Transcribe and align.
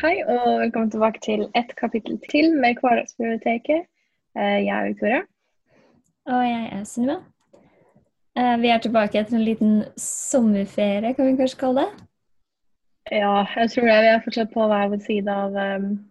Hei 0.00 0.20
og 0.24 0.60
velkommen 0.62 0.90
tilbake 0.92 1.20
til 1.24 1.42
et 1.58 1.72
kapittel 1.76 2.18
til 2.30 2.54
med 2.60 2.78
Hverdagsbiblioteket. 2.80 3.86
Eh, 4.38 4.58
Jeg 4.64 4.72
er 4.76 4.86
Victoria. 4.88 5.20
Og 6.26 6.44
jeg 6.46 6.68
er 6.72 6.84
Sunniva. 6.84 7.16
Eh, 8.36 8.56
Vi 8.62 8.68
er 8.68 8.78
tilbake 8.78 9.18
etter 9.20 9.36
en 9.36 9.44
liten 9.44 9.74
sommerferie, 9.96 11.14
kan 11.14 11.26
vi 11.26 11.36
kanskje 11.36 11.58
kalle 11.60 11.84
det. 11.84 12.06
Ja, 13.12 13.44
jeg 13.56 13.70
tror 13.70 13.86
det. 13.90 13.98
Vi 14.04 14.10
er 14.14 14.24
fortsatt 14.24 14.52
på 14.54 14.66
hver 14.70 14.88
vår 14.92 15.04
side 15.04 15.28
av, 15.28 15.54
um, 15.56 16.04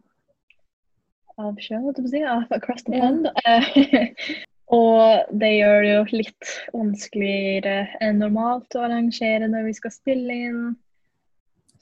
av 1.37 1.55
sjøen, 1.63 1.83
holdt 1.83 1.97
jeg 1.97 2.05
på 2.05 2.09
å 2.09 2.13
si. 2.13 2.23
Av 2.23 2.57
across 2.57 2.83
the 2.83 2.99
pond. 2.99 3.29
Yeah. 3.47 4.09
og 4.79 5.37
det 5.39 5.53
gjør 5.55 5.81
det 5.81 5.93
jo 5.93 6.17
litt 6.17 6.53
vanskeligere 6.73 7.87
enn 8.01 8.19
normalt 8.21 8.75
å 8.75 8.83
arrangere 8.85 9.47
når 9.49 9.69
vi 9.69 9.77
skal 9.79 9.91
spille 9.95 10.39
inn. 10.49 10.75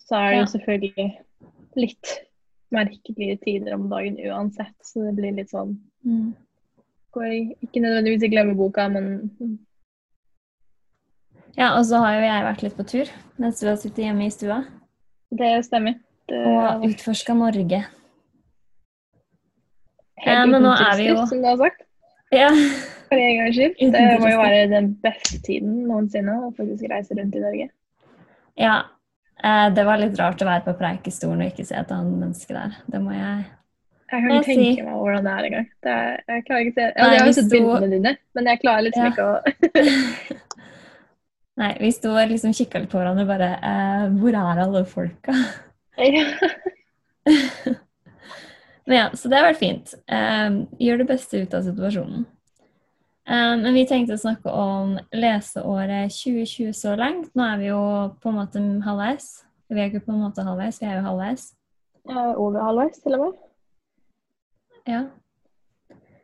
Så 0.08 0.16
er 0.16 0.30
det 0.30 0.38
jo 0.38 0.44
Ja. 0.46 0.52
selvfølgelig 0.55 1.10
litt 1.77 2.13
merkelige 2.73 3.38
tider 3.45 3.73
om 3.77 3.88
dagen 3.90 4.18
uansett, 4.27 4.76
så 4.84 5.05
det 5.08 5.16
blir 5.20 5.35
litt 5.38 5.49
sånn 5.54 5.77
Mm. 6.05 6.34
går 7.13 7.31
Ikke 7.63 7.81
nødvendigvis 7.81 8.23
i 8.23 8.30
glemmeboka, 8.30 8.90
men 8.91 9.31
Ja, 11.58 11.71
og 11.80 11.85
så 11.85 11.98
har 12.04 12.13
jo 12.13 12.26
jeg 12.27 12.44
vært 12.45 12.62
litt 12.63 12.77
på 12.77 12.85
tur 12.88 13.08
mens 13.38 13.59
du 13.59 13.68
har 13.68 13.77
sittet 13.77 14.04
hjemme 14.05 14.26
i 14.27 14.30
stua 14.34 14.66
det 15.32 15.66
stemmer. 15.66 15.95
Det 16.27 16.38
og 16.45 16.84
utforska 16.88 17.34
Norge. 17.35 17.82
helt 20.18 20.38
Ja, 20.38 20.46
men 20.46 20.62
nå 20.63 20.71
er 20.73 20.96
vi 20.98 21.07
jo- 21.09 21.26
som 21.26 21.41
du 21.41 21.48
har 21.48 21.57
sagt. 21.57 21.82
Ja. 22.32 22.49
For 23.09 23.16
en 23.16 23.38
gangs 23.38 23.55
skyld. 23.55 23.76
Det 23.91 24.20
må 24.20 24.30
jo 24.32 24.38
være 24.38 24.70
den 24.70 24.94
beste 25.04 25.40
tiden 25.41 25.87
noensinne 25.87 26.34
å 26.43 26.54
faktisk 26.55 26.90
reise 26.91 27.15
rundt 27.18 27.35
i 27.35 27.40
Norge. 27.40 27.70
ja. 28.57 28.84
Eh, 29.43 29.70
Det 29.74 29.84
var 29.85 29.98
litt 30.02 30.18
rart 30.20 30.41
å 30.41 30.46
være 30.48 30.63
på 30.66 30.74
Preikestolen 30.80 31.41
og 31.46 31.52
ikke 31.52 31.66
se 31.68 31.76
et 31.77 31.91
annet 31.93 32.18
menneske 32.24 32.54
der. 32.55 32.71
Det 32.88 33.02
må 33.04 33.12
jeg 33.13 33.46
Jeg 34.07 34.21
kan 34.24 34.32
ikke 34.32 34.46
tenke 34.48 34.84
meg 34.88 34.96
hvordan 34.96 35.24
det 35.27 35.32
er 35.35 35.43
engang. 35.49 35.68
Jeg 35.84 36.46
klarer 36.48 36.62
ikke 36.66 36.74
se 36.77 36.82
ja, 36.88 36.91
Nei, 36.98 37.12
Jeg 37.13 37.20
har 37.20 37.27
jo 37.27 37.34
sett 37.38 37.52
bildene 37.52 37.90
dine, 37.91 38.12
men 38.35 38.43
jeg 38.52 38.62
klarer 38.63 38.82
liksom 38.88 39.04
Ja. 39.04 39.10
ikke 39.12 39.26
å 39.27 39.34
Nei, 41.58 41.71
vi 41.82 41.90
sto 41.91 42.12
og 42.13 42.30
liksom 42.30 42.54
kikka 42.54 42.80
litt 42.84 42.91
på 42.91 42.99
hverandre 43.02 43.24
og 43.26 43.32
bare 43.32 43.49
eh, 43.65 44.04
Hvor 44.21 44.30
er 44.38 44.62
alle 44.63 44.84
folka? 44.85 45.34
Men 48.88 48.96
ja, 48.98 49.10
så 49.13 49.27
det 49.27 49.35
har 49.35 49.49
vært 49.49 49.60
fint. 49.60 49.93
Eh, 50.08 50.49
gjør 50.80 51.02
det 51.02 51.08
beste 51.10 51.41
ut 51.43 51.54
av 51.58 51.65
situasjonen. 51.65 52.21
Um, 53.28 53.60
men 53.66 53.76
vi 53.76 53.84
tenkte 53.90 54.16
å 54.16 54.22
snakke 54.22 54.52
om 54.56 54.94
leseåret 55.12 56.14
2020 56.16 56.72
så 56.78 56.96
langt. 56.96 57.34
Nå 57.36 57.44
er 57.44 57.60
vi 57.60 57.70
jo 57.70 57.82
på 58.24 58.32
en 58.32 58.38
måte 58.40 58.62
halvveis. 58.86 59.28
Vi 59.68 59.82
er 59.82 59.90
ikke 59.92 60.06
på 60.06 60.16
en 60.16 60.24
måte 60.24 60.46
halvveis, 60.48 60.80
vi 60.80 60.88
er 60.88 61.02
jo 61.02 61.08
halvveis. 61.10 61.50
Over 62.08 62.62
halvveis, 62.64 63.02
til 63.04 63.18
og 63.18 63.26
med. 63.26 63.42
Ja. 64.88 65.02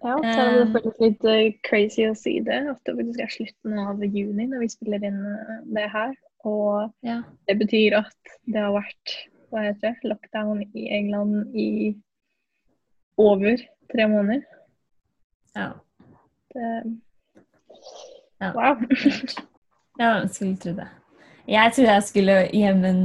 Ja, 0.04 0.16
så 0.20 0.40
er 0.40 0.50
det 0.52 0.64
Um, 0.64 0.74
føles 0.76 0.98
litt 1.00 1.28
eh, 1.32 1.44
crazy 1.64 2.08
å 2.08 2.16
si 2.16 2.38
det, 2.44 2.58
at 2.72 2.80
det 2.88 2.96
faktisk 2.98 3.22
er 3.24 3.36
slutten 3.36 3.78
av 3.80 4.02
juni 4.04 4.48
når 4.52 4.66
vi 4.66 4.72
spiller 4.72 5.06
inn 5.08 5.22
eh, 5.28 5.54
det 5.76 5.86
her. 5.92 6.16
Og 6.48 6.90
ja. 7.08 7.22
det 7.48 7.56
betyr 7.60 8.00
at 8.02 8.36
det 8.52 8.60
har 8.60 8.76
vært 8.76 9.16
hva 9.54 9.68
heter 9.68 9.94
det, 9.94 10.10
lockdown 10.10 10.64
i 10.74 10.90
England 10.92 11.56
i 11.56 11.70
over 13.22 13.60
tre 13.94 14.08
måneder. 14.12 14.44
ja. 15.56 15.72
Det, 16.54 16.72
Ja. 18.40 18.54
wow. 18.54 18.80
Ja, 20.00 20.08
jeg 20.24 20.30
skulle 20.34 20.58
tro 20.58 20.72
det. 20.74 20.88
Jeg 21.48 21.74
trodde 21.76 21.94
jeg 21.94 22.04
skulle 22.08 22.36
hjem 22.50 22.86
en 22.90 23.04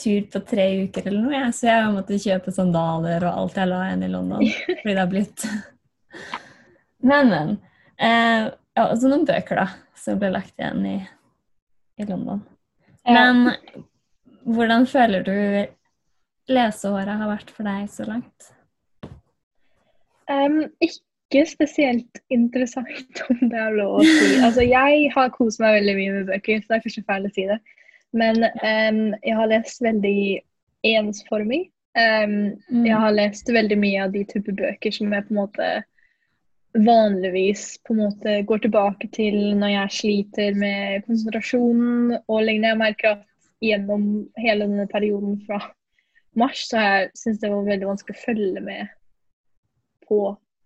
tur 0.00 0.24
på 0.32 0.40
tre 0.48 0.64
uker 0.84 1.06
eller 1.06 1.22
noe, 1.22 1.52
så 1.54 1.68
jeg 1.68 1.92
måtte 1.94 2.18
kjøpe 2.20 2.52
sandaler 2.52 3.24
og 3.28 3.42
alt 3.44 3.60
jeg 3.60 3.70
la 3.70 3.78
igjen 3.86 4.02
i 4.02 4.10
London. 4.10 4.42
Fordi 4.66 4.90
det 4.90 4.98
har 4.98 5.12
blitt 5.12 5.46
Men, 7.06 7.30
men. 7.30 7.52
Eh, 8.02 8.48
ja, 8.74 8.86
også 8.88 9.06
noen 9.12 9.26
bøker, 9.28 9.60
da, 9.60 9.66
som 9.94 10.18
ble 10.18 10.32
lagt 10.34 10.56
igjen 10.58 10.82
i, 10.88 10.96
i 12.02 12.06
London. 12.08 12.40
Ja. 13.06 13.28
Men 13.30 13.84
hvordan 14.42 14.88
føler 14.90 15.22
du 15.22 15.36
leseåret 16.50 17.20
har 17.20 17.30
vært 17.30 17.52
for 17.54 17.68
deg 17.68 17.86
så 17.92 18.08
langt? 18.08 18.50
Um, 20.26 20.64
ikke 20.82 21.05
spesielt 21.50 22.20
interessant, 22.32 23.22
om 23.30 23.48
det 23.50 23.58
er 23.58 23.78
lov 23.78 24.00
å 24.00 24.04
si. 24.06 24.36
Altså, 24.40 24.62
jeg 24.66 25.10
har 25.14 25.32
kost 25.34 25.62
meg 25.62 25.80
veldig 25.80 25.96
mye 25.98 26.18
med 26.18 26.30
bøker, 26.30 26.60
så 26.62 26.72
det 26.72 26.78
er 26.78 26.84
kanskje 26.84 27.06
feil 27.08 27.26
å 27.26 27.32
si 27.34 27.46
det. 27.48 27.58
Men 28.16 28.46
um, 28.62 29.00
jeg 29.26 29.38
har 29.40 29.50
lest 29.50 29.82
veldig 29.84 30.20
ensformig. 30.86 31.66
Um, 31.96 32.54
Mm. 32.68 32.84
Jeg 32.84 32.96
har 33.00 33.14
lest 33.14 33.48
veldig 33.48 33.78
mye 33.80 34.02
av 34.04 34.10
de 34.12 34.22
type 34.28 34.52
bøker 34.52 34.92
som 34.92 35.12
jeg 35.12 35.24
på 35.26 35.32
en 35.32 35.38
måte 35.40 35.68
vanligvis 36.76 37.78
på 37.86 37.94
en 37.94 38.02
måte 38.02 38.34
går 38.48 38.58
tilbake 38.66 39.08
til 39.14 39.56
når 39.56 39.72
jeg 39.72 39.96
sliter 39.96 40.58
med 40.60 41.06
konsentrasjonen 41.06 42.18
og 42.18 42.42
lignende. 42.44 42.74
Jeg 42.74 42.82
merker 42.82 43.14
at 43.14 43.24
gjennom 43.64 44.26
hele 44.36 44.66
denne 44.68 44.86
perioden 44.90 45.38
fra 45.46 45.60
mars 46.36 46.66
så 46.68 46.80
har 46.80 46.90
jeg 46.98 47.12
syntes 47.16 47.40
det 47.40 47.52
var 47.54 47.70
veldig 47.70 47.88
vanskelig 47.88 48.18
å 48.18 48.24
følge 48.26 48.64
med 48.64 48.92
på 50.06 50.20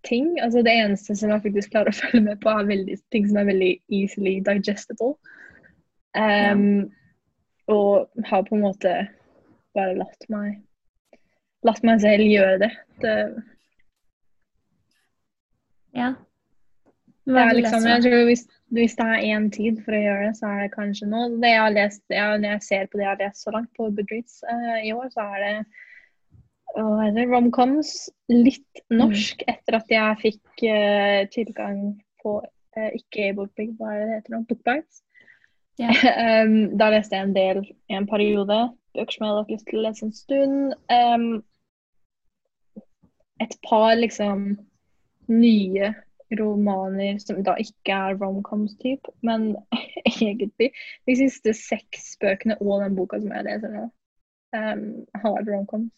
ting. 0.06 0.32
Altså 0.40 0.62
Det 0.66 0.72
eneste 0.72 1.16
som 1.16 1.32
jeg 1.32 1.44
faktisk 1.44 1.74
klarer 1.74 1.92
å 1.92 1.98
følge 2.02 2.24
med 2.30 2.40
på, 2.42 2.52
er 2.52 2.70
veldig, 2.70 2.96
ting 3.14 3.28
som 3.28 3.42
er 3.42 3.50
veldig 3.50 3.74
easily 4.00 4.38
digestible. 4.46 5.14
Um, 6.18 6.90
Og 7.70 8.10
har 8.26 8.42
på 8.48 8.56
en 8.56 8.64
måte 8.66 8.94
bare 9.78 9.94
latt 9.94 10.26
meg 10.32 10.58
latt 11.66 11.82
meg 11.86 12.00
selv 12.02 12.24
gjøre 12.26 12.58
det. 12.64 12.70
det 13.04 13.14
Ja. 15.94 16.14
det 17.26 17.42
er 17.42 17.52
liksom, 17.54 17.84
jeg 17.86 18.02
tror 18.06 18.24
hvis, 18.28 18.44
hvis 18.74 18.96
det 18.96 19.06
er 19.06 19.26
én 19.34 19.50
tid 19.52 19.82
for 19.84 19.94
å 19.94 20.02
gjøre 20.02 20.26
det, 20.28 20.36
så 20.38 20.50
er 20.50 20.62
det 20.64 20.72
kanskje 20.74 21.10
nå. 21.10 21.26
Det 21.42 21.52
jeg 21.52 21.62
har 21.62 21.76
lest, 21.76 22.02
jeg, 22.08 22.40
når 22.40 22.54
jeg 22.54 22.66
ser 22.66 22.88
på 22.88 22.98
det 22.98 23.06
jeg 23.06 23.12
har 23.12 23.22
lest 23.24 23.44
så 23.44 23.54
langt 23.54 23.70
på 23.76 23.90
Goodreads 23.90 24.40
uh, 24.46 24.78
i 24.86 24.92
år, 24.94 25.08
så 25.12 25.26
er 25.34 25.44
det, 25.44 25.54
romcoms. 26.76 28.10
Litt 28.28 28.64
Mm. 28.90 28.98
norsk 28.98 29.42
etter 29.46 29.76
at 29.78 29.92
jeg 29.92 30.18
fikk 30.18 30.62
uh, 30.66 31.28
tilgang 31.30 32.00
på 32.22 32.40
uh, 32.42 32.90
ikke 32.96 33.28
e-bookbig, 33.30 33.70
hva 33.78 33.94
er 33.94 34.00
det 34.02 34.16
heter 34.16 34.34
nå? 34.34 34.42
Bookbites. 34.48 35.02
Ja. 35.78 35.90
um, 36.44 36.76
da 36.80 36.90
leste 36.90 37.16
jeg 37.16 37.28
en 37.28 37.36
del 37.36 37.62
i 37.88 37.94
en 37.94 38.08
periode. 38.10 38.58
Bøker 38.94 39.14
som 39.14 39.24
jeg 39.24 39.30
hadde 39.30 39.44
hatt 39.44 39.54
lyst 39.54 39.68
til 39.70 39.78
å 39.78 39.84
lese 39.86 40.06
en 40.06 40.12
stund. 40.12 40.74
Um, 40.90 41.28
et 43.40 43.54
par 43.64 43.94
liksom 43.96 44.58
nye 45.30 45.94
romaner 46.38 47.18
som 47.22 47.40
da 47.46 47.54
ikke 47.58 47.94
er 47.94 48.18
romcoms-type, 48.18 49.14
men 49.26 49.54
egentlig 50.20 50.72
de 51.06 51.16
siste 51.18 51.54
seks 51.54 52.16
bøkene 52.20 52.58
og 52.60 52.82
den 52.84 52.98
boka 52.98 53.18
som 53.22 53.32
jeg 53.34 53.46
leser 53.46 53.74
nå, 53.74 53.88
um, 54.58 54.84
har 55.22 55.42
romcoms. 55.46 55.94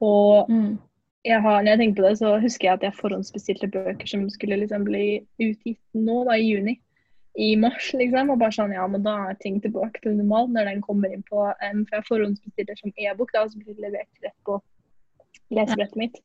Og 0.00 0.50
Mm. 0.50 0.78
jeg 1.24 1.42
har, 1.42 1.62
når 1.62 1.70
jeg 1.70 1.78
tenker 1.78 2.02
på 2.02 2.08
det, 2.08 2.18
så 2.18 2.38
husker 2.40 2.68
jeg 2.68 2.74
at 2.74 2.82
jeg 2.82 2.98
forhåndsbestilte 3.00 3.68
bøker 3.68 4.06
som 4.06 4.28
skulle 4.30 4.56
liksom 4.60 4.84
bli 4.84 5.26
utgitt 5.40 5.80
nå, 5.94 6.24
da, 6.24 6.36
i 6.36 6.50
juni. 6.52 6.80
I 7.38 7.54
mars, 7.56 7.92
liksom. 7.92 8.30
Og 8.30 8.38
bare 8.38 8.52
sånn, 8.52 8.72
ja, 8.72 8.86
men 8.86 9.02
da 9.02 9.16
er 9.28 9.34
ting 9.40 9.60
tilbake 9.60 10.00
til 10.02 10.16
normalt 10.16 10.54
når 10.54 10.70
den 10.70 10.80
kommer 10.80 11.12
inn 11.12 11.24
på 11.28 11.42
um, 11.44 11.82
For 11.84 11.98
jeg 11.98 12.08
forhåndsbestiller 12.08 12.78
som 12.78 12.92
e-bok, 12.96 13.32
da, 13.34 13.42
og 13.44 13.50
så 13.52 13.58
blir 13.60 13.74
det 13.74 13.90
levert 13.90 14.24
rett 14.24 14.38
på 14.44 14.60
lesebrettet 15.52 15.96
mitt. 16.00 16.16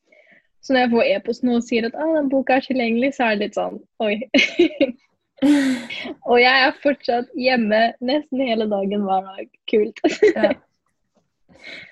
Så 0.62 0.74
når 0.74 0.86
jeg 0.86 0.92
får 0.94 1.10
e-post 1.10 1.44
nå 1.44 1.56
og 1.58 1.64
sier 1.66 1.88
at 1.88 1.96
ah, 1.98 2.14
den 2.16 2.30
boka 2.30 2.60
er 2.60 2.66
tilgjengelig, 2.66 3.16
så 3.18 3.28
er 3.28 3.36
det 3.36 3.48
litt 3.48 3.58
sånn 3.58 3.80
oi. 4.00 4.16
og 6.30 6.38
jeg 6.38 6.66
er 6.68 6.82
fortsatt 6.84 7.32
hjemme 7.34 7.80
nesten 8.00 8.44
hele 8.46 8.68
dagen 8.70 9.08
hver 9.08 9.26
dag. 9.26 9.50
Kult. 9.72 10.04
Ja. 10.36 10.52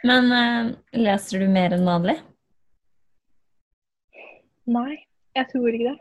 Men 0.08 0.30
uh, 0.34 0.76
leser 0.98 1.44
du 1.44 1.50
mer 1.52 1.76
enn 1.76 1.88
vanlig? 1.88 2.18
Nei, 4.70 5.02
jeg 5.38 5.50
tror 5.52 5.74
ikke 5.74 5.92
det. 5.92 5.98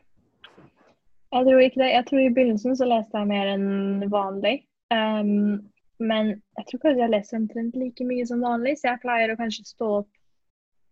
Jeg 1.29 1.45
tror 1.45 1.63
ikke 1.65 1.83
det. 1.83 1.89
Jeg 1.93 2.07
tror 2.09 2.21
I 2.23 2.31
begynnelsen 2.37 2.77
så 2.79 2.89
leste 2.89 3.21
jeg 3.21 3.31
mer 3.31 3.51
enn 3.55 4.07
vanlig. 4.13 4.61
Um, 4.93 5.59
men 6.01 6.31
jeg 6.57 6.69
tror 6.69 6.85
kanskje 6.85 7.03
jeg 7.03 7.13
leser 7.13 7.41
omtrent 7.41 7.77
like 7.77 8.07
mye 8.07 8.25
som 8.29 8.45
vanlig, 8.45 8.79
så 8.79 8.93
jeg 8.93 9.03
pleier 9.03 9.33
å 9.33 9.41
kanskje 9.41 9.67
stå 9.69 9.91
opp 10.03 10.13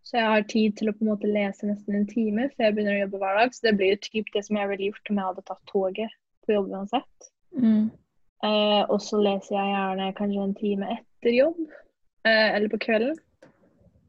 så 0.07 0.21
jeg 0.21 0.27
har 0.31 0.45
tid 0.47 0.75
til 0.79 0.91
å 0.91 0.93
på 0.95 1.03
en 1.03 1.09
måte 1.11 1.27
lese 1.27 1.67
nesten 1.67 1.97
en 1.99 2.05
time 2.07 2.45
før 2.53 2.69
jeg 2.69 2.75
begynner 2.77 2.95
å 2.95 3.01
jobbe 3.01 3.19
hver 3.23 3.39
dag. 3.41 3.55
Så 3.55 3.65
det 3.67 3.73
blir 3.81 3.97
typ 4.05 4.29
det 4.37 4.43
som 4.47 4.59
jeg 4.61 4.71
ville 4.71 4.91
gjort 4.93 5.11
om 5.11 5.19
jeg 5.19 5.29
hadde 5.31 5.43
tatt 5.49 5.65
toget 5.73 6.13
på 6.47 6.55
jobb 6.55 6.69
uansett. 6.77 7.31
Mm. 7.59 7.89
Eh, 8.47 8.83
og 8.85 9.01
så 9.03 9.19
leser 9.25 9.57
jeg 9.57 9.73
gjerne 9.73 10.13
kanskje 10.21 10.45
en 10.45 10.55
time 10.61 10.91
etter 10.95 11.35
jobb, 11.35 11.59
eller 12.31 12.69
på 12.73 12.81
kvelden. 12.83 13.19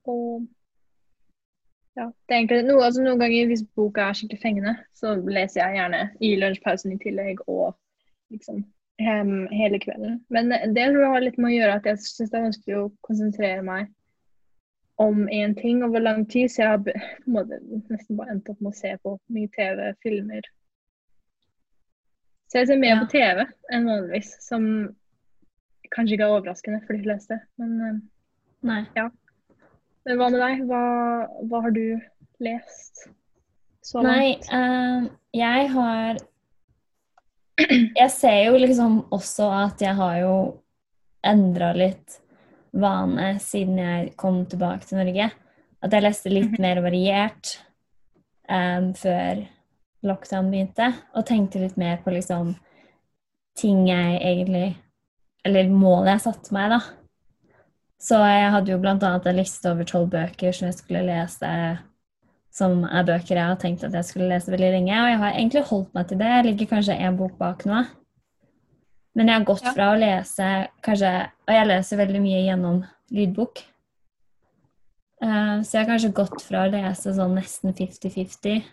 Og 0.07 0.47
ja, 1.97 2.05
det 2.05 2.33
er 2.33 2.39
egentlig 2.39 2.63
noe, 2.67 2.85
altså 2.85 3.01
noen 3.03 3.19
ganger 3.19 3.49
hvis 3.49 3.65
boka 3.75 4.05
er 4.05 4.17
skikkelig 4.17 4.41
fengende, 4.43 4.73
så 4.95 5.15
leser 5.25 5.63
jeg 5.63 5.79
gjerne 5.79 6.01
i 6.21 6.35
lunsjpausen 6.39 6.93
i 6.93 6.99
tillegg 7.01 7.41
og 7.49 7.71
liksom 8.33 8.61
hem, 9.01 9.47
hele 9.53 9.79
kvelden. 9.81 10.19
Men 10.33 10.51
det 10.51 10.89
tror 10.91 11.03
jeg 11.03 11.13
har 11.15 11.25
litt 11.25 11.39
med 11.41 11.51
å 11.51 11.55
gjøre 11.55 11.79
at 11.79 11.89
jeg 11.89 12.03
syns 12.05 12.31
det 12.31 12.37
er 12.37 12.45
vanskelig 12.47 12.77
å 12.77 12.91
konsentrere 13.07 13.65
meg 13.65 13.89
om 15.01 15.27
én 15.29 15.53
ting 15.57 15.83
over 15.85 16.01
lang 16.01 16.23
tid, 16.29 16.49
så 16.49 16.63
jeg 16.63 16.69
har 16.71 17.01
nesten 17.29 18.17
bare 18.17 18.33
endt 18.33 18.47
opp 18.49 18.61
med 18.61 18.71
å 18.73 18.77
se 18.77 18.95
på 19.03 19.17
mye 19.33 19.49
TV, 19.53 19.83
filmer. 20.01 20.47
Så 22.49 22.61
jeg 22.61 22.69
ser 22.69 22.79
mer 22.81 22.95
Ja. 22.95 23.01
på 23.03 23.11
TV 23.11 23.43
enn 23.73 23.85
vanligvis, 23.85 24.31
som 24.41 24.95
kanskje 25.95 26.17
ikke 26.17 26.25
er 26.27 26.35
overraskende 26.35 26.81
for 26.85 26.97
de 26.97 27.03
fleste. 27.05 27.39
Men, 27.57 28.01
Nei. 28.63 28.81
Nei. 28.95 29.09
men 30.05 30.17
hva 30.19 30.29
med 30.33 30.39
deg? 30.41 30.63
Hva, 30.69 30.81
hva 31.49 31.61
har 31.65 31.71
du 31.75 31.83
lest 32.43 33.07
så 33.87 34.01
Nei, 34.03 34.35
langt? 34.35 34.49
eh, 34.51 35.09
jeg 35.37 35.69
har 35.73 36.17
Jeg 37.97 38.11
ser 38.13 38.39
jo 38.51 38.57
liksom 38.61 38.99
også 39.15 39.47
at 39.65 39.81
jeg 39.81 39.95
har 39.97 40.19
jo 40.21 40.33
endra 41.25 41.71
litt 41.73 42.19
vane 42.77 43.39
siden 43.41 43.79
jeg 43.81 44.11
kom 44.19 44.43
tilbake 44.45 44.85
til 44.85 44.99
Norge. 44.99 45.31
At 45.81 45.93
jeg 45.93 46.03
leste 46.05 46.29
litt 46.29 46.51
Mhm. 46.51 46.61
mer 46.61 46.81
variert 46.85 47.55
um, 48.49 48.93
før 48.93 49.41
lockdown 50.03 50.51
begynte, 50.51 50.93
og 51.15 51.25
tenkte 51.25 51.59
litt 51.59 51.77
mer 51.77 51.97
på 52.05 52.13
liksom 52.13 52.55
ting 53.57 53.87
jeg 53.87 54.21
egentlig 54.21 54.75
Eller 55.47 55.71
målet 55.71 56.17
jeg 56.17 56.25
satte 56.27 56.55
meg, 56.55 56.75
da. 56.75 56.81
Så 57.97 58.19
jeg 58.21 58.49
hadde 58.53 58.73
jo 58.73 58.81
annet 58.83 59.25
en 59.25 59.39
liste 59.39 59.71
over 59.71 59.87
tolv 59.87 60.11
bøker 60.13 60.53
som 60.53 60.67
jeg 60.67 60.77
skulle 60.77 61.05
lese 61.07 61.51
som 62.57 62.81
er 62.87 63.05
bøker 63.05 63.35
jeg 63.35 63.45
har 63.51 63.57
tenkt 63.61 63.85
at 63.85 63.93
jeg 63.93 64.07
skulle 64.07 64.29
lese 64.31 64.51
veldig 64.53 64.69
lenge. 64.73 64.97
Og 64.97 65.09
jeg 65.11 65.21
har 65.21 65.33
egentlig 65.35 65.63
holdt 65.69 65.95
meg 65.97 66.09
til 66.09 66.21
det. 66.21 66.29
Jeg 66.33 66.45
ligger 66.47 66.69
kanskje 66.73 66.99
én 67.05 67.17
bok 67.19 67.35
bak 67.39 67.65
nå. 67.69 67.83
Men 69.17 69.29
jeg 69.29 69.39
har 69.39 69.47
gått 69.49 69.65
fra 69.73 69.91
å 69.91 69.97
lese 69.97 70.47
kanskje 70.85 71.11
Og 71.47 71.53
jeg 71.55 71.67
leser 71.71 71.99
veldig 72.01 72.21
mye 72.21 72.41
gjennom 72.45 72.79
lydbok. 73.17 73.61
Eh, 75.23 75.53
så 75.63 75.77
jeg 75.77 75.83
har 75.83 75.91
kanskje 75.91 76.15
gått 76.17 76.41
fra 76.45 76.65
å 76.65 76.71
lese 76.73 77.13
sånn 77.15 77.37
nesten 77.37 77.73
50-50 77.77 78.65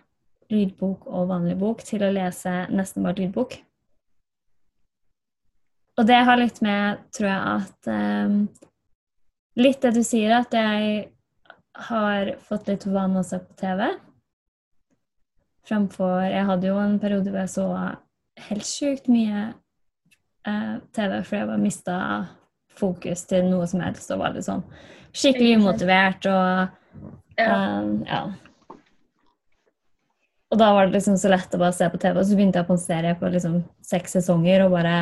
lydbok 0.52 1.06
og 1.08 1.30
vanlig 1.30 1.56
bok 1.60 1.84
til 1.86 2.04
å 2.04 2.12
lese 2.12 2.52
nesten 2.72 3.06
bare 3.06 3.22
lydbok. 3.22 3.56
Og 5.94 6.06
det 6.08 6.20
har 6.26 6.40
litt 6.40 6.60
med, 6.64 7.02
tror 7.14 7.28
jeg, 7.30 7.58
at 7.58 7.90
um, 7.90 8.38
Litt 9.54 9.84
det 9.84 9.92
du 9.94 10.00
sier, 10.02 10.32
at 10.34 10.50
jeg 10.50 11.04
har 11.86 12.32
fått 12.42 12.66
litt 12.66 12.86
vann 12.90 13.14
å 13.14 13.22
se 13.22 13.38
på 13.38 13.54
TV. 13.60 13.84
Fremfor 15.68 16.24
Jeg 16.26 16.48
hadde 16.48 16.66
jo 16.66 16.80
en 16.82 16.96
periode 16.98 17.30
hvor 17.30 17.44
jeg 17.44 17.52
så 17.52 17.66
helt 18.48 18.66
sjukt 18.66 19.06
mye 19.12 19.44
eh, 20.46 20.74
TV, 20.90 21.20
for 21.22 21.38
jeg 21.38 21.48
bare 21.48 21.62
mista 21.62 21.98
fokus 22.74 23.22
til 23.30 23.46
noe 23.46 23.66
som 23.70 23.84
helst 23.84 24.10
og 24.10 24.24
var 24.24 24.34
litt 24.34 24.48
sånn 24.48 24.64
skikkelig 25.14 25.60
umotivert 25.60 26.26
og 26.26 27.04
eh, 27.38 27.90
ja. 28.10 28.22
Og 30.50 30.60
da 30.60 30.70
var 30.74 30.86
det 30.86 30.98
liksom 30.98 31.16
så 31.18 31.30
lett 31.30 31.54
å 31.54 31.62
bare 31.62 31.74
se 31.74 31.86
på 31.90 31.98
TV, 32.02 32.18
og 32.18 32.26
så 32.26 32.36
begynte 32.38 32.60
jeg 32.60 32.68
på 32.68 32.74
en 32.76 32.82
serie 32.82 33.14
på 33.18 33.30
liksom 33.30 33.60
seks 33.86 34.18
sesonger 34.18 34.66
og 34.66 34.74
bare 34.76 34.98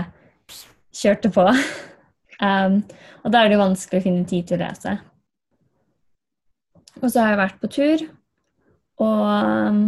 kjørte 0.95 1.31
på. 1.33 1.47
um, 2.43 2.79
og 3.23 3.33
da 3.33 3.41
er 3.43 3.51
det 3.51 3.57
jo 3.57 3.65
vanskelig 3.65 4.03
å 4.03 4.07
finne 4.07 4.29
tid 4.29 4.49
til 4.49 4.61
å 4.61 4.65
lese. 4.67 4.97
Og 7.01 7.09
så 7.09 7.23
har 7.23 7.33
jeg 7.33 7.43
vært 7.43 7.61
på 7.63 7.71
tur, 7.73 8.07
og 9.03 9.23
um, 9.27 9.85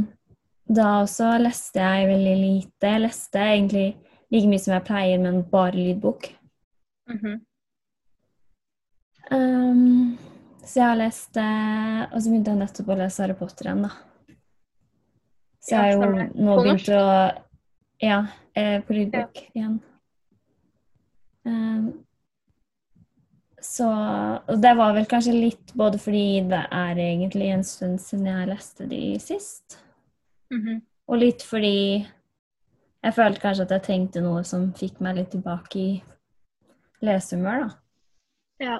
da 0.64 0.86
også 1.02 1.34
leste 1.42 1.82
jeg 1.82 2.08
veldig 2.08 2.36
lite. 2.40 2.92
Jeg 2.94 3.02
leste 3.04 3.42
egentlig 3.42 3.88
like 4.32 4.48
mye 4.50 4.62
som 4.62 4.74
jeg 4.74 4.86
pleier, 4.88 5.20
men 5.20 5.42
bare 5.50 5.76
lydbok. 5.76 6.30
Mhm. 7.12 7.42
Um, 9.32 10.18
så 10.64 10.80
jeg 10.80 10.84
har 10.84 10.98
lest 11.00 11.38
eh, 11.40 12.00
Og 12.12 12.18
så 12.20 12.28
begynte 12.28 12.52
jeg 12.52 12.60
nettopp 12.60 12.90
å 12.92 12.96
lese 12.98 13.22
Harry 13.22 13.36
Potter 13.38 13.70
igjen, 13.70 13.86
da. 13.86 14.36
Så 15.64 15.72
jeg 15.72 15.80
har 15.80 15.92
jo 15.94 16.26
nå 16.44 16.56
begynt 16.60 16.90
å 16.92 17.04
Ja, 18.04 18.18
eh, 18.52 18.78
på 18.84 18.96
lydbok 18.96 19.40
igjen. 19.54 19.78
Um, 21.44 22.04
så 23.60 23.86
Og 24.48 24.60
det 24.60 24.74
var 24.76 24.92
vel 24.96 25.06
kanskje 25.08 25.32
litt 25.36 25.72
både 25.76 25.98
fordi 26.00 26.40
det 26.50 26.62
er 26.72 27.00
egentlig 27.00 27.50
en 27.52 27.64
stund 27.64 28.00
siden 28.00 28.26
jeg 28.28 28.48
leste 28.48 28.88
de 28.88 29.18
sist, 29.20 29.78
Mhm. 30.52 30.82
og 31.08 31.18
litt 31.18 31.42
fordi 31.42 32.06
jeg 33.04 33.14
følte 33.14 33.40
kanskje 33.40 33.62
at 33.62 33.70
jeg 33.70 33.82
trengte 33.82 34.22
noe 34.22 34.42
som 34.44 34.72
fikk 34.72 35.00
meg 35.00 35.16
litt 35.16 35.30
tilbake 35.30 35.76
i 35.76 36.02
lesehumør, 37.02 37.68
da. 37.68 37.74
Ja. 38.60 38.78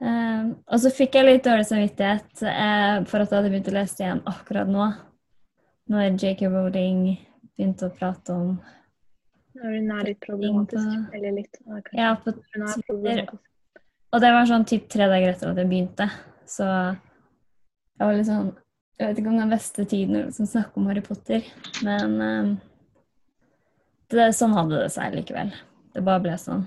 Um, 0.00 0.56
og 0.68 0.78
så 0.80 0.90
fikk 0.92 1.14
jeg 1.16 1.24
litt 1.24 1.44
dårlig 1.44 1.64
samvittighet 1.70 2.42
eh, 2.42 3.04
for 3.08 3.22
at 3.22 3.30
jeg 3.30 3.38
hadde 3.38 3.50
begynt 3.50 3.68
å 3.70 3.76
lese 3.78 4.02
igjen 4.02 4.20
akkurat 4.28 4.68
nå. 4.68 4.90
Når 5.88 6.18
J.K. 6.20 6.48
Rowling 6.52 7.16
begynte 7.56 7.86
å 7.88 7.94
prate 7.96 8.34
om 8.34 8.60
Når 9.56 9.74
hun 9.78 9.90
er 9.96 10.08
litt 10.10 10.22
problematisk. 10.24 10.94
Eller 11.16 11.36
litt. 11.38 11.60
ja. 11.64 11.82
Ja, 11.96 12.12
på 12.20 12.34
er 12.34 12.76
Twitter. 12.76 13.26
Og 14.14 14.22
det 14.22 14.30
var 14.32 14.48
sånn 14.48 14.66
typ 14.68 14.86
tre 14.92 15.08
dager 15.10 15.32
etter 15.32 15.50
at 15.50 15.60
jeg 15.60 15.70
begynte. 15.70 16.06
Så 16.48 16.66
jeg 16.66 18.04
var 18.04 18.16
litt 18.16 18.28
sånn 18.28 18.52
Jeg 18.96 19.10
vet 19.10 19.18
ikke 19.20 19.32
om 19.32 19.40
er 19.42 19.50
beste 19.50 19.84
tiden 19.88 20.16
å 20.16 20.22
liksom 20.28 20.48
snakke 20.48 20.80
om 20.80 20.86
Harry 20.88 21.02
Potter, 21.04 21.42
men 21.84 22.14
um, 22.16 22.52
det, 24.08 24.30
sånn 24.32 24.54
hadde 24.56 24.78
det 24.80 24.92
seg 24.94 25.12
likevel. 25.18 25.50
Det 25.92 26.04
bare 26.06 26.22
ble 26.24 26.36
sånn. 26.40 26.62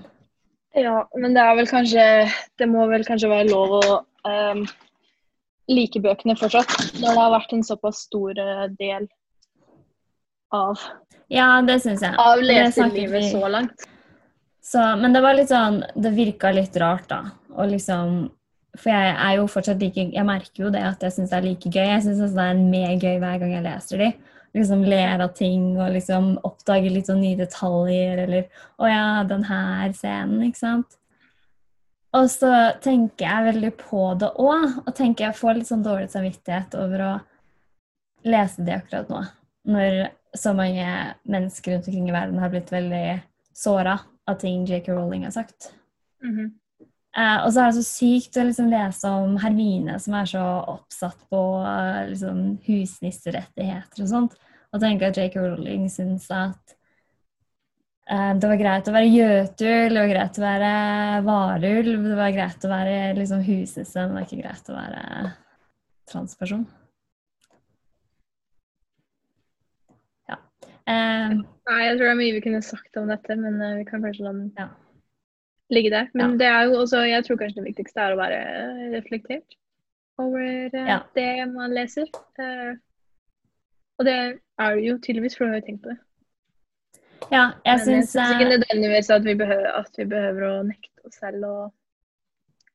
Ja, 0.78 1.00
men 1.18 1.34
det 1.34 1.42
er 1.42 1.56
vel 1.58 1.66
kanskje 1.66 2.04
Det 2.54 2.68
må 2.70 2.84
vel 2.86 3.02
kanskje 3.02 3.32
være 3.32 3.48
lov 3.50 3.74
å 3.80 3.96
um, 4.30 4.62
like 5.70 6.02
bøkene 6.02 6.36
fortsatt, 6.38 6.70
når 7.00 7.08
det 7.08 7.18
har 7.18 7.34
vært 7.34 7.56
en 7.56 7.66
såpass 7.66 8.04
stor 8.06 8.38
eh, 8.42 8.64
del 8.78 9.06
av, 10.52 10.78
Ja, 11.30 11.60
det 11.62 11.78
syns 11.84 12.02
jeg. 12.02 12.14
av 12.18 12.42
leselivet 12.42 13.30
så 13.30 13.48
langt. 13.48 13.86
Så, 14.62 14.82
men 15.00 15.12
det 15.14 15.22
var 15.24 15.34
litt 15.34 15.48
sånn 15.50 15.80
Det 15.96 16.10
virka 16.14 16.50
litt 16.54 16.76
rart, 16.78 17.08
da. 17.08 17.22
Og 17.56 17.70
liksom 17.72 18.28
For 18.78 18.92
jeg 18.92 19.14
er 19.16 19.36
jo 19.38 19.46
fortsatt 19.50 19.80
like 19.82 20.04
Jeg 20.14 20.26
merker 20.28 20.66
jo 20.66 20.70
det 20.70 20.82
at 20.86 21.02
jeg 21.02 21.14
syns 21.16 21.30
det 21.32 21.38
er 21.38 21.46
like 21.48 21.70
gøy. 21.72 21.86
Jeg 21.88 22.02
syns 22.04 22.36
det 22.36 22.44
er 22.44 22.60
mer 22.60 22.92
gøy 23.00 23.16
hver 23.18 23.40
gang 23.40 23.54
jeg 23.56 23.64
leser 23.64 23.98
de. 24.04 24.10
Liksom 24.54 24.84
ler 24.84 25.22
av 25.24 25.32
ting 25.38 25.76
og 25.78 25.90
liksom 25.94 26.32
oppdager 26.46 26.90
litt 26.90 27.06
sånn 27.10 27.22
nye 27.22 27.38
detaljer 27.38 28.24
eller 28.26 28.46
Å 28.78 28.90
ja, 28.90 29.04
den 29.26 29.44
her 29.48 29.92
scenen, 29.94 30.42
ikke 30.46 30.58
sant. 30.62 30.96
Og 32.12 32.26
så 32.30 32.50
tenker 32.82 33.26
jeg 33.26 33.46
veldig 33.52 33.70
på 33.78 34.14
det 34.18 34.32
òg, 34.42 34.64
og 34.82 34.94
tenker 34.98 35.28
jeg 35.28 35.38
får 35.38 35.60
litt 35.60 35.68
sånn 35.70 35.84
dårlig 35.84 36.08
samvittighet 36.10 36.74
over 36.74 37.04
å 37.06 37.10
lese 38.26 38.64
det 38.66 38.80
akkurat 38.80 39.12
nå. 39.12 39.20
Når 39.70 40.00
så 40.36 40.52
mange 40.54 40.86
mennesker 41.28 41.74
rundt 41.74 41.88
omkring 41.88 42.08
i 42.08 42.14
verden 42.14 42.38
har 42.38 42.52
blitt 42.52 42.72
veldig 42.72 43.20
såra 43.56 43.98
av 44.30 44.38
ting 44.40 44.64
J.K. 44.68 44.92
Rowling 44.92 45.24
har 45.26 45.34
sagt. 45.34 45.72
Mhm. 46.24 46.56
Eh, 47.18 47.38
og 47.42 47.50
så 47.50 47.64
er 47.64 47.72
det 47.72 47.80
så 47.80 47.88
sykt 47.88 48.36
å 48.38 48.44
liksom 48.46 48.68
lese 48.70 49.10
om 49.10 49.32
Hermine 49.42 49.96
som 49.98 50.14
er 50.14 50.28
så 50.30 50.42
oppsatt 50.70 51.24
på 51.32 51.40
eh, 51.66 52.04
liksom, 52.12 52.42
husnisserettigheter 52.68 54.04
og 54.04 54.10
sånt. 54.12 54.36
Og 54.70 54.82
tenke 54.82 55.08
at 55.10 55.18
J.K. 55.18 55.40
Rowling 55.42 55.88
syns 55.90 56.28
at 56.30 56.76
eh, 58.06 58.30
det 58.38 58.52
var 58.52 58.60
greit 58.62 58.86
å 58.90 58.94
være 58.94 59.10
jøtul, 59.10 59.90
det 59.90 60.04
var 60.04 60.12
greit 60.12 60.38
å 60.38 60.44
være 60.44 60.72
varulv, 61.26 62.06
det 62.12 62.20
var 62.22 62.36
greit 62.38 62.68
å 62.68 62.74
være 62.76 62.98
liksom, 63.18 63.42
husnisse, 63.48 63.98
men 64.04 64.14
det 64.14 64.20
var 64.20 64.28
ikke 64.28 64.42
greit 64.44 64.70
å 64.70 64.78
være 64.78 65.32
transperson. 66.10 66.68
Ja. 70.30 70.38
Eh, 70.90 71.34
Nei, 71.70 71.80
jeg 71.86 71.96
tror 71.96 72.06
det 72.08 72.12
er 72.12 72.18
mye 72.18 72.34
vi 72.36 72.42
kunne 72.44 72.62
sagt 72.66 72.96
om 72.98 73.10
dette, 73.10 73.36
men 73.38 73.60
eh, 73.62 73.76
vi 73.80 73.86
kan 73.88 74.02
kanskje 74.02 74.26
la 74.26 74.32
den 74.34 74.52
Ja. 74.58 74.68
ligge 75.70 75.90
der. 75.94 76.08
Men 76.18 76.36
det 76.40 76.48
er 76.50 76.66
jo 76.66 76.80
også, 76.82 77.04
jeg 77.06 77.24
tror 77.26 77.38
kanskje 77.38 77.60
det 77.62 77.68
viktigste 77.70 78.00
er 78.02 78.14
å 78.16 78.20
være 78.20 78.38
reflektert 78.96 79.56
over 80.18 80.42
uh, 80.74 80.86
Ja. 80.88 80.98
det 81.14 81.28
man 81.52 81.72
leser. 81.72 82.08
Uh, 82.40 82.74
og 84.00 84.04
det 84.08 84.16
er 84.58 84.74
det 84.74 84.84
jo 84.88 84.96
tydeligvis, 84.98 85.36
for 85.36 85.46
du 85.46 85.54
har 85.54 85.60
jo 85.60 85.66
tenkt 85.68 85.84
på 85.84 85.92
det. 85.92 85.98
ja, 87.30 87.44
jeg 87.64 87.80
syns 87.86 88.14
ikke 88.16 88.48
nødvendigvis 88.50 89.10
at 89.14 89.24
vi, 89.24 89.34
behøver, 89.38 89.70
at 89.78 89.96
vi 89.98 90.04
behøver 90.10 90.46
å 90.48 90.52
nekte 90.66 91.06
oss 91.06 91.20
selv 91.20 91.46
å 91.46 91.54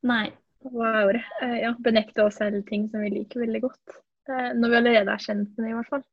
Nei. 0.06 0.30
hva 0.64 0.92
er 1.02 1.08
ordet? 1.10 1.24
Eh, 1.42 1.56
ja, 1.66 1.74
benekte 1.84 2.24
oss 2.24 2.38
selv 2.40 2.64
ting 2.70 2.88
som 2.92 3.02
vi 3.04 3.10
liker 3.10 3.42
veldig 3.44 3.62
godt. 3.66 3.98
Eh, 4.30 4.52
når 4.56 4.70
vi 4.72 4.80
allerede 4.80 5.12
er 5.12 5.24
kjent 5.26 5.50
med 5.58 5.66
det, 5.66 5.72
i 5.74 5.78
hvert 5.80 5.90
fall. 5.92 6.06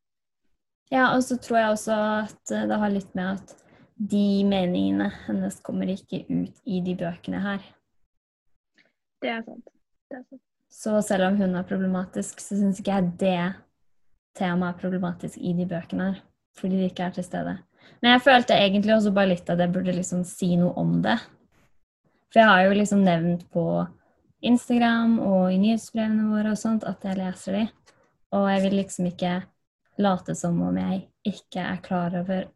Ja, 0.92 1.08
og 1.16 1.22
så 1.24 1.38
tror 1.40 1.58
jeg 1.58 1.74
også 1.74 1.98
at 2.22 2.52
eh, 2.52 2.66
det 2.68 2.78
har 2.82 2.92
litt 2.92 3.12
med 3.16 3.38
at 3.38 3.54
de 3.96 4.42
meningene 4.44 5.08
hennes 5.26 5.60
kommer 5.64 5.88
ikke 5.88 6.24
ut 6.28 6.56
i 6.68 6.80
de 6.84 6.94
bøkene 6.98 7.40
her. 7.40 7.62
Det 9.22 9.30
er 9.32 9.44
sant. 9.46 9.68
Det 10.10 10.18
er 10.18 10.24
sant. 10.26 10.42
Så 10.72 10.96
selv 11.04 11.28
om 11.28 11.36
hun 11.36 11.54
er 11.56 11.68
problematisk, 11.68 12.40
så 12.40 12.56
syns 12.56 12.80
ikke 12.80 12.96
jeg 12.96 13.12
det 13.20 13.40
temaet 14.38 14.74
er 14.74 14.80
problematisk 14.80 15.36
i 15.40 15.52
de 15.56 15.66
bøkene 15.68 16.10
her. 16.10 16.22
Fordi 16.58 16.80
de 16.80 16.88
ikke 16.88 17.06
er 17.06 17.14
til 17.16 17.24
stede. 17.24 17.58
Men 18.00 18.14
jeg 18.14 18.24
følte 18.24 18.56
egentlig 18.56 18.94
også 18.94 19.12
bare 19.14 19.32
litt 19.32 19.50
at 19.52 19.60
jeg 19.60 19.72
burde 19.72 19.94
liksom 19.96 20.24
si 20.28 20.54
noe 20.60 20.72
om 20.80 20.98
det. 21.04 21.18
For 22.32 22.40
jeg 22.40 22.48
har 22.48 22.64
jo 22.66 22.76
liksom 22.76 23.04
nevnt 23.04 23.46
på 23.52 23.66
Instagram 24.42 25.18
og 25.22 25.52
i 25.52 25.60
nyhetsbrevene 25.60 26.32
våre 26.32 26.52
og 26.52 26.60
sånt 26.60 26.84
at 26.88 27.04
jeg 27.06 27.20
leser 27.20 27.58
de. 27.58 27.64
Og 28.32 28.48
jeg 28.48 28.64
vil 28.64 28.78
liksom 28.80 29.08
ikke 29.12 29.34
late 30.02 30.34
som 30.38 30.58
om 30.64 30.76
jeg 30.80 31.04
ikke 31.28 31.64
er 31.64 31.80
klar 31.84 32.14
over 32.18 32.48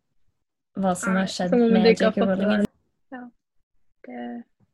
hva 0.77 0.93
som 0.99 1.17
har 1.17 1.31
skjedd 1.31 1.55
som 1.55 1.63
med 1.73 1.89
J.K. 1.95 2.21
Rowling. 2.21 2.67
Ja. 3.15 3.23
Det, 4.07 4.25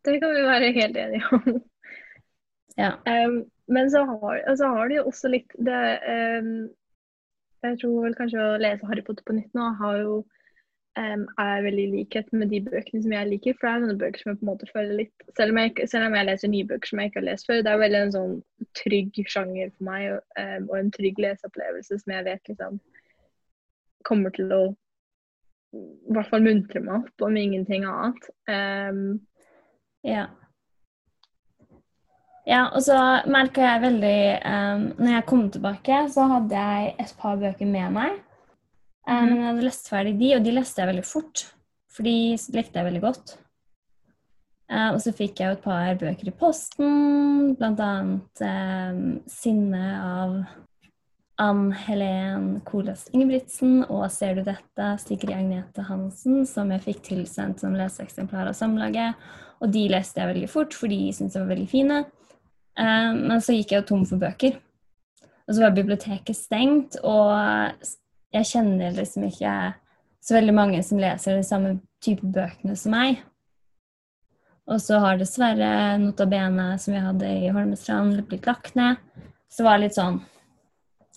det 0.09 0.19
kan 0.23 0.35
vi 0.35 0.47
være 0.49 0.73
helt 0.77 0.99
enige 0.99 1.39
om. 1.39 1.61
Ja. 2.81 2.95
Um, 3.05 3.43
men 3.69 3.91
så 3.91 4.05
har, 4.09 4.39
altså 4.49 4.67
har 4.73 4.89
det 4.89 4.97
jo 4.97 5.09
også 5.11 5.29
litt 5.29 5.53
det 5.61 5.81
um, 6.41 6.71
Jeg 7.63 7.79
tror 7.83 7.99
vel 8.07 8.17
kanskje 8.17 8.41
å 8.41 8.55
lese 8.61 8.89
Harry 8.89 9.05
Potter 9.05 9.27
på 9.29 9.37
nytt 9.37 9.53
nå 9.57 9.67
har 9.79 9.99
jo 10.01 10.15
um, 10.99 11.25
er 11.41 11.65
veldig 11.67 11.85
i 11.87 11.93
likhet 11.97 12.29
med 12.33 12.51
de 12.53 12.61
bøkene 12.65 13.03
som 13.05 13.15
jeg 13.17 13.31
liker. 13.31 13.57
For 13.59 13.69
det 13.69 13.73
er 13.73 13.85
noen 13.87 14.01
bøker 14.03 14.23
som 14.23 14.33
jeg 14.33 14.41
på 14.41 14.47
en 14.47 14.51
måte 14.53 14.71
føler 14.73 15.01
litt 15.03 15.27
Selv 15.39 15.55
om 15.55 15.63
jeg, 15.63 15.89
selv 15.91 16.09
om 16.09 16.19
jeg 16.19 16.29
leser 16.29 16.53
nye 16.53 16.69
bøker 16.69 16.93
som 16.93 17.03
jeg 17.03 17.11
ikke 17.11 17.21
har 17.23 17.29
lest 17.31 17.49
før, 17.49 17.65
det 17.65 17.73
er 17.73 17.83
veldig 17.83 18.03
en 18.03 18.15
sånn 18.19 18.37
trygg 18.83 19.21
sjanger 19.35 19.73
for 19.73 19.89
meg, 19.89 20.21
um, 20.39 20.71
og 20.71 20.79
en 20.79 20.95
trygg 20.95 21.21
leseopplevelse 21.23 22.01
som 22.03 22.17
jeg 22.17 22.29
vet 22.31 22.55
liksom 22.55 22.81
kommer 24.09 24.35
til 24.35 24.51
å 24.53 24.63
i 25.73 26.13
hvert 26.13 26.29
fall 26.29 26.43
muntre 26.45 26.83
meg 26.85 26.99
opp, 26.99 27.23
om 27.25 27.37
ingenting 27.41 27.87
annet. 27.89 28.33
Um, 28.51 29.05
Ja. 30.03 30.27
Ja, 32.47 32.65
og 32.75 32.83
så 32.83 32.97
merka 33.31 33.63
jeg 33.63 33.83
veldig 33.85 34.21
um, 34.51 34.81
Når 34.99 35.13
jeg 35.13 35.27
kom 35.27 35.45
tilbake, 35.51 35.99
så 36.11 36.27
hadde 36.27 36.59
jeg 36.59 36.95
et 36.99 37.15
par 37.19 37.37
bøker 37.39 37.67
med 37.67 37.95
meg. 37.95 38.17
Um, 39.09 39.15
Mhm. 39.15 39.37
Jeg 39.37 39.47
hadde 39.47 39.67
lest 39.67 39.89
ferdig 39.91 40.19
de, 40.19 40.35
og 40.37 40.45
de 40.45 40.53
leste 40.53 40.81
jeg 40.81 40.89
veldig 40.89 41.05
fort. 41.05 41.47
For 41.91 42.03
de 42.03 42.37
likte 42.55 42.79
jeg 42.79 42.87
veldig 42.87 43.01
godt. 43.03 43.39
Uh, 44.73 44.95
og 44.95 45.01
så 45.05 45.13
fikk 45.13 45.41
jeg 45.41 45.51
jo 45.51 45.57
et 45.59 45.63
par 45.63 45.95
bøker 46.01 46.29
i 46.29 46.31
posten, 46.31 47.57
annet 47.61 48.41
um, 48.41 49.21
'Sinne' 49.29 49.99
av 50.01 50.47
Ann 51.39 51.73
Helen 51.73 52.61
Kolas 52.65 53.09
Ingebrigtsen 53.13 53.85
og 53.91 54.11
'Ser 54.11 54.35
du 54.35 54.43
dette?' 54.43 54.99
Sigrid 54.99 55.35
Agnete 55.35 55.83
Hansen, 55.83 56.47
som 56.47 56.71
jeg 56.71 56.81
fikk 56.81 57.03
tilsendt 57.03 57.61
som 57.61 57.75
leseeksemplar 57.75 58.49
av 58.49 58.55
Samlaget. 58.55 59.15
Og 59.61 59.71
de 59.73 59.89
leste 59.89 60.21
jeg 60.21 60.35
veldig 60.35 60.51
fort, 60.51 60.75
for 60.75 60.89
de 60.89 61.13
syntes 61.13 61.35
jeg 61.35 61.43
var 61.43 61.55
veldig 61.55 61.69
fine. 61.69 61.99
Eh, 62.79 63.13
men 63.15 63.41
så 63.41 63.55
gikk 63.55 63.73
jeg 63.73 63.83
jo 63.83 63.89
tom 63.89 64.07
for 64.07 64.19
bøker. 64.19 64.57
Og 65.49 65.55
så 65.55 65.61
var 65.61 65.75
biblioteket 65.77 66.37
stengt, 66.37 66.97
og 67.03 67.83
jeg 68.33 68.49
kjenner 68.49 68.97
liksom 68.97 69.27
ikke 69.29 69.53
så 70.23 70.37
veldig 70.37 70.55
mange 70.55 70.83
som 70.87 71.01
leser 71.03 71.37
de 71.37 71.47
samme 71.47 71.77
type 72.03 72.27
bøkene 72.35 72.77
som 72.79 72.95
meg. 72.95 73.23
Og 74.71 74.79
så 74.81 75.01
har 75.03 75.19
dessverre 75.19 75.99
Nota 75.99 76.27
Bene, 76.31 76.69
som 76.79 76.95
vi 76.95 77.03
hadde 77.03 77.31
i 77.43 77.51
Holmestrand, 77.53 78.21
blitt 78.29 78.47
lagt 78.47 78.77
ned. 78.79 79.01
Så 79.51 79.63
det 79.63 79.69
var 79.69 79.83
litt 79.83 79.99
sånn 79.99 80.23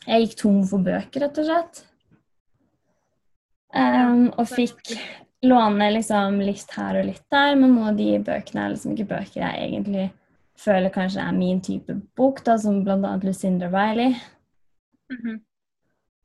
Jeg 0.05 0.25
gikk 0.25 0.34
tom 0.41 0.57
for 0.69 0.86
bøker, 0.86 1.24
rett 1.24 1.38
og 1.41 1.48
slett. 1.48 1.86
Um, 3.75 4.27
og 4.38 4.45
fikk 4.50 4.93
låne 5.45 5.88
liksom 5.91 6.38
litt 6.45 6.69
her 6.77 7.00
og 7.00 7.07
litt 7.10 7.24
der, 7.34 7.55
men 7.57 7.74
noen 7.74 7.93
av 7.93 7.98
de 7.98 8.12
bøkene 8.24 8.65
er 8.65 8.75
liksom 8.75 8.93
ikke 8.93 9.10
bøker 9.15 9.41
jeg 9.41 9.65
egentlig 9.65 10.05
føler 10.60 10.93
kanskje 10.93 11.24
er 11.24 11.36
min 11.36 11.60
type 11.63 11.95
bok, 12.17 12.41
da, 12.45 12.57
som 12.62 12.79
annet 12.88 13.25
Lucinda 13.27 13.69
Riley. 13.72 14.15
mhm. 15.12 15.41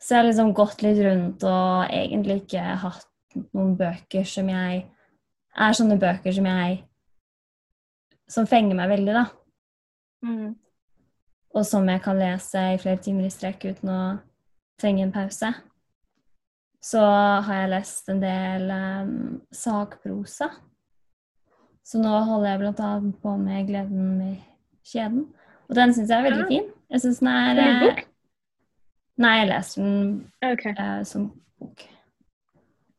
Så 0.01 0.15
jeg 0.15 0.23
har 0.23 0.29
liksom 0.31 0.55
gått 0.57 0.83
litt 0.83 0.99
rundt 1.05 1.45
og 1.45 1.93
egentlig 1.93 2.43
ikke 2.43 2.63
hatt 2.85 3.07
noen 3.53 3.77
bøker 3.79 4.25
som 4.27 4.49
jeg 4.51 4.87
Er 5.61 5.75
sånne 5.77 5.99
bøker 6.01 6.33
som 6.33 6.47
jeg 6.47 6.81
Som 8.31 8.47
fenger 8.47 8.79
meg 8.79 8.89
veldig, 8.93 9.13
da. 9.15 9.25
Mm. 10.25 10.55
Og 11.55 11.65
som 11.67 11.89
jeg 11.91 12.03
kan 12.05 12.19
lese 12.21 12.63
i 12.75 12.79
flere 12.79 13.01
timer 13.03 13.27
i 13.27 13.33
strekk 13.35 13.65
uten 13.73 13.91
å 13.91 14.03
trenge 14.79 15.03
en 15.03 15.13
pause. 15.13 15.51
Så 16.81 17.01
har 17.03 17.65
jeg 17.65 17.73
lest 17.73 18.09
en 18.13 18.21
del 18.23 18.71
um, 18.71 19.41
sakprosa. 19.53 20.47
Så 21.83 21.99
nå 21.99 22.13
holder 22.29 22.53
jeg 22.53 22.61
blant 22.63 22.85
annet 22.87 23.19
på 23.25 23.35
med 23.41 23.67
'Gleden 23.67 24.15
med 24.21 24.37
kjeden'. 24.87 25.27
Og 25.69 25.75
den 25.75 25.95
syns 25.95 26.09
jeg 26.11 26.19
er 26.21 26.29
veldig 26.31 26.45
Ja. 26.45 26.49
fin. 26.49 26.71
Jeg 26.91 27.01
synes 27.01 27.19
den 27.19 27.29
er 27.29 27.55
Det 27.55 27.65
er? 27.67 28.05
Nei, 29.21 29.35
jeg 29.43 29.51
leser 29.51 29.85
den 29.85 29.97
okay. 30.49 30.73
uh, 30.79 31.03
som 31.05 31.29
bok. 31.61 31.83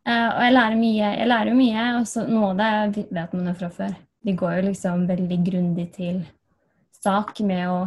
Uh, 0.06 0.30
og 0.36 0.44
jeg 0.46 0.54
lærer 0.54 0.78
mye. 0.78 1.10
Jeg 1.18 1.30
lærer 1.30 1.52
jo 1.52 1.58
mye, 1.58 1.86
og 1.98 2.06
så 2.10 2.26
noe 2.30 2.52
av 2.54 2.94
det 2.94 3.08
vet 3.10 3.34
man 3.38 3.50
jo 3.50 3.56
fra 3.58 3.72
før. 3.74 3.96
De 4.22 4.36
går 4.38 4.60
jo 4.60 4.68
liksom 4.70 5.08
veldig 5.10 5.40
grundig 5.48 5.88
til 5.96 6.22
sak 7.02 7.42
med 7.46 7.64
å 7.70 7.80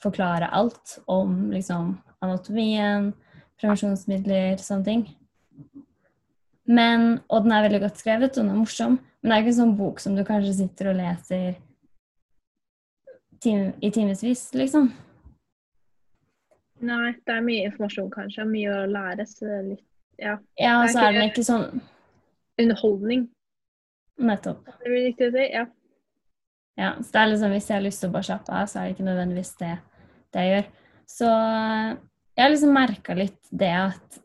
forklare 0.00 0.52
alt 0.54 1.00
om 1.10 1.50
liksom 1.50 1.96
anatomien, 2.22 3.10
prevensjonsmidler, 3.60 4.60
sånne 4.62 4.86
ting. 4.86 5.02
Men, 6.70 7.18
og 7.26 7.44
den 7.44 7.56
er 7.56 7.66
veldig 7.66 7.82
godt 7.82 8.00
skrevet, 8.00 8.36
og 8.36 8.44
den 8.44 8.52
er 8.54 8.60
morsom. 8.60 8.98
Men 9.20 9.32
det 9.32 9.36
er 9.36 9.42
ikke 9.42 9.52
en 9.56 9.60
sånn 9.60 9.76
bok 9.80 10.00
som 10.00 10.14
du 10.16 10.22
kanskje 10.24 10.56
sitter 10.62 10.92
og 10.92 11.00
leser 11.00 11.58
time, 13.42 13.72
i 13.82 13.90
timevis, 13.90 14.46
liksom. 14.54 14.92
Nei, 16.80 17.12
det 17.26 17.34
er 17.34 17.44
mye 17.44 17.66
informasjon, 17.68 18.08
kanskje. 18.12 18.46
Mye 18.48 18.72
å 18.72 18.86
lære. 18.88 19.26
Så 19.28 19.44
det 19.46 19.56
er 19.56 19.66
litt 19.68 19.86
ja, 20.20 20.38
Ja, 20.60 20.78
og 20.82 20.90
så 20.92 21.04
er 21.06 21.16
den 21.16 21.28
ikke 21.30 21.44
sånn 21.44 21.82
underholdning. 22.60 23.28
Nettopp. 24.20 24.66
Det 24.82 24.88
blir 24.88 25.06
riktig 25.08 25.30
å 25.30 25.34
si. 25.36 25.44
Ja. 25.48 25.66
Ja, 26.80 26.90
så 27.00 27.12
det 27.12 27.20
er 27.20 27.30
liksom, 27.32 27.54
Hvis 27.56 27.68
jeg 27.68 27.76
har 27.76 27.84
lyst 27.84 28.02
til 28.02 28.10
å 28.10 28.14
bare 28.14 28.28
slappe 28.28 28.56
av, 28.56 28.68
så 28.68 28.80
er 28.80 28.88
det 28.88 28.96
ikke 28.96 29.08
nødvendigvis 29.08 29.52
det, 29.60 29.74
det 30.32 30.44
jeg 30.44 30.54
gjør. 30.54 30.68
Så 31.10 31.28
jeg 31.30 32.44
har 32.44 32.52
liksom 32.52 32.74
merka 32.76 33.16
litt 33.18 33.50
det 33.50 33.72
at 33.74 34.20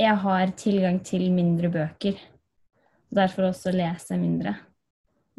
jeg 0.00 0.20
har 0.22 0.52
tilgang 0.56 1.00
til 1.04 1.26
mindre 1.34 1.68
bøker. 1.72 2.20
Derfor 3.10 3.50
også 3.50 3.74
leser 3.74 4.16
jeg 4.16 4.22
mindre. 4.22 4.54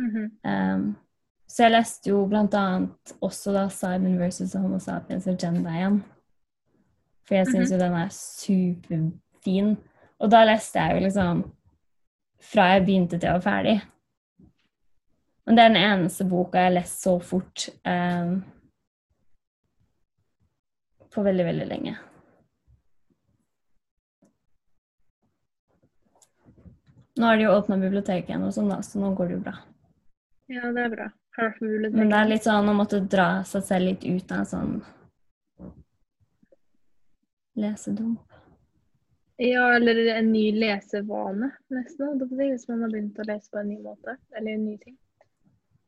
Mhm. 0.01 0.27
Um, 0.43 0.85
så 1.51 1.65
jeg 1.65 1.73
leste 1.73 2.11
jo 2.13 2.21
blant 2.31 2.53
annet 2.55 3.11
også 3.19 3.51
da 3.51 3.65
Simon 3.73 4.15
versus 4.21 4.53
Homo 4.55 4.79
sapiens 4.79 5.27
agenda 5.27 5.73
igjen. 5.75 5.97
For 7.27 7.35
jeg 7.35 7.49
syns 7.49 7.73
jo 7.73 7.79
den 7.81 7.97
er 7.99 8.13
superfin. 8.15 9.73
Og 10.23 10.31
da 10.31 10.45
leste 10.47 10.79
jeg 10.79 10.95
jo 10.95 11.03
liksom 11.09 11.43
fra 12.41 12.69
jeg 12.71 12.85
begynte 12.85 13.19
til 13.19 13.27
jeg 13.27 13.41
var 13.41 13.43
ferdig. 13.43 13.75
Men 15.45 15.57
det 15.57 15.65
er 15.65 15.73
den 15.73 15.83
eneste 15.83 16.29
boka 16.31 16.61
jeg 16.61 16.71
har 16.71 16.77
lest 16.77 17.03
så 17.03 17.17
fort 17.19 17.67
um, 17.83 18.35
på 21.11 21.27
veldig, 21.27 21.45
veldig 21.51 21.67
lenge. 21.67 21.97
Nå 27.19 27.27
har 27.27 27.35
de 27.35 27.43
jo 27.43 27.55
åpna 27.57 27.75
biblioteket 27.81 28.31
igjen, 28.31 28.47
og 28.47 28.55
sånn 28.55 28.71
da, 28.71 28.79
så 28.85 29.01
nå 29.01 29.11
går 29.17 29.27
det 29.27 29.35
jo 29.35 29.47
bra. 29.49 29.59
ja, 30.47 30.71
det 30.71 30.85
er 30.87 30.95
bra. 30.95 31.15
Men 31.37 32.09
det 32.11 32.17
er 32.17 32.27
litt 32.27 32.43
sånn 32.43 32.69
å 32.69 32.75
måtte 32.75 32.99
dra 32.99 33.43
seg 33.47 33.63
selv 33.63 33.87
litt 33.87 34.03
ut 34.03 34.33
av 34.35 34.43
sånn 34.49 34.81
lesedump. 37.55 38.19
Ja, 39.41 39.75
eller 39.75 39.97
en 40.15 40.31
ny 40.31 40.51
lesevane, 40.53 41.49
nesten. 41.73 42.19
Hvis 42.29 42.67
man 42.69 42.83
har 42.83 42.91
begynt 42.91 43.19
å 43.19 43.25
lese 43.25 43.49
på 43.49 43.57
en 43.61 43.71
ny 43.71 43.79
måte. 43.81 44.17
Eller 44.37 44.53
en 44.53 44.65
ny 44.67 44.75
ting. 44.77 44.97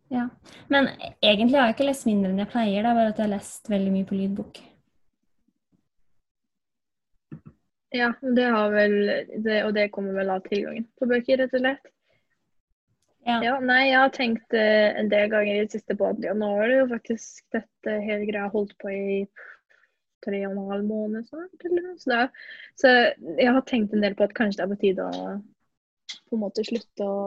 Ja. 0.09 0.29
Men 0.73 0.89
egentlig 1.21 1.59
har 1.59 1.67
jeg 1.69 1.75
ikke 1.75 1.89
lest 1.91 2.07
mindre 2.09 2.31
enn 2.31 2.41
jeg 2.41 2.49
pleier, 2.49 2.81
det 2.81 2.89
er 2.89 2.97
bare 2.97 3.11
at 3.13 3.19
jeg 3.19 3.27
har 3.27 3.35
lest 3.35 3.69
veldig 3.69 3.93
mye 3.93 4.07
på 4.09 4.17
lydbok. 4.17 4.61
Ja, 7.93 8.09
det 8.21 8.45
har 8.55 8.71
vel 8.73 8.95
det, 9.45 9.59
Og 9.67 9.73
det 9.77 9.91
kommer 9.93 10.17
vel 10.17 10.33
av 10.33 10.41
tilgangen 10.47 10.87
på 10.97 11.05
bøker, 11.09 11.43
rett 11.43 11.53
og 11.53 11.61
slett. 11.61 11.91
Ja. 13.23 13.37
Ja, 13.43 13.53
nei, 13.63 13.87
jeg 13.87 13.99
har 14.01 14.11
tenkt 14.11 14.55
uh, 14.55 14.89
en 14.99 15.07
del 15.11 15.29
ganger 15.31 15.55
i 15.55 15.63
det 15.63 15.71
siste 15.71 15.95
på 15.95 16.09
at 16.11 16.19
ja, 16.23 16.33
nå 16.35 16.49
har 16.57 16.67
det 16.67 16.79
jo 16.81 16.87
faktisk 16.91 17.45
dette 17.55 17.95
hele 18.03 18.27
greia 18.27 18.49
holdt 18.51 18.75
på 18.83 18.91
i 18.91 19.15
tre 20.23 20.41
og 20.47 20.57
en 20.57 20.69
halv 20.71 20.89
måned 20.89 21.27
snart. 21.27 21.63
Så, 21.99 22.17
er, 22.17 22.27
så 22.79 22.91
jeg 23.39 23.55
har 23.55 23.63
tenkt 23.67 23.95
en 23.95 24.03
del 24.03 24.15
på 24.19 24.27
at 24.27 24.35
kanskje 24.35 24.59
det 24.59 24.65
er 24.65 24.73
på 24.73 24.81
tide 24.83 25.07
å 25.07 25.39
på 26.27 26.35
en 26.35 26.41
måte 26.43 26.65
slutte 26.67 27.07
å 27.07 27.17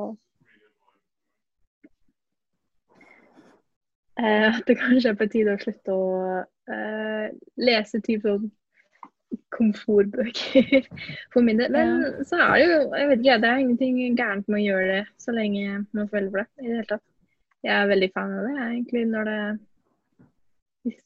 uh, 4.21 4.51
At 4.53 4.65
det 4.69 4.79
kanskje 4.83 5.15
er 5.15 5.19
på 5.19 5.31
tide 5.33 5.57
å 5.57 5.63
slutte 5.65 5.97
å 5.97 6.07
uh, 6.45 7.27
lese 7.57 8.03
type 8.05 8.29
sånn 8.29 8.51
komfortbøker 9.55 10.87
for 11.33 11.45
min 11.47 11.59
del. 11.61 11.73
Men 11.75 12.25
så 12.29 12.39
er 12.43 12.55
det 12.57 12.67
jo 12.67 12.79
jeg 12.97 13.09
vet 13.11 13.23
ikke, 13.25 13.39
det 13.43 13.51
er 13.51 13.63
ingenting 13.63 14.01
gærent 14.19 14.49
med 14.49 14.61
å 14.61 14.65
gjøre 14.65 14.89
det 14.93 15.05
så 15.23 15.35
lenge 15.37 15.85
man 15.97 16.09
føler 16.13 16.31
for 16.31 16.43
det. 16.43 16.49
i 16.59 16.67
det 16.69 16.75
hele 16.75 16.89
tatt. 16.91 17.05
Jeg 17.67 17.75
er 17.75 17.89
veldig 17.91 18.11
fan 18.15 18.35
av 18.37 18.45
det, 18.47 18.53
jeg, 18.57 18.67
egentlig, 18.77 19.05
når 19.11 19.25
det 19.31 19.39
hvis, 20.87 20.99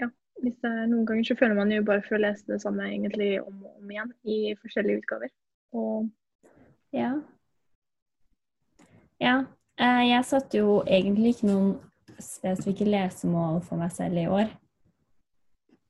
ja, 0.00 0.08
hvis 0.42 0.56
det 0.64 0.70
er 0.70 0.88
Noen 0.90 1.04
ganger 1.06 1.28
så 1.28 1.36
føler 1.38 1.54
man 1.54 1.70
jo 1.74 1.84
bare 1.86 2.02
for 2.06 2.16
å 2.18 2.22
lese 2.24 2.48
det 2.50 2.58
samme 2.64 2.88
egentlig 2.88 3.28
om 3.42 3.60
og 3.62 3.76
om 3.76 3.92
igjen 3.94 4.10
i 4.24 4.38
forskjellige 4.62 5.02
utgaver. 5.04 5.30
Og 5.76 6.08
Ja. 6.96 7.12
Ja. 9.20 9.36
eh, 9.78 10.02
Jeg 10.08 10.24
satte 10.24 10.58
jo 10.58 10.80
egentlig 10.86 11.34
ikke 11.36 11.46
noen 11.52 11.70
spesifikke 12.18 12.88
lesemål 12.88 13.60
for 13.62 13.76
meg 13.80 13.92
selv 13.92 14.18
i 14.18 14.26
år. 14.26 14.50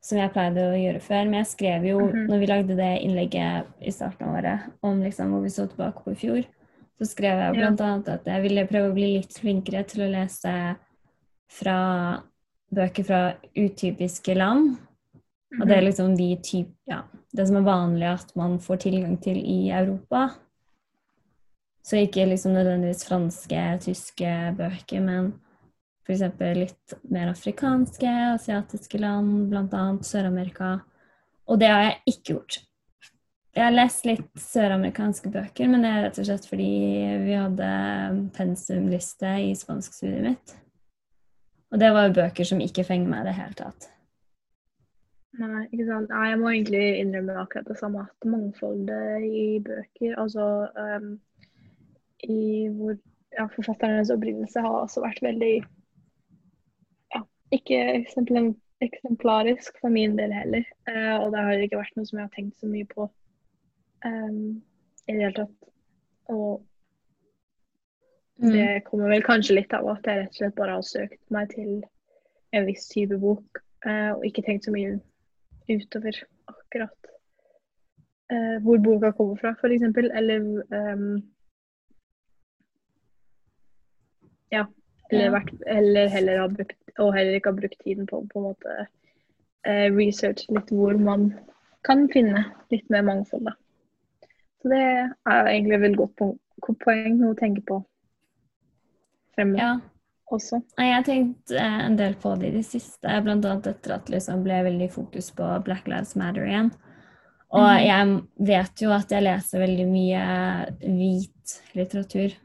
Som 0.02 0.18
jeg 0.18 0.32
pleide 0.32 0.62
å 0.64 0.76
gjøre 0.80 1.00
før. 1.04 1.24
Men 1.28 1.44
jeg 1.44 1.50
skrev 1.50 1.84
jo, 1.84 1.98
Mhm. 2.00 2.26
når 2.28 2.38
vi 2.40 2.46
lagde 2.46 2.76
det 2.76 3.02
innlegget 3.04 3.66
i 3.82 3.90
starten 3.90 4.28
av 4.28 4.36
året, 4.38 4.60
om 4.82 5.02
liksom 5.02 5.30
hvor 5.30 5.42
vi 5.42 5.48
så 5.48 5.66
tilbake 5.68 6.02
på 6.04 6.12
i 6.12 6.14
fjor, 6.14 6.44
så 6.98 7.06
skrev 7.06 7.38
jeg 7.38 7.52
bl.a. 7.54 7.86
Ja. 7.86 8.14
at 8.14 8.24
jeg 8.24 8.42
ville 8.42 8.66
prøve 8.66 8.90
å 8.90 8.94
bli 8.94 9.16
litt 9.18 9.32
flinkere 9.38 9.84
til 9.86 10.02
å 10.02 10.10
lese 10.10 10.76
fra 11.48 12.22
bøker 12.72 13.04
fra 13.04 13.34
utypiske 13.56 14.34
land. 14.36 14.78
Og 15.60 15.66
det 15.66 15.76
er 15.76 15.82
liksom 15.82 16.16
de 16.16 16.36
typ, 16.36 16.68
ja, 16.86 17.02
det 17.34 17.46
som 17.48 17.56
er 17.56 17.66
vanlig 17.66 18.06
at 18.06 18.36
man 18.36 18.58
får 18.58 18.76
tilgang 18.84 19.16
til 19.20 19.36
i 19.36 19.70
Europa. 19.70 20.30
Så 21.82 21.96
ikke 22.06 22.28
liksom 22.28 22.52
nødvendigvis 22.54 23.04
franske, 23.08 23.80
tyske 23.82 24.56
bøker, 24.56 25.00
men 25.02 25.32
f.eks. 26.10 26.56
litt 26.58 26.96
mer 27.12 27.30
afrikanske, 27.30 28.10
asiatiske 28.34 28.98
land, 29.00 29.48
bl.a. 29.52 29.84
Sør-Amerika. 30.04 30.78
Og 31.50 31.60
det 31.60 31.70
har 31.70 31.86
jeg 31.86 32.14
ikke 32.14 32.34
gjort. 32.34 32.60
Jeg 33.50 33.64
har 33.66 33.74
lest 33.74 34.04
litt 34.06 34.28
søramerikanske 34.38 35.30
bøker, 35.34 35.70
men 35.70 35.82
det 35.82 35.90
er 35.90 36.04
rett 36.04 36.18
og 36.22 36.26
slett 36.28 36.44
fordi 36.46 36.72
vi 37.24 37.32
hadde 37.34 37.70
pensumliste 38.36 39.32
i 39.42 39.54
spanskstudiet 39.58 40.22
mitt. 40.22 40.52
Og 41.70 41.82
det 41.82 41.90
var 41.94 42.06
jo 42.06 42.18
bøker 42.20 42.46
som 42.46 42.62
ikke 42.62 42.86
fenger 42.86 43.10
meg 43.10 43.24
i 43.24 43.30
det 43.30 43.34
hele 43.40 43.58
tatt. 43.58 43.88
Nei, 45.40 45.64
ikke 45.70 45.86
sant. 45.88 46.10
Nei, 46.10 46.28
jeg 46.30 46.38
må 46.40 46.52
egentlig 46.52 46.84
innrømme 47.00 47.36
akkurat 47.42 47.68
det 47.70 47.78
samme. 47.78 48.06
At 48.06 48.28
mangfoldet 48.28 49.26
i 49.26 49.44
bøker, 49.66 50.14
altså 50.18 50.46
um, 50.74 51.12
i 52.26 52.68
hvor 52.74 52.94
ja, 53.34 53.46
forfatternes 53.54 54.10
opprinnelse 54.14 54.62
har 54.62 54.80
også 54.82 55.02
vært 55.04 55.22
veldig 55.24 55.54
ikke 57.54 57.78
eksempel, 57.98 58.54
eksemplarisk 58.84 59.76
for 59.82 59.92
min 59.92 60.16
del 60.18 60.32
heller. 60.34 60.64
Uh, 60.88 61.16
og 61.20 61.30
det 61.34 61.44
har 61.44 61.64
ikke 61.66 61.80
vært 61.80 61.96
noe 61.98 62.08
som 62.08 62.20
jeg 62.20 62.28
har 62.28 62.34
tenkt 62.36 62.58
så 62.60 62.70
mye 62.70 62.88
på 62.90 63.06
um, 64.06 64.60
i 65.06 65.14
det 65.14 65.22
hele 65.22 65.36
tatt. 65.42 65.70
Og 66.30 66.66
Mm. 68.40 68.52
det 68.52 68.84
kommer 68.84 69.10
vel 69.12 69.22
kanskje 69.22 69.54
litt 69.58 69.72
av 69.76 69.84
at 69.92 70.06
jeg 70.08 70.16
rett 70.16 70.30
og 70.30 70.36
slett 70.38 70.54
bare 70.56 70.76
har 70.78 70.84
søkt 70.88 71.18
meg 71.34 71.50
til 71.52 71.82
en 72.56 72.64
viss 72.64 72.86
type 72.88 73.18
bok, 73.20 73.60
uh, 73.84 74.14
og 74.16 74.24
ikke 74.24 74.44
tenkt 74.46 74.64
så 74.64 74.72
mye 74.72 74.94
utover 75.68 76.16
akkurat 76.48 77.10
uh, 78.32 78.56
hvor 78.64 78.80
boka 78.80 79.12
kommer 79.18 79.36
fra, 79.42 79.52
f.eks. 79.60 79.84
Eller 79.92 80.40
um, 80.72 81.20
Ja. 84.50 84.64
Eller, 85.10 85.30
vært, 85.34 85.52
eller 85.66 86.08
heller 86.08 86.38
har 86.38 86.48
brukt 86.54 86.76
Og 86.98 87.14
heller 87.14 87.34
ikke 87.38 87.50
har 87.50 87.60
brukt 87.60 87.78
tiden 87.84 88.06
på 88.06 88.20
på 88.30 88.38
en 88.40 88.44
måte 88.50 88.74
eh, 89.66 89.88
research 89.94 90.46
litt 90.50 90.70
hvor 90.70 90.98
man 90.98 91.30
kan 91.86 92.08
finne 92.12 92.44
litt 92.70 92.90
mer 92.92 93.02
mangfold, 93.06 93.46
da. 93.48 93.54
Så 94.60 94.68
det 94.68 94.80
er 94.82 95.46
egentlig 95.48 95.78
et 95.78 95.84
veldig 95.86 96.00
godt 96.02 96.82
poeng 96.84 97.22
å 97.24 97.34
tenke 97.38 97.62
på 97.64 97.78
fremover 99.34 99.62
Ja. 99.62 99.80
også. 100.30 100.60
Jeg 100.78 100.94
har 100.94 101.06
tenkt 101.06 101.50
eh, 101.56 101.78
en 101.86 101.96
del 101.96 102.14
på 102.20 102.34
det 102.38 102.50
i 102.50 102.56
det 102.58 102.66
siste, 102.68 103.08
annet 103.08 103.66
etter 103.66 103.94
at 103.96 104.06
det 104.06 104.18
liksom 104.18 104.44
ble 104.44 104.60
veldig 104.68 104.90
fokus 104.92 105.30
på 105.32 105.48
Black 105.64 105.88
Lives 105.88 106.14
Matter 106.16 106.44
igjen. 106.46 106.70
Og 107.50 107.66
Mhm. 107.66 107.86
jeg 107.86 108.46
vet 108.46 108.82
jo 108.82 108.90
at 108.92 109.08
jeg 109.10 109.22
leser 109.24 109.58
veldig 109.64 109.86
mye 109.88 110.22
hvit 110.84 111.60
litteratur. 111.74 112.36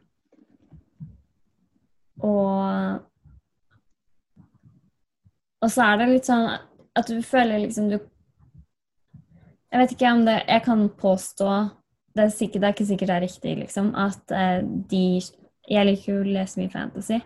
Og 2.24 3.02
Og 5.66 5.72
så 5.72 5.82
er 5.82 5.98
det 5.98 6.10
litt 6.12 6.28
sånn 6.30 6.46
at 6.96 7.10
du 7.10 7.18
føler 7.26 7.64
liksom 7.64 7.90
du 7.92 7.98
Jeg 9.72 9.82
vet 9.82 9.96
ikke 9.96 10.12
om 10.14 10.26
det 10.28 10.38
Jeg 10.48 10.64
kan 10.68 10.86
påstå 10.90 11.50
Det 12.16 12.24
er, 12.24 12.30
sikkert, 12.32 12.62
det 12.62 12.68
er 12.68 12.76
ikke 12.76 12.90
sikkert 12.92 13.10
det 13.12 13.16
er 13.16 13.26
riktig, 13.26 13.56
liksom, 13.60 13.92
at 13.96 14.32
eh, 14.32 14.62
de 14.64 15.22
Jeg 15.68 15.88
liker 15.90 16.14
jo 16.14 16.22
å 16.22 16.34
lese 16.38 16.60
mye 16.62 16.72
fantasy. 16.72 17.18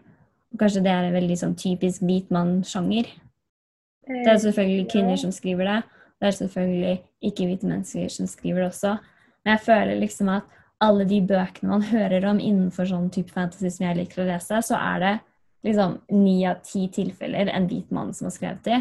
Og 0.50 0.62
kanskje 0.62 0.82
det 0.86 0.92
er 0.94 1.06
en 1.06 1.14
veldig 1.14 1.36
sånn 1.38 1.58
typisk 1.60 2.02
hvit 2.08 2.30
mann-sjanger. 2.32 3.10
Det 4.08 4.32
er 4.32 4.40
selvfølgelig 4.42 4.88
kvinner 4.90 5.20
som 5.20 5.34
skriver 5.36 5.68
det. 5.68 5.82
Det 6.18 6.28
er 6.30 6.38
selvfølgelig 6.38 6.94
ikke-hvite 7.30 7.68
mennesker 7.68 8.08
som 8.10 8.30
skriver 8.32 8.64
det 8.64 8.70
også. 8.72 8.96
Men 9.44 9.52
jeg 9.54 9.66
føler 9.68 10.00
liksom 10.00 10.32
at 10.34 10.48
alle 10.84 11.06
de 11.08 11.20
bøkene 11.28 11.74
man 11.74 11.84
hører 11.90 12.26
om 12.30 12.40
innenfor 12.40 12.88
sånn 12.88 13.10
type 13.14 13.34
fantasy 13.36 13.72
som 13.74 13.88
jeg 13.88 14.00
liker 14.00 14.24
å 14.24 14.30
lese, 14.30 14.62
så 14.64 14.78
er 14.80 15.04
det 15.04 15.16
liksom 15.68 15.98
ni 16.16 16.38
av 16.48 16.62
ti 16.64 16.86
tilfeller 16.94 17.52
en 17.52 17.68
hvit 17.68 17.92
mann 17.92 18.14
som 18.16 18.30
har 18.30 18.36
skrevet 18.36 18.64
de. 18.68 18.80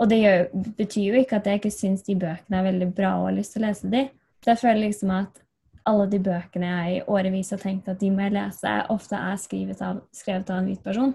Og 0.00 0.08
det 0.10 0.18
gjør, 0.22 0.42
betyr 0.78 1.06
jo 1.12 1.20
ikke 1.20 1.38
at 1.38 1.46
jeg 1.46 1.60
ikke 1.60 1.74
syns 1.74 2.02
de 2.06 2.16
bøkene 2.18 2.58
er 2.58 2.66
veldig 2.70 2.90
bra 2.96 3.14
og 3.18 3.28
har 3.28 3.36
lyst 3.36 3.54
til 3.54 3.62
å 3.62 3.68
lese 3.68 3.90
de. 3.92 4.06
Så 4.40 4.54
jeg 4.54 4.62
føler 4.62 4.82
liksom 4.86 5.12
at 5.14 5.42
alle 5.90 6.06
de 6.10 6.20
bøkene 6.24 6.70
jeg 6.70 6.94
i 6.94 7.02
årevis 7.12 7.52
har 7.54 7.60
tenkt 7.62 7.88
at 7.88 8.00
de 8.00 8.10
må 8.12 8.24
jeg 8.24 8.34
lese, 8.36 8.72
ofte 8.92 9.18
er 9.18 9.36
skrevet 9.40 9.82
av, 9.84 10.00
skrevet 10.16 10.50
av 10.50 10.62
en 10.62 10.70
hvit 10.70 10.82
person. 10.84 11.12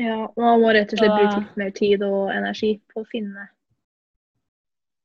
Ja, 0.00 0.28
man 0.36 0.62
må 0.62 0.70
rett 0.72 0.92
og 0.94 1.00
slett 1.00 1.16
bruke 1.16 1.40
litt 1.40 1.56
mer 1.60 1.72
tid 1.76 2.04
og 2.06 2.30
energi 2.32 2.76
på 2.92 3.02
å 3.02 3.08
finne 3.08 3.48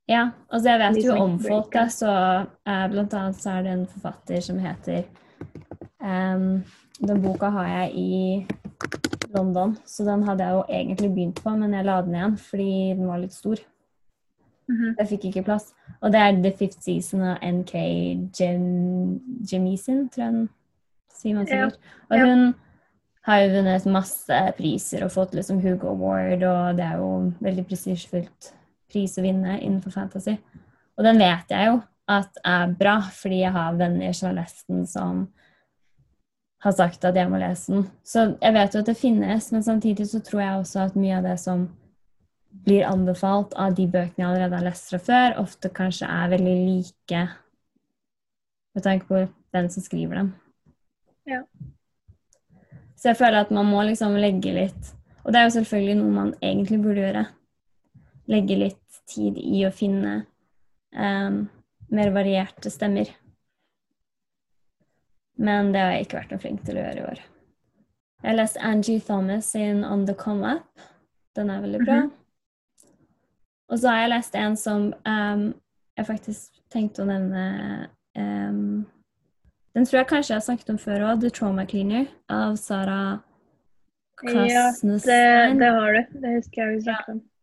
Ja, 0.08 0.30
altså 0.54 0.70
jeg 0.70 0.80
vet 0.80 1.06
jo 1.06 1.14
om 1.18 1.38
folk, 1.42 1.72
da, 1.74 1.88
så 1.90 2.10
eh, 2.46 2.88
blant 2.92 3.14
annet 3.18 3.40
så 3.42 3.56
er 3.56 3.64
det 3.66 3.72
en 3.74 3.86
forfatter 3.90 4.42
som 4.46 4.60
heter 4.62 5.08
um, 5.98 6.60
Den 7.00 7.22
boka 7.24 7.50
har 7.56 7.72
jeg 7.72 7.96
i 7.98 8.18
London, 9.34 9.74
så 9.86 10.06
den 10.06 10.24
hadde 10.28 10.46
jeg 10.46 10.54
jo 10.54 10.66
egentlig 10.70 11.10
begynt 11.16 11.42
på, 11.42 11.56
men 11.58 11.74
jeg 11.74 11.88
la 11.88 11.96
den 12.06 12.16
igjen 12.16 12.36
fordi 12.40 12.74
den 13.00 13.08
var 13.10 13.24
litt 13.24 13.34
stor. 13.34 13.64
Mhm. 14.70 14.94
Jeg 15.00 15.08
fikk 15.10 15.26
ikke 15.30 15.44
plass. 15.50 15.74
Og 16.02 16.14
det 16.14 16.22
er 16.22 16.38
The 16.42 16.52
Fifth 16.58 16.86
Season 16.86 17.22
av 17.26 17.42
NK 17.44 17.74
Jem 18.40 18.70
Jemisin, 19.52 20.06
tror 20.10 20.24
jeg 20.24 20.34
den 20.38 20.46
sier 21.14 21.36
man 21.36 21.50
sikkert. 21.50 21.82
Og 22.10 22.22
hun 22.22 22.46
har 23.26 23.42
jo 23.42 23.52
vunnet 23.58 23.90
masse 23.90 24.40
priser 24.58 25.06
og 25.06 25.14
fått 25.14 25.34
liksom 25.34 25.60
Hugo 25.66 25.96
Award, 25.96 26.46
og 26.46 26.78
det 26.78 26.86
er 26.86 27.02
jo 27.02 27.10
veldig 27.42 27.66
prestisjefullt 27.66 28.54
pris 28.92 29.18
å 29.18 29.24
vinne 29.26 29.60
innenfor 29.60 29.94
fantasy. 29.96 30.38
Og 30.96 31.06
den 31.06 31.20
vet 31.20 31.52
jeg 31.52 31.70
jo 31.72 31.80
at 32.12 32.38
er 32.46 32.76
bra, 32.78 33.00
fordi 33.14 33.42
jeg 33.42 33.56
har 33.56 33.80
venner 33.80 34.14
som 34.14 34.30
har 34.30 34.38
lest 34.44 34.68
den, 34.70 34.86
som 34.88 35.26
har 36.66 36.76
sagt 36.78 37.06
at 37.06 37.18
jeg 37.18 37.30
må 37.30 37.40
lese 37.42 37.74
den. 37.74 37.88
Så 38.06 38.28
jeg 38.42 38.56
vet 38.56 38.76
jo 38.76 38.84
at 38.84 38.92
det 38.92 38.98
finnes, 39.00 39.50
men 39.54 39.66
samtidig 39.66 40.08
så 40.10 40.22
tror 40.26 40.42
jeg 40.42 40.62
også 40.62 40.86
at 40.86 41.00
mye 41.00 41.18
av 41.18 41.28
det 41.28 41.36
som 41.42 41.68
blir 42.66 42.86
anbefalt 42.88 43.54
av 43.60 43.76
de 43.78 43.86
bøkene 43.92 44.22
jeg 44.22 44.28
allerede 44.30 44.58
har 44.58 44.66
lest 44.66 44.90
fra 44.90 45.02
før, 45.10 45.40
ofte 45.44 45.70
kanskje 45.76 46.10
er 46.10 46.32
veldig 46.32 46.56
like 46.66 47.24
med 48.76 48.84
tanke 48.84 49.08
på 49.10 49.22
den 49.56 49.70
som 49.72 49.84
skriver 49.84 50.22
dem. 50.22 50.34
Ja. 51.30 51.42
Så 52.96 53.12
jeg 53.12 53.20
føler 53.20 53.44
at 53.44 53.54
man 53.54 53.68
må 53.70 53.82
liksom 53.86 54.14
legge 54.18 54.52
litt 54.54 54.92
Og 55.26 55.34
det 55.34 55.40
er 55.40 55.48
jo 55.48 55.56
selvfølgelig 55.56 55.96
noe 55.98 56.12
man 56.14 56.34
egentlig 56.38 56.78
burde 56.84 57.02
gjøre. 57.02 57.24
Legge 58.32 58.58
litt 58.58 59.02
tid 59.10 59.38
i 59.38 59.62
å 59.68 59.74
finne 59.74 60.26
um, 60.96 61.46
mer 61.94 62.12
varierte 62.16 62.72
stemmer. 62.74 63.12
Men 65.36 65.72
det 65.74 65.84
har 65.84 65.94
jeg 65.94 66.08
ikke 66.08 66.20
vært 66.22 66.34
noe 66.34 66.42
flink 66.42 66.64
til 66.66 66.80
å 66.80 66.86
gjøre 66.86 67.02
i 67.02 67.08
år. 67.12 67.24
Jeg 68.24 68.32
har 68.32 68.38
lest 68.40 68.58
Angie 68.58 69.04
Thomas 69.04 69.52
sin 69.54 69.84
On 69.86 70.06
The 70.08 70.16
Come 70.18 70.56
Up. 70.56 70.86
Den 71.36 71.52
er 71.52 71.62
veldig 71.62 71.84
bra. 71.84 72.00
Mhm. 72.06 72.14
Og 73.70 73.80
så 73.82 73.90
har 73.90 74.04
jeg 74.04 74.10
lest 74.14 74.36
en 74.38 74.56
som 74.58 74.82
um, 75.10 75.46
jeg 75.98 76.06
faktisk 76.06 76.60
tenkte 76.74 77.02
å 77.02 77.08
nevne 77.10 77.46
um, 78.14 78.86
Den 79.74 79.88
tror 79.88 80.04
jeg 80.04 80.10
kanskje 80.12 80.34
jeg 80.34 80.38
har 80.38 80.46
snakket 80.46 80.70
om 80.76 80.78
før 80.80 81.06
òg, 81.10 81.24
The 81.24 81.32
Trauma 81.34 81.66
Cleaner 81.66 82.06
av 82.32 82.60
Sara 82.62 83.00
Ja, 84.24 84.70
det, 84.80 85.24
det 85.60 85.72
har 85.76 85.98
du. 85.98 86.20
Det 86.22 86.36
husker 86.38 86.62
jeg 86.62 86.76
vi 86.76 86.84
snakket 86.86 87.16
om. 87.16 87.24
Ja, 87.24 87.35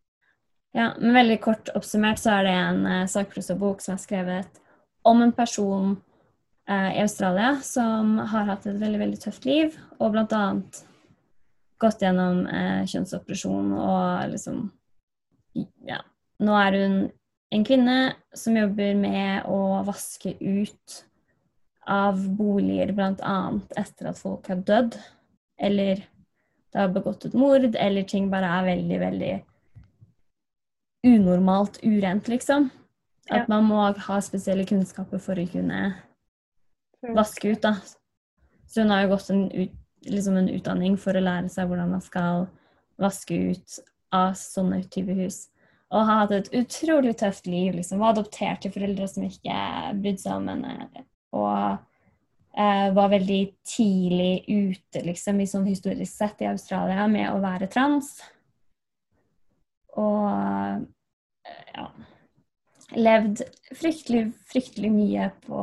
men 0.98 1.12
veldig 1.14 1.38
kort 1.44 1.68
oppsummert 1.76 2.20
så 2.20 2.38
er 2.38 2.46
det 2.48 2.54
en 2.56 2.87
uh, 2.87 3.08
sakprosabok 3.11 3.82
som 3.85 3.96
er 3.96 4.00
skrevet 4.00 4.62
om 5.08 5.20
en 5.20 5.35
person 5.37 5.96
uh, 6.70 6.90
i 6.94 7.02
Australia 7.02 7.58
som 7.64 8.16
har 8.32 8.48
hatt 8.48 8.66
et 8.66 8.80
veldig, 8.80 9.00
veldig 9.02 9.20
tøft 9.20 9.44
liv, 9.48 9.76
og 9.98 10.16
annet 10.38 10.82
gått 11.82 12.04
gjennom 12.04 12.44
uh, 12.46 12.85
kjønnsoperasjon 12.88 13.74
og 13.76 14.32
liksom 14.32 14.70
Ja. 15.85 15.98
Nå 16.40 16.54
er 16.56 16.76
hun 16.80 16.94
en 17.52 17.64
kvinne 17.68 17.96
som 18.35 18.56
jobber 18.56 18.94
med 18.96 19.44
å 19.44 19.82
vaske 19.85 20.32
ut 20.40 21.02
av 21.85 22.22
boliger 22.38 22.94
annet 23.20 23.74
etter 23.76 24.08
at 24.08 24.18
folk 24.18 24.48
har 24.48 24.62
dødd, 24.64 24.96
eller 25.61 26.00
det 26.72 26.80
har 26.80 26.94
begått 26.94 27.26
et 27.28 27.37
mord, 27.37 27.66
eller 27.76 28.08
ting 28.08 28.30
bare 28.32 28.48
er 28.48 28.68
veldig, 28.70 28.98
veldig 29.02 29.35
unormalt 31.04 31.78
urent, 31.82 32.28
liksom. 32.28 32.70
At 33.30 33.38
Ja. 33.38 33.44
man 33.48 33.64
må 33.64 33.94
ha 33.96 34.20
spesielle 34.20 34.64
kunnskaper 34.66 35.20
for 35.20 35.34
å 35.34 35.50
kunne 35.50 35.94
vaske 37.14 37.52
ut, 37.52 37.60
da. 37.62 37.74
Så 38.66 38.82
hun 38.82 38.90
har 38.90 39.02
jo 39.02 39.08
gått 39.16 39.30
en 39.30 39.50
ut, 39.50 39.70
liksom 40.04 40.36
en 40.36 40.48
utdanning 40.48 40.96
for 40.98 41.12
å 41.14 41.22
lære 41.22 41.48
seg 41.50 41.68
hvordan 41.68 41.90
man 41.90 42.00
skal 42.00 42.48
vaske 42.98 43.36
ut 43.52 43.78
av 44.12 44.32
sånne 44.34 44.82
type 44.90 45.14
hus. 45.14 45.48
Og 45.92 46.06
har 46.06 46.22
hatt 46.22 46.32
et 46.32 46.50
utrolig 46.52 47.16
tøft 47.20 47.46
liv. 47.46 47.74
liksom, 47.74 47.98
Var 47.98 48.14
adoptert 48.14 48.62
til 48.62 48.72
foreldre 48.72 49.08
som 49.08 49.24
ikke 49.24 50.00
brydde 50.00 50.18
seg 50.18 50.32
om 50.32 50.48
henne. 50.48 50.88
Og 51.32 51.78
eh, 52.56 52.90
var 52.92 53.08
veldig 53.12 53.54
tidlig 53.64 54.44
ute, 54.48 55.02
liksom, 55.04 55.40
i 55.40 55.44
sånn 55.46 55.66
historisk 55.66 56.12
sett 56.12 56.40
i 56.42 56.46
Australia 56.46 57.06
med 57.08 57.30
å 57.30 57.40
være 57.40 57.68
trans. 57.70 58.20
Og 60.00 60.26
eh, 60.28 61.68
ja 61.74 61.87
Levd 62.92 63.40
fryktelig, 63.72 64.26
fryktelig 64.50 64.90
mye 64.92 65.31
på 65.46 65.61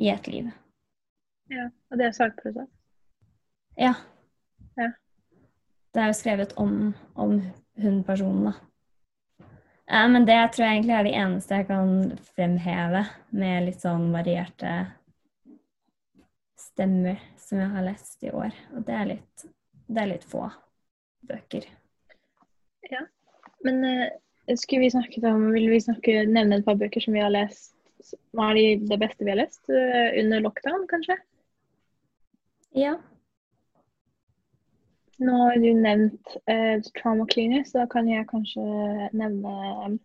i 0.00 0.08
et 0.08 0.28
liv. 0.32 0.46
Ja, 1.52 1.66
og 1.90 2.00
det 2.00 2.06
er 2.06 2.14
sakprosa? 2.16 2.64
Ja. 3.76 3.92
Ja. 4.80 4.88
Det 5.92 6.00
er 6.00 6.08
jo 6.08 6.16
skrevet 6.16 6.54
om, 6.56 6.94
om 7.14 7.36
hun 7.82 8.00
personen, 8.06 8.48
da. 8.48 8.54
Eh, 9.90 10.08
men 10.08 10.24
det 10.24 10.38
tror 10.54 10.66
jeg 10.66 10.78
egentlig 10.78 10.96
er 10.96 11.04
det 11.08 11.14
eneste 11.18 11.60
jeg 11.60 11.68
kan 11.68 11.92
fremheve 12.36 13.04
med 13.34 13.66
litt 13.66 13.82
sånn 13.82 14.08
varierte 14.14 14.74
stemmer 16.60 17.18
som 17.40 17.60
jeg 17.60 17.74
har 17.74 17.86
lest 17.90 18.24
i 18.24 18.32
år. 18.32 18.54
Og 18.76 18.86
det 18.86 18.96
er 18.96 19.12
litt, 19.16 19.46
det 19.90 20.04
er 20.04 20.12
litt 20.14 20.26
få 20.28 20.46
bøker. 21.26 21.66
Ja. 22.90 23.04
Men 23.64 23.84
uh, 23.84 24.56
skulle 24.56 24.86
vi 24.86 24.90
snakket 24.90 25.24
om 25.24 25.50
Vil 25.52 25.70
vi 25.70 25.80
snakke, 25.80 26.24
nevne 26.26 26.60
et 26.60 26.66
par 26.66 26.78
bøker 26.80 27.04
som 27.04 27.14
vi 27.14 27.22
har 27.22 27.32
lest? 27.34 27.74
Hva 28.34 28.50
er 28.50 28.58
de 28.58 28.90
det 28.90 28.98
beste 29.02 29.26
vi 29.26 29.32
har 29.34 29.40
lest 29.42 29.62
uh, 29.68 30.10
under 30.20 30.42
lockdown, 30.46 30.86
kanskje? 30.90 31.18
Ja. 32.76 32.96
Nå 35.20 35.36
har 35.36 35.58
du 35.60 35.72
nevnt 35.76 36.36
uh, 36.48 36.78
Trauma 36.96 37.26
Cleaner, 37.28 37.66
så 37.68 37.82
da 37.82 37.88
kan 37.92 38.08
jeg 38.08 38.28
kanskje 38.30 38.64
nevne 39.12 39.98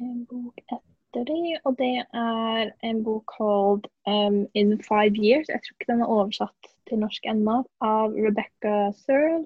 en 0.00 0.24
bok 0.30 0.62
etter 0.72 1.26
det. 1.28 1.58
Og 1.68 1.76
det 1.76 2.06
er 2.06 2.72
en 2.86 3.02
bok 3.04 3.28
called 3.36 3.90
um, 4.06 4.46
In 4.54 4.78
Five 4.82 5.20
Years. 5.20 5.52
Jeg 5.52 5.60
tror 5.60 5.76
ikke 5.76 5.92
den 5.92 6.04
er 6.06 6.14
oversatt 6.16 6.72
til 6.88 7.02
norsk 7.02 7.28
ennå, 7.28 7.60
av 7.84 8.16
Rebecca 8.16 8.88
Searle. 9.04 9.44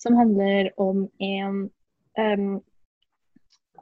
Som 0.00 0.16
handler 0.16 0.70
om 0.80 1.04
en 1.20 1.70
um, 2.18 2.62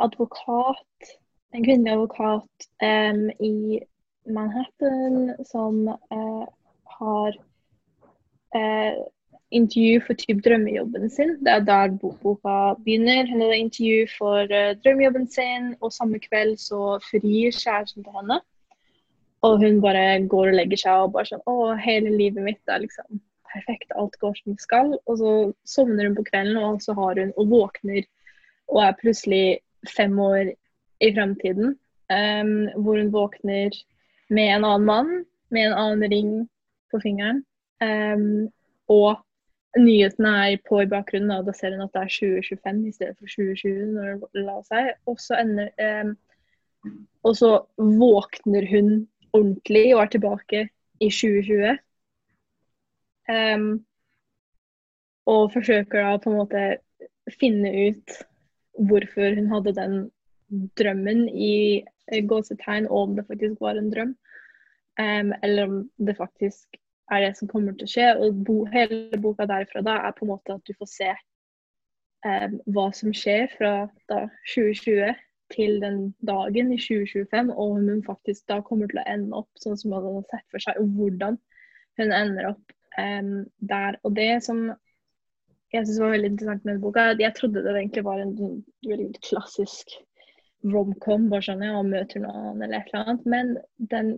advokat, 0.01 1.13
en 1.55 1.65
kvinnelig 1.65 1.93
advokat 1.93 2.67
um, 2.83 3.31
i 3.31 3.81
Manhattan 4.27 5.37
som 5.47 5.87
uh, 5.89 6.47
har 6.99 7.39
uh, 8.57 8.99
intervju 9.51 10.01
for 10.07 10.15
typ 10.15 10.43
drømmejobben 10.45 11.11
sin. 11.11 11.37
Det 11.45 11.53
er 11.53 11.65
der 11.65 11.95
boka 12.03 12.75
begynner. 12.85 13.31
Hun 13.31 13.41
har 13.41 13.55
intervju 13.57 14.07
for 14.19 14.43
uh, 14.43 14.75
drømmejobben 14.85 15.31
sin, 15.31 15.75
og 15.81 15.93
samme 15.93 16.19
kveld 16.19 16.59
så 16.59 16.99
frir 17.11 17.55
kjæresten 17.55 18.05
til 18.05 18.13
henne. 18.21 18.41
Og 19.43 19.59
hun 19.63 19.81
bare 19.81 20.27
går 20.27 20.51
og 20.51 20.59
legger 20.59 20.83
seg 20.83 21.07
og 21.07 21.13
bare 21.15 21.31
sånn 21.31 21.47
Å, 21.47 21.75
hele 21.79 22.11
livet 22.11 22.43
mitt 22.43 22.73
er 22.75 22.83
liksom 22.83 23.21
perfekt. 23.53 23.93
Alt 23.97 24.17
går 24.23 24.37
som 24.39 24.55
det 24.55 24.65
skal. 24.65 24.95
Og 25.07 25.19
så 25.21 25.33
sovner 25.69 26.09
hun 26.09 26.17
på 26.19 26.27
kvelden, 26.31 26.59
og 26.61 26.83
så 26.85 26.95
har 26.99 27.21
hun 27.21 27.35
og 27.37 27.53
våkner 27.53 28.03
og 28.69 28.83
er 28.85 28.99
plutselig 29.01 29.45
fem 29.89 30.19
år 30.21 30.53
i 31.05 31.13
fremtiden. 31.15 31.77
Um, 32.09 32.69
hvor 32.81 32.97
hun 32.97 33.13
våkner 33.13 33.75
med 34.33 34.55
en 34.55 34.65
annen 34.65 34.87
mann, 34.89 35.25
med 35.53 35.69
en 35.69 35.77
annen 35.77 36.13
ring 36.13 36.31
på 36.93 37.01
fingeren. 37.03 37.43
Um, 37.85 38.49
og 38.89 39.21
nyhetene 39.77 40.31
er 40.49 40.63
på 40.69 40.81
i 40.83 40.89
bakgrunnen, 40.89 41.35
og 41.37 41.47
da 41.47 41.55
ser 41.57 41.77
hun 41.77 41.85
at 41.85 41.93
det 41.93 42.07
er 42.07 42.15
2025 42.15 42.81
i 42.89 42.95
stedet 42.97 43.19
for 43.19 43.35
2020 43.35 43.93
når 43.93 44.15
hun 44.15 44.47
la 44.49 44.57
seg. 44.71 44.91
Og 45.07 45.21
så, 45.21 45.37
ender, 45.43 45.69
um, 46.01 46.15
og 47.29 47.37
så 47.37 47.53
våkner 47.77 48.69
hun 48.73 48.91
ordentlig 49.37 49.85
og 49.95 50.03
er 50.03 50.13
tilbake 50.17 50.65
i 51.01 51.11
2020. 51.13 51.77
Um, 53.29 53.85
og 55.29 55.53
forsøker 55.53 56.01
da 56.01 56.17
på 56.23 56.33
en 56.33 56.39
måte 56.41 56.63
finne 57.41 57.73
ut 57.89 58.15
hvorfor 58.89 59.37
hun 59.37 59.51
hadde 59.53 59.75
den 59.77 59.97
drømmen 60.81 61.27
i 61.29 61.85
gåsetegn, 62.29 62.89
og 62.89 62.99
om 63.03 63.17
det 63.17 63.27
faktisk 63.29 63.61
var 63.61 63.77
en 63.77 63.91
drøm. 63.93 64.15
Um, 64.99 65.33
eller 65.43 65.67
om 65.67 65.81
det 66.07 66.17
faktisk 66.17 66.79
er 67.11 67.21
det 67.21 67.37
som 67.37 67.49
kommer 67.49 67.77
til 67.77 67.89
å 67.89 67.93
skje. 67.93 68.09
Og 68.17 68.45
bo, 68.47 68.63
hele 68.73 69.21
boka 69.21 69.47
derfra 69.49 69.85
da 69.85 69.99
er 70.09 70.17
på 70.17 70.25
en 70.25 70.33
måte 70.33 70.57
at 70.57 70.65
du 70.65 70.75
får 70.79 70.93
se 70.95 71.11
um, 72.25 72.59
hva 72.73 72.89
som 72.97 73.13
skjer 73.13 73.53
fra 73.59 73.75
da 74.11 74.25
2020 74.55 75.13
til 75.53 75.79
den 75.81 76.01
dagen 76.29 76.73
i 76.73 76.81
2025, 76.81 77.53
og 77.53 77.77
om 77.77 77.87
hun 77.89 78.03
faktisk 78.05 78.45
da 78.51 78.61
kommer 78.65 78.89
til 78.89 79.01
å 79.01 79.07
ende 79.09 79.37
opp 79.37 79.63
sånn 79.63 79.79
som 79.81 79.95
hun 79.95 80.09
hadde 80.09 80.27
sett 80.33 80.45
for 80.53 80.65
seg, 80.65 80.81
og 80.81 80.99
hvordan 80.99 81.39
hun 82.01 82.13
ender 82.13 82.51
opp 82.51 82.75
um, 82.99 83.47
der. 83.59 83.99
Og 84.05 84.15
det 84.17 84.31
som 84.47 84.69
jeg 85.73 85.85
synes 85.85 86.01
var 86.01 86.15
veldig 86.15 86.31
interessant 86.33 86.65
med 86.65 86.81
boka, 86.81 87.11
jeg 87.19 87.35
trodde 87.37 87.65
det 87.65 87.75
egentlig 87.77 88.05
var 88.05 88.23
en 88.23 88.37
veldig 88.89 89.11
klassisk 89.27 89.93
romcom, 90.65 91.29
bare 91.31 91.45
sånn 91.45 91.63
ja, 91.63 91.83
møter 91.87 92.25
noen 92.25 92.63
eller 92.63 92.81
et 92.81 92.89
eller 92.91 93.05
annet, 93.05 93.27
men 93.29 93.53
den 93.93 94.15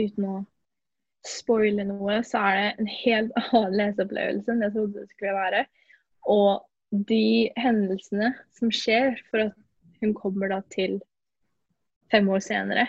uten 0.00 0.26
å 0.26 0.34
spoile 1.26 1.84
noe, 1.86 2.18
så 2.26 2.42
er 2.42 2.58
det 2.58 2.66
en 2.82 2.90
helt 2.90 3.38
annen 3.44 3.78
leseopplevelse 3.78 4.52
enn 4.52 4.66
jeg 4.66 4.74
trodde 4.74 5.04
det 5.04 5.14
skulle 5.14 5.36
være. 5.38 5.64
Og 6.34 7.02
de 7.12 7.50
hendelsene 7.58 8.32
som 8.58 8.72
skjer 8.74 9.14
for 9.30 9.46
at 9.46 9.56
hun 10.02 10.12
kommer 10.18 10.50
da 10.50 10.60
til 10.74 10.98
fem 12.12 12.26
år 12.28 12.42
senere 12.44 12.88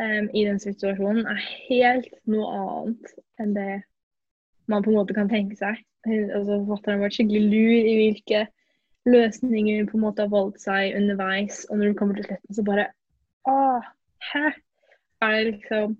um, 0.00 0.28
i 0.32 0.44
den 0.48 0.60
situasjonen, 0.62 1.26
er 1.26 1.46
helt 1.68 2.12
noe 2.30 2.48
annet 2.56 3.14
enn 3.42 3.54
det 3.56 3.82
man 4.70 4.84
på 4.84 4.92
en 4.92 4.98
måte 5.00 5.16
kan 5.16 5.30
tenke 5.30 5.58
seg. 5.58 5.80
Altså, 6.06 6.62
Forfatteren 6.66 6.98
har 6.98 7.06
vært 7.06 7.18
skikkelig 7.18 7.42
lur 7.52 7.90
i 7.90 7.94
hvilke 7.98 8.46
løsninger 9.10 9.80
hun 9.80 9.90
på 9.90 9.98
en 9.98 10.04
måte 10.06 10.24
har 10.24 10.32
valgt 10.32 10.62
seg 10.62 10.96
underveis. 10.98 11.64
Og 11.68 11.78
når 11.78 11.90
hun 11.90 11.98
kommer 11.98 12.18
til 12.18 12.30
slutten, 12.30 12.56
så 12.56 12.66
bare 12.66 12.88
Å, 13.50 13.54
hæ? 14.32 14.50
Er 15.22 15.32
det 15.38 15.46
liksom 15.48 15.96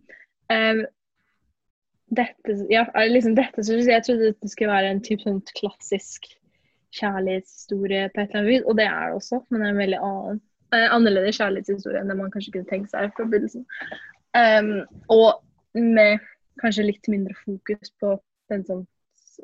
um, 0.53 0.83
dette, 2.13 2.55
ja, 2.71 2.85
liksom 3.09 3.35
dette 3.39 3.65
som 3.65 3.81
jeg 3.81 4.05
trodde 4.07 4.33
det 4.35 4.51
skulle 4.53 4.73
være 4.73 4.93
en 4.93 5.03
type 5.05 5.25
sånn 5.25 5.41
klassisk 5.57 6.29
kjærlighetshistorie 6.99 8.09
på 8.13 8.21
et 8.21 8.27
eller 8.27 8.43
annet 8.43 8.51
vis, 8.51 8.65
og 8.69 8.77
det 8.79 8.87
er 8.89 9.07
det 9.09 9.19
også, 9.19 9.41
men 9.49 9.63
det 9.63 9.67
er 9.67 9.73
en 9.73 9.81
veldig 9.81 10.01
annen, 10.09 10.41
annerledes 10.73 11.39
kjærlighetshistorie 11.39 12.01
enn 12.01 12.13
det 12.13 12.19
man 12.19 12.33
kanskje 12.33 12.55
kunne 12.57 12.71
tenkt 12.71 12.93
seg 12.93 13.13
fra 13.17 13.27
begynnelsen. 13.29 13.67
Um, 14.33 14.85
og 15.13 15.43
med 15.77 16.23
kanskje 16.63 16.87
litt 16.89 17.09
mindre 17.13 17.37
fokus 17.45 17.93
på 18.01 18.15
den 18.53 18.65
sånn 18.69 18.85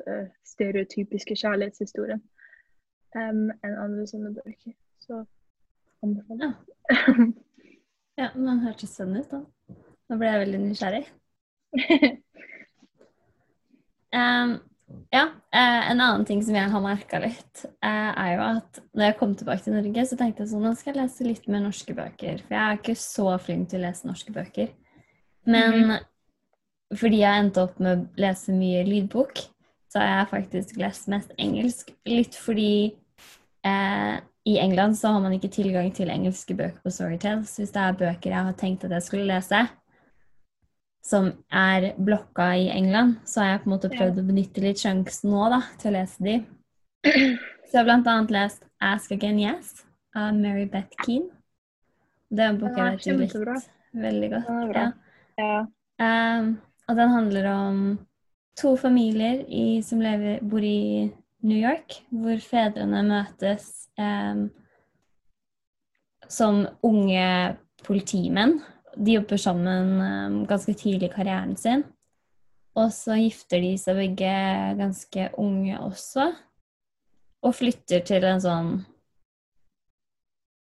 uh, 0.05 0.25
stereotypiske 0.47 1.37
kjærlighetshistorien 1.37 2.21
um, 3.15 3.49
enn 3.63 3.77
andre 3.77 4.07
sånne 4.09 4.33
bøker. 4.37 4.73
Så 5.05 5.23
anbefaler 6.05 6.49
jeg. 6.49 7.29
ja, 8.21 8.31
men 8.35 8.65
hørtes 8.65 8.97
sånn 8.97 9.17
ut, 9.17 9.29
da. 9.31 9.43
Nå 10.09 10.17
ble 10.17 10.33
jeg 10.33 10.43
veldig 10.45 10.63
nysgjerrig. 10.65 11.05
Um, 14.09 14.55
ja, 15.13 15.25
uh, 15.55 15.91
En 15.91 16.01
annen 16.01 16.25
ting 16.25 16.41
som 16.45 16.55
jeg 16.57 16.69
har 16.71 16.83
merka 16.83 17.19
litt, 17.23 17.63
uh, 17.85 18.11
er 18.13 18.31
jo 18.35 18.43
at 18.45 18.79
når 18.93 19.05
jeg 19.05 19.17
kom 19.19 19.35
tilbake 19.37 19.65
til 19.65 19.75
Norge, 19.77 20.05
så 20.05 20.17
tenkte 20.19 20.43
jeg 20.43 20.51
sånn 20.51 20.65
nå 20.65 20.73
skal 20.77 20.93
jeg 20.93 21.01
lese 21.01 21.27
litt 21.27 21.49
mer 21.49 21.63
norske 21.65 21.95
bøker. 21.97 22.43
For 22.45 22.55
jeg 22.57 22.63
er 22.63 22.79
ikke 22.79 22.97
så 23.01 23.27
flink 23.41 23.71
til 23.71 23.81
å 23.81 23.87
lese 23.87 24.09
norske 24.09 24.33
bøker. 24.35 24.73
Men 25.49 25.71
mm 25.73 25.91
-hmm. 25.91 26.05
fordi 26.95 27.21
jeg 27.21 27.39
endte 27.39 27.63
opp 27.63 27.79
med 27.79 27.97
å 27.97 28.21
lese 28.21 28.51
mye 28.51 28.83
lydbok, 28.83 29.39
så 29.89 29.99
har 29.99 30.07
jeg 30.07 30.29
faktisk 30.29 30.77
lest 30.77 31.07
mest 31.07 31.31
engelsk. 31.37 31.93
Litt 32.05 32.35
fordi 32.35 32.93
eh, 33.65 34.19
i 34.45 34.57
England 34.57 34.97
så 34.97 35.07
har 35.07 35.19
man 35.19 35.33
ikke 35.33 35.51
tilgang 35.53 35.91
til 35.95 36.09
engelske 36.09 36.53
bøker 36.53 36.81
på 36.83 36.89
Storytales. 36.93 37.55
Hvis 37.57 37.71
det 37.71 37.81
er 37.81 37.97
bøker 37.97 38.29
jeg 38.29 38.45
har 38.45 38.53
tenkt 38.53 38.83
at 38.83 38.91
jeg 38.91 39.03
skulle 39.03 39.29
lese, 39.29 39.67
som 41.05 41.31
er 41.51 41.93
blokka 41.97 42.51
i 42.59 42.69
England, 42.73 43.19
så 43.25 43.41
har 43.41 43.51
jeg 43.51 43.61
på 43.63 43.69
en 43.69 43.75
måte 43.75 43.91
prøvd 43.93 44.21
å 44.21 44.27
benytte 44.27 44.63
litt 44.63 44.81
sjansen 44.81 45.31
nå 45.33 45.47
da, 45.53 45.61
til 45.79 45.91
å 45.91 45.95
lese 45.97 46.25
de. 46.25 46.37
Så 47.69 47.75
jeg 47.75 47.79
har 47.79 47.87
blant 47.87 48.07
annet 48.09 48.31
lest 48.33 48.65
'Ask 48.81 49.11
Again 49.13 49.39
Yes' 49.39 49.85
av 50.15 50.33
Mary 50.35 50.65
Beth 50.65 50.95
Keane. 51.03 51.29
Det 52.29 52.43
er 52.43 52.49
en 52.49 52.59
bok 52.61 52.77
jeg 52.77 52.91
vet 52.91 53.03
du 53.05 53.17
likte 53.17 53.59
veldig 53.93 54.29
godt. 54.33 54.49
Ja. 54.75 54.87
Ja. 55.39 55.59
Um, 55.99 56.59
og 56.87 56.95
den 56.95 57.09
handler 57.09 57.47
om 57.51 57.99
to 58.57 58.75
familier 58.77 59.43
i, 59.47 59.81
som 59.81 60.01
lever, 60.01 60.39
bor 60.41 60.63
i 60.63 61.11
New 61.41 61.57
York, 61.57 62.01
hvor 62.09 62.41
fedrene 62.43 63.03
møtes 63.07 63.87
um, 63.97 64.49
som 66.29 66.65
unge 66.83 67.57
politimenn 67.85 68.59
de 68.95 69.15
jobber 69.17 69.37
sammen 69.37 69.95
um, 70.01 70.37
ganske 70.49 70.73
tidlig 70.73 71.09
i 71.09 71.13
karrieren 71.13 71.55
sin. 71.57 71.83
Og 72.77 72.93
så 72.93 73.17
gifter 73.19 73.61
de 73.63 73.73
seg 73.81 73.97
begge 73.99 74.33
ganske 74.79 75.29
unge 75.41 75.79
også. 75.81 76.29
Og 77.43 77.55
flytter 77.55 78.03
til 78.07 78.25
en 78.27 78.41
sånn 78.43 78.71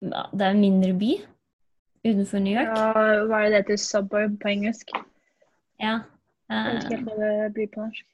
ja, 0.03 0.25
Det 0.33 0.47
er 0.47 0.55
en 0.55 0.63
mindre 0.63 0.95
by 0.99 1.13
utenfor 2.03 2.43
New 2.43 2.57
York. 2.57 2.73
Ja, 2.73 3.19
hva 3.29 3.43
er 3.47 3.53
det 3.57 3.67
til 3.69 3.79
suburb 3.79 4.39
på 4.43 4.51
engelsk? 4.51 4.91
Ja. 5.81 6.01
Jeg 6.51 6.75
vet 6.75 6.89
ikke 6.89 6.99
eh, 6.99 7.05
hva 7.07 7.19
det 7.21 7.53
blir 7.57 7.69
på 7.73 7.85
norsk. 7.85 8.07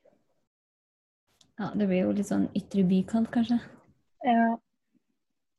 ja, 1.58 1.70
det 1.74 1.88
blir 1.90 2.04
jo 2.04 2.14
litt 2.14 2.28
sånn 2.28 2.48
ytre 2.58 2.84
bykant, 2.86 3.30
kanskje. 3.34 3.58
Ja. 4.26 4.50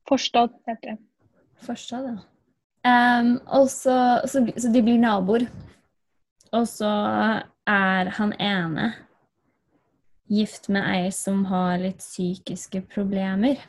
Forstad 0.08 0.54
heter 0.68 0.94
det. 0.94 0.98
Forstad, 1.66 2.06
ja. 2.08 2.29
Em, 2.88 3.36
og 3.48 3.68
så, 3.72 4.22
så, 4.28 4.44
så 4.56 4.72
de 4.72 4.84
blir 4.84 5.00
naboer. 5.02 5.48
Og 6.56 6.66
så 6.68 6.90
er 7.70 8.12
han 8.18 8.34
ene 8.42 8.94
gift 10.30 10.70
med 10.70 10.86
ei 10.86 11.10
som 11.14 11.44
har 11.50 11.78
litt 11.82 12.02
psykiske 12.02 12.82
problemer. 12.90 13.62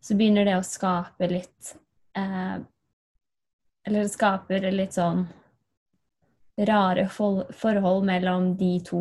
Så 0.00 0.14
begynner 0.14 0.46
det 0.46 0.56
å 0.58 0.66
skape 0.66 1.26
litt 1.30 1.72
eh, 2.14 2.58
Eller 3.86 4.06
det 4.06 4.12
skaper 4.12 4.68
litt 4.70 4.94
sånn 4.94 5.24
rare 6.66 7.08
forhold 7.10 8.06
mellom 8.06 8.52
de 8.56 8.78
to 8.86 9.00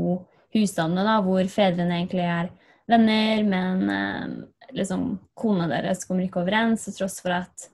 husstandene, 0.54 1.06
da, 1.08 1.20
hvor 1.24 1.46
fedrene 1.52 2.02
egentlig 2.02 2.26
er 2.28 2.50
venner, 2.90 3.44
men 3.48 3.90
eh, 3.90 4.26
liksom 4.76 5.08
kona 5.38 5.70
deres 5.72 6.04
kommer 6.06 6.26
ikke 6.26 6.42
overens, 6.44 6.86
til 6.86 6.98
tross 7.00 7.22
for 7.24 7.38
at 7.38 7.70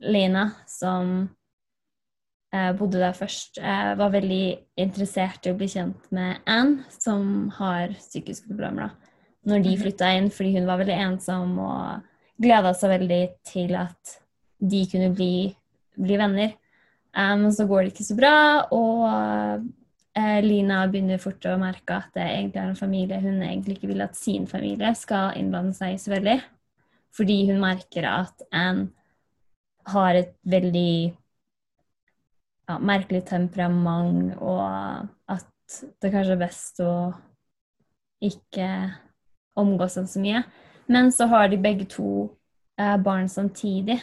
Lena, 0.00 0.50
som 0.66 1.28
eh, 2.54 2.72
bodde 2.78 3.00
der 3.00 3.12
først, 3.16 3.58
eh, 3.58 3.94
var 3.98 4.10
veldig 4.14 4.58
interessert 4.78 5.46
i 5.46 5.52
å 5.52 5.56
bli 5.58 5.66
kjent 5.68 6.10
med 6.14 6.38
Anne, 6.46 6.84
som 6.98 7.48
har 7.58 7.88
psykiske 7.98 8.48
problemer, 8.48 8.88
da. 8.88 8.90
Når 9.46 9.62
de 9.62 9.76
Mhm. 9.76 9.82
flytta 9.82 10.16
inn, 10.16 10.30
fordi 10.30 10.54
hun 10.56 10.66
var 10.66 10.78
veldig 10.78 10.98
ensom 11.06 11.58
og 11.58 12.02
gleda 12.40 12.72
seg 12.74 12.90
veldig 13.00 13.28
til 13.44 13.74
at 13.76 14.18
de 14.60 14.86
kunne 14.86 15.14
bli, 15.14 15.54
bli 15.98 16.16
venner. 16.16 16.54
Men 17.14 17.42
Men 17.42 17.52
så 17.52 17.66
går 17.66 17.84
det 17.84 17.94
ikke 17.94 18.14
så 18.14 18.16
bra, 18.16 18.66
og 18.72 19.64
eh, 20.14 20.40
Lina 20.42 20.86
begynner 20.86 21.18
fort 21.18 21.40
å 21.44 21.58
merke 21.58 21.90
at 21.96 22.12
det 22.14 22.22
egentlig 22.22 22.56
er 22.56 22.68
en 22.68 22.74
familie 22.74 23.20
hun 23.20 23.40
egentlig 23.42 23.76
ikke 23.78 23.88
vil 23.88 24.02
at 24.02 24.16
sin 24.16 24.46
familie 24.46 24.94
skal 24.94 25.32
innblande 25.36 25.74
seg 25.74 25.94
i 25.94 25.96
så 25.96 26.10
veldig. 26.10 26.42
Fordi 27.16 27.46
hun 27.50 27.60
merker 27.60 28.04
at 28.04 28.42
Anne 28.52 28.88
har 29.92 30.18
et 30.18 30.32
veldig 30.42 30.92
ja, 32.68 32.78
merkelig 32.78 33.24
temperament, 33.28 34.34
og 34.40 34.62
at 35.30 35.78
det 36.02 36.12
kanskje 36.14 36.34
er 36.36 36.42
best 36.42 36.82
å 36.82 36.94
ikke 38.24 38.68
omgås 39.58 39.98
dem 39.98 40.08
så 40.10 40.22
mye. 40.22 40.42
Men 40.90 41.12
så 41.12 41.26
har 41.30 41.48
de 41.50 41.60
begge 41.60 41.86
to 41.90 42.28
eh, 42.78 42.96
barn 43.02 43.28
samtidig. 43.28 43.98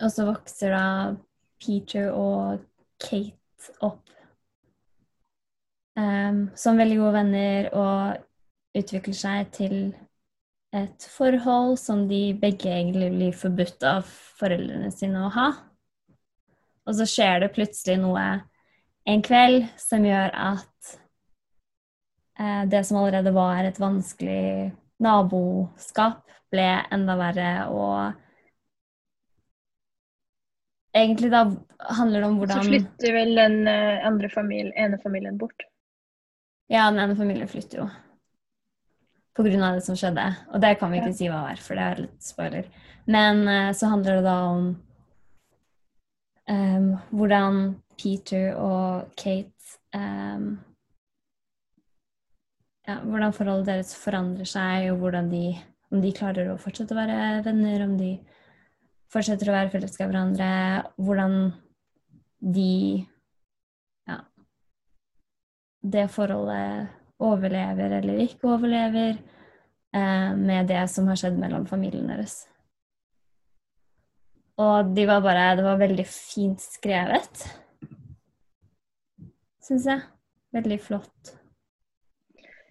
Og 0.00 0.10
så 0.12 0.26
vokser 0.26 0.74
da 0.74 0.86
Peter 1.60 2.10
og 2.14 2.62
Kate 3.00 3.74
opp 3.84 4.10
um, 5.98 6.48
som 6.54 6.78
veldig 6.78 6.98
gode 7.00 7.14
venner 7.16 7.68
og 7.76 8.78
utvikler 8.78 9.16
seg 9.16 9.50
til 9.56 9.76
et 10.76 11.06
forhold 11.10 11.78
som 11.82 12.04
de 12.08 12.30
begge 12.38 12.70
egentlig 12.70 13.10
blir 13.14 13.34
forbudt 13.34 13.82
av 13.86 14.06
foreldrene 14.38 14.90
sine 14.94 15.26
å 15.26 15.32
ha. 15.34 15.48
Og 16.86 16.96
så 16.98 17.06
skjer 17.08 17.42
det 17.42 17.54
plutselig 17.54 17.98
noe 18.02 18.26
en 19.10 19.22
kveld 19.24 19.66
som 19.80 20.04
gjør 20.06 20.34
at 20.34 20.92
eh, 22.38 22.64
det 22.70 22.84
som 22.86 23.00
allerede 23.00 23.32
var 23.34 23.64
et 23.66 23.80
vanskelig 23.82 24.70
naboskap, 25.02 26.22
ble 26.50 26.66
enda 26.92 27.16
verre. 27.18 27.50
Og 27.70 28.12
egentlig 30.96 31.30
da 31.32 31.44
handler 31.98 32.20
det 32.20 32.28
om 32.28 32.40
Så 32.50 32.62
flytter 32.66 33.16
vel 33.16 33.34
den 33.38 33.58
eh, 33.70 34.06
andre 34.06 34.30
familien, 34.32 34.74
ene 34.76 34.98
familien 35.02 35.38
bort. 35.38 35.66
Ja, 36.70 36.90
den 36.90 37.00
ene 37.02 37.16
familien 37.18 37.50
flytter 37.50 37.84
jo. 37.84 37.88
Av 39.38 39.46
det 39.46 39.84
som 39.86 39.96
skjedde. 39.96 40.24
Og 40.52 40.60
det 40.60 40.74
kan 40.80 40.90
vi 40.92 40.98
ikke 41.00 41.14
si 41.16 41.28
hva 41.30 41.44
er, 41.52 41.60
for 41.62 41.78
det 41.78 41.84
er 41.84 42.00
litt 42.02 42.24
spoiler. 42.24 42.66
Men 43.08 43.46
uh, 43.48 43.70
så 43.76 43.88
handler 43.92 44.18
det 44.18 44.24
da 44.26 44.34
om 44.50 44.64
um, 46.50 46.90
hvordan 47.14 47.60
Peter 48.00 48.52
og 48.58 49.14
Kate 49.16 49.78
um, 49.94 50.58
ja, 52.88 52.98
Hvordan 53.04 53.34
forholdet 53.36 53.68
deres 53.70 53.94
forandrer 53.96 54.48
seg, 54.48 54.90
og 54.90 55.02
hvordan 55.04 55.30
de, 55.30 55.44
om 55.92 56.02
de 56.02 56.12
klarer 56.16 56.50
å 56.50 56.58
fortsette 56.60 56.96
å 56.96 56.98
være 56.98 57.42
venner, 57.46 57.84
om 57.86 57.96
de 58.00 58.14
fortsetter 59.10 59.50
å 59.50 59.54
være 59.54 59.72
forelska 59.72 60.06
i 60.06 60.10
hverandre, 60.10 60.48
hvordan 60.98 61.36
de 62.40 62.72
ja, 64.08 64.16
det 65.82 66.08
forholdet 66.14 66.99
overlever 67.20 67.98
eller 68.00 68.22
ikke 68.24 68.48
overlever 68.54 69.16
eh, 69.16 70.30
med 70.36 70.70
det 70.70 70.84
som 70.92 71.08
har 71.10 71.20
skjedd 71.20 71.38
mellom 71.40 71.66
familien 71.68 72.08
deres. 72.10 72.44
Og 74.60 74.94
de 74.96 75.06
var 75.08 75.22
bare 75.24 75.56
Det 75.56 75.64
var 75.64 75.76
veldig 75.80 76.06
fint 76.06 76.60
skrevet, 76.60 77.44
syns 79.64 79.86
jeg. 79.86 80.02
Veldig 80.52 80.80
flott. 80.82 81.36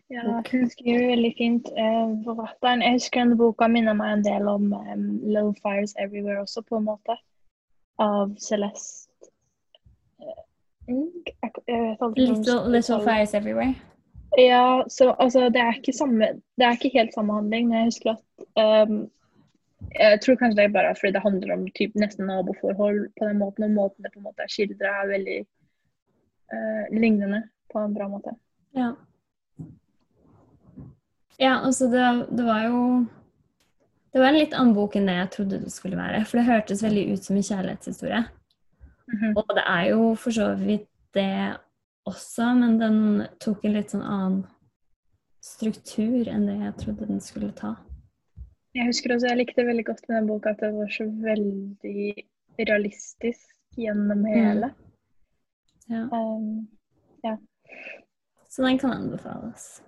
Ja, 0.10 0.42
hun 0.52 0.70
skriver 0.70 1.08
veldig 1.08 1.34
fint. 1.38 1.68
Eh, 1.78 2.08
forfatteren 2.26 2.82
Jeg 2.82 2.98
husker 2.98 3.22
denne 3.22 3.38
boka 3.38 3.68
minner 3.70 3.94
meg 3.94 4.14
en 4.14 4.24
del 4.26 4.48
om 4.50 4.74
um, 4.74 5.04
Little 5.24 5.54
Fires 5.62 5.94
Everywhere 6.02 6.42
også, 6.42 6.62
på 6.62 6.78
en 6.78 6.88
måte. 6.90 7.16
Av 8.00 8.34
Celeste 8.42 9.30
eh, 10.90 10.98
Little, 12.18 12.72
little 12.72 13.00
Fires 13.06 13.34
Everywhere. 13.34 13.76
Ja, 14.38 14.86
så 14.90 15.12
altså 15.18 15.48
det 15.50 15.62
er 15.62 15.78
ikke 15.78 15.94
samme 15.94 16.28
Det 16.58 16.66
er 16.66 16.76
ikke 16.78 16.92
helt 16.94 17.14
samme 17.14 17.34
handling, 17.34 17.70
men 17.70 17.78
jeg 17.78 17.88
husker 17.90 18.12
at 18.14 18.90
um, 18.90 19.10
Jeg 19.96 20.22
tror 20.22 20.36
kanskje 20.36 20.58
det 20.60 20.66
er 20.68 20.74
bare 20.76 20.96
fordi 20.96 21.14
det 21.16 21.24
handler 21.24 21.54
om 21.56 21.68
typ, 21.74 21.96
nesten 21.96 22.28
naboforhold 22.28 23.08
på 23.20 23.26
den 23.26 23.40
måten, 23.40 23.64
og 23.64 23.72
måten 23.72 24.04
det 24.04 24.12
på 24.14 24.20
en 24.20 24.28
måte 24.28 24.44
er 24.44 24.52
skildra, 24.52 24.92
er 25.02 25.14
veldig 25.14 25.38
uh, 26.54 27.00
lignende 27.00 27.44
på 27.74 27.80
en 27.80 27.96
bra 27.96 28.10
måte. 28.12 28.36
Ja. 28.78 28.92
Ja, 31.40 31.54
altså 31.64 31.88
det, 31.88 32.28
det 32.38 32.46
var 32.46 32.66
jo 32.68 33.06
Det 34.14 34.20
var 34.20 34.34
en 34.34 34.40
litt 34.42 34.54
annen 34.58 34.76
bok 34.76 34.98
enn 34.98 35.08
det 35.08 35.16
jeg 35.16 35.32
trodde 35.34 35.62
det 35.64 35.72
skulle 35.72 35.98
være. 35.98 36.24
For 36.26 36.40
det 36.40 36.50
hørtes 36.50 36.84
veldig 36.84 37.04
ut 37.14 37.26
som 37.26 37.38
en 37.38 37.46
kjærlighetshistorie. 37.46 38.24
Mhm. 39.10 39.34
Og 39.38 39.56
det 39.56 39.66
er 39.66 39.84
jo 39.90 40.16
for 40.16 40.36
så 40.36 40.54
vidt 40.58 40.88
det 41.14 41.58
også, 42.08 42.54
men 42.60 42.80
den 42.80 43.00
tok 43.44 43.66
en 43.66 43.76
litt 43.76 43.94
sånn 43.94 44.06
annen 44.06 44.42
struktur 45.44 46.28
enn 46.30 46.48
det 46.48 46.58
jeg 46.60 46.76
trodde 46.82 47.08
den 47.10 47.22
skulle 47.24 47.52
ta. 47.56 47.76
Jeg 48.78 48.86
husker 48.92 49.16
også 49.16 49.32
jeg 49.32 49.40
likte 49.40 49.66
veldig 49.66 49.86
godt 49.88 50.04
med 50.08 50.20
den 50.20 50.28
boka 50.30 50.54
at 50.54 50.62
det 50.62 50.70
var 50.76 50.92
så 50.94 51.08
veldig 51.10 52.04
realistisk 52.60 53.56
gjennom 53.80 54.26
hele. 54.30 54.74
Ja. 55.90 56.06
Um, 56.14 56.68
Så 58.50 58.62
den 58.66 58.78
kan 58.78 58.92
anbefales. 58.92 59.82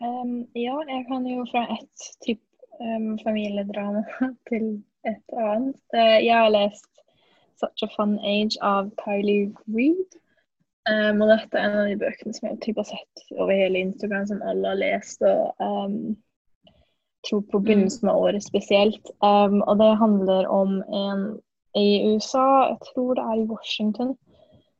um, 0.00 0.46
ja, 0.54 0.82
jeg 0.88 1.06
kan 1.08 1.26
jo 1.26 1.44
fra 1.50 1.62
et 1.74 2.06
type 2.26 2.42
um, 2.80 3.18
familiedrama 3.24 4.04
til 4.48 4.82
et 5.06 5.36
annet. 5.38 5.82
Uh, 5.94 6.18
jeg 6.22 6.34
har 6.34 6.50
lest 6.50 6.90
Such 7.58 7.82
a 7.82 7.88
Fun 7.96 8.18
Age 8.18 8.58
av 8.62 8.90
Kylie 9.04 9.54
Reed. 9.66 10.18
Um, 10.90 11.22
og 11.22 11.30
dette 11.30 11.58
er 11.58 11.68
en 11.68 11.80
av 11.84 11.88
de 11.92 11.98
bøkene 12.00 12.34
som 12.34 12.48
jeg 12.48 12.60
typ 12.64 12.80
har 12.80 12.88
sett 12.88 13.24
over 13.36 13.54
hele 13.54 13.84
Instagram, 13.86 14.26
som 14.26 14.42
alle 14.42 14.72
har 14.72 14.80
lest. 14.80 15.22
og 15.22 15.54
um, 15.62 16.16
tror 17.22 17.42
på 17.52 17.60
begynnelsen 17.62 18.10
av 18.10 18.18
året 18.18 18.42
spesielt. 18.42 19.12
Um, 19.22 19.60
og 19.62 19.78
det 19.78 19.92
handler 20.00 20.48
om 20.50 20.80
en 20.82 21.24
i 21.78 22.02
USA, 22.04 22.46
jeg 22.68 22.78
tror 22.90 23.14
det 23.16 23.24
er 23.24 23.38
i 23.40 23.48
Washington, 23.48 24.16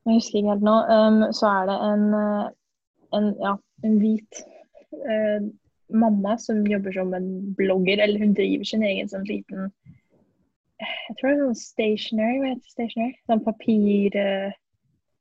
jeg 0.04 0.18
husker 0.18 0.38
ikke 0.38 0.50
helt 0.50 0.66
nå, 0.66 0.74
um, 0.92 1.22
så 1.32 1.48
er 1.48 1.68
det 1.70 1.76
en, 1.86 2.02
eh, 2.18 2.48
en, 3.16 3.28
ja, 3.40 3.52
en 3.86 3.94
hvit 4.02 4.40
uh, 5.06 5.46
mamma 6.02 6.34
som 6.42 6.66
jobber 6.68 6.92
som 6.92 7.14
en 7.14 7.30
blogger, 7.56 8.02
eller 8.02 8.20
hun 8.20 8.34
driver 8.36 8.68
sin 8.68 8.84
egen 8.84 9.08
sånn 9.08 9.24
liten 9.28 9.70
Jeg 10.82 11.16
tror 11.16 11.30
det 11.30 11.36
er 11.36 11.40
sånn 11.46 11.60
stationary, 11.62 12.40
hva 12.42 12.50
heter 12.50 12.74
stationery? 12.74 13.14
Sånn 13.30 13.46
papir... 13.46 14.18
eh, 14.18 14.58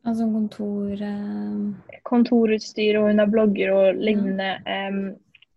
Altså 0.01 0.25
kontor 0.33 1.01
eh, 1.05 1.97
kontorutstyr, 2.09 2.97
og 2.99 3.09
hun 3.11 3.21
er 3.21 3.29
blogger 3.29 3.73
og 3.75 3.99
lignende, 4.01 4.55
em, 4.65 5.01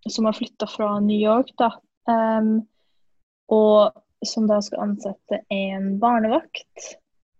som 0.04 0.28
har 0.28 0.37
flytta 0.37 0.68
fra 0.68 0.98
New 1.00 1.16
York, 1.16 1.54
da. 1.61 1.70
Um, 2.04 2.59
og 3.48 3.94
som 4.24 4.48
da 4.48 4.59
skal 4.64 4.85
ansette 4.85 5.40
en 5.54 5.94
barnevakt, 6.02 6.90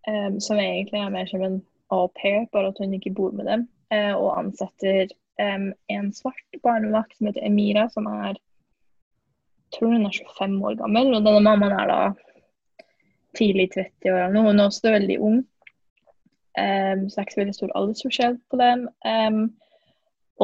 um, 0.09 0.41
som 0.41 0.61
egentlig 0.63 1.03
er 1.03 1.13
mer 1.13 1.29
som 1.29 1.45
en 1.45 1.61
au 1.93 2.09
pair, 2.17 2.47
bare 2.57 2.73
at 2.73 2.81
hun 2.81 2.97
ikke 2.97 3.13
bor 3.19 3.37
med 3.37 3.51
dem, 3.53 3.67
uh, 3.93 4.15
og 4.17 4.39
ansetter 4.41 5.13
en 5.37 6.13
svart 6.15 6.61
barnevakt 6.63 7.17
som 7.17 7.27
heter 7.27 7.43
Emira, 7.43 7.89
som 7.91 8.07
er 8.07 8.37
tror 9.75 9.93
hun 9.93 10.07
er 10.07 10.15
25 10.39 10.67
år 10.67 10.77
gammel. 10.79 11.11
Og 11.15 11.25
denne 11.25 11.43
mammaen 11.43 11.75
er 11.75 11.91
da 11.91 12.01
tidlig 13.39 13.71
30 13.75 14.13
år 14.13 14.21
eller 14.21 14.37
noe. 14.37 14.53
Hun 14.53 14.63
er 14.63 14.71
også 14.71 14.95
veldig 14.95 15.19
ung. 15.29 15.41
Em, 16.59 17.09
så 17.09 17.17
det 17.17 17.21
er 17.21 17.27
ikke 17.27 17.37
så 17.37 17.43
veldig 17.43 17.57
stor 17.57 17.73
aldersforskjell 17.79 18.37
på 18.51 18.61
dem. 18.61 18.85
Um, 19.07 19.41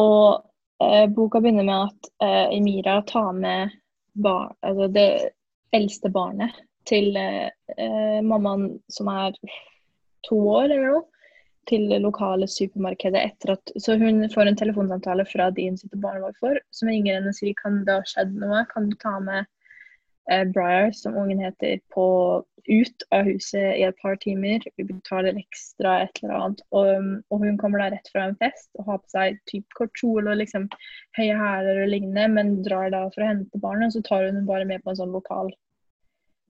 og 0.00 0.42
uh, 0.82 1.06
boka 1.14 1.42
begynner 1.42 1.66
med 1.66 1.90
at 1.90 2.10
uh, 2.24 2.56
Emira 2.56 3.00
tar 3.06 3.30
med 3.36 3.76
bar 4.20 4.50
altså 4.66 4.88
det 4.90 5.10
eldste 5.76 6.10
barnet 6.10 6.56
til 6.88 7.14
eh, 7.16 8.20
mammaen 8.24 8.80
som 8.90 9.08
er 9.12 9.36
to 10.26 10.38
år 10.50 10.66
eller 10.66 10.86
noe, 10.88 11.02
til 11.68 11.84
det 11.92 12.00
lokale 12.02 12.48
supermarkedet 12.50 13.20
etter 13.20 13.52
at 13.54 13.72
Så 13.78 13.94
hun 14.00 14.24
får 14.32 14.48
en 14.48 14.58
telefonsamtale 14.58 15.26
fra 15.28 15.50
de 15.54 15.68
hun 15.68 15.78
sitter 15.78 16.00
barnevakt 16.02 16.40
for, 16.40 16.58
som 16.74 16.90
ringer 16.90 17.18
henne 17.18 17.30
og 17.30 17.36
sier 17.36 17.54
kan 17.60 17.82
det 17.86 18.00
ha 18.00 18.08
skjedd 18.08 18.32
noe, 18.40 18.64
kan 18.72 18.88
du 18.90 18.96
ta 18.98 19.18
med 19.22 19.46
Briar, 20.28 20.92
som 20.92 21.16
ungen 21.18 21.40
heter, 21.42 21.80
på, 21.94 22.04
ut 22.66 23.06
av 23.10 23.24
huset 23.26 23.76
i 23.78 23.82
et 23.86 23.96
par 24.02 24.18
timer. 24.22 24.62
Vi 24.76 24.84
betaler 24.84 25.38
ekstra 25.40 25.96
et 26.04 26.20
eller 26.22 26.34
annet. 26.36 26.60
Og, 26.76 27.08
og 27.32 27.42
hun 27.44 27.56
kommer 27.58 27.82
da 27.82 27.88
rett 27.94 28.10
fra 28.12 28.28
en 28.28 28.36
fest 28.42 28.68
og 28.78 28.86
har 28.90 29.00
på 29.00 29.14
seg 29.14 29.40
typ 29.50 29.66
kort 29.78 29.94
kjole 29.98 30.30
og 30.30 30.38
liksom 30.42 30.68
høye 31.18 31.38
hæler 31.40 31.82
og 31.86 31.90
lignende, 31.94 32.28
men 32.36 32.60
drar 32.66 32.92
da 32.94 33.06
for 33.08 33.24
å 33.24 33.32
hente 33.32 33.62
barnet, 33.64 33.90
og 33.90 33.98
så 33.98 34.06
tar 34.06 34.28
hun 34.28 34.46
bare 34.48 34.68
med 34.68 34.84
på 34.84 34.92
en 34.92 35.00
sånn 35.00 35.16
lokal 35.16 35.50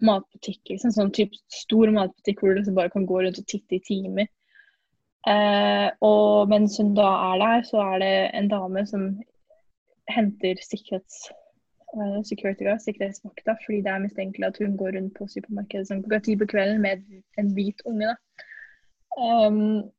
matbutikk. 0.05 0.61
Liksom, 0.69 0.93
sånn 0.97 1.15
typ 1.17 1.35
stor 1.53 1.93
matbutikk 1.95 2.43
hvor 2.43 2.53
du 2.53 2.61
liksom 2.61 2.77
bare 2.79 2.93
kan 2.93 3.09
gå 3.09 3.23
rundt 3.23 3.41
og 3.41 3.49
titte 3.49 3.79
i 3.79 3.85
timer. 3.87 4.29
Eh, 5.29 5.89
og 6.05 6.49
mens 6.49 6.79
hun 6.81 6.95
da 6.97 7.11
er 7.33 7.43
der, 7.43 7.67
så 7.69 7.83
er 7.93 8.01
det 8.03 8.15
en 8.39 8.49
dame 8.53 8.87
som 8.89 9.11
henter 10.11 10.61
sikkerhets, 10.65 11.29
uh, 11.97 12.21
security 12.27 12.65
guard, 12.65 12.83
sikkerhetsvakta, 12.85 13.57
fordi 13.65 13.81
det 13.87 13.93
er 13.93 14.05
mistenkelig 14.05 14.47
at 14.47 14.61
hun 14.63 14.77
går 14.81 14.97
rundt 14.97 15.17
på 15.19 15.29
supermarkedet 15.31 15.89
sånn 15.89 16.05
klokka 16.05 16.23
ti 16.27 16.37
på 16.41 16.49
kvelden 16.53 16.83
med 16.85 17.03
en 17.41 17.51
hvit 17.57 17.83
unge. 17.91 18.15
Um, 19.19 19.91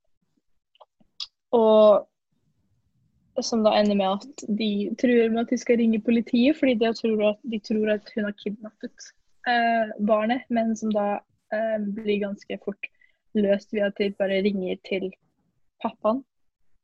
og 1.52 2.08
som 3.42 3.64
da 3.66 3.74
ender 3.80 3.98
med 3.98 4.20
at 4.20 4.44
de 4.60 4.72
truer 5.02 5.32
med 5.32 5.46
at 5.46 5.52
de 5.52 5.58
skal 5.60 5.80
ringe 5.82 6.02
politiet 6.04 6.58
fordi 6.60 6.76
de 6.80 6.92
tror 6.96 7.24
at, 7.32 7.40
de 7.52 7.60
tror 7.64 7.94
at 7.96 8.12
hun 8.16 8.28
har 8.28 8.36
kidnappet 8.40 9.08
uh, 9.50 9.92
barnet, 10.08 10.44
men 10.50 10.76
som 10.78 10.94
da 10.96 11.08
uh, 11.20 11.78
blir 11.96 12.24
ganske 12.26 12.60
fort 12.66 12.92
løst 13.38 13.74
ved 13.74 13.88
at 13.88 13.98
de 14.00 14.12
bare 14.20 14.44
ringer 14.46 14.80
til 14.88 15.10
pappaen, 15.84 16.24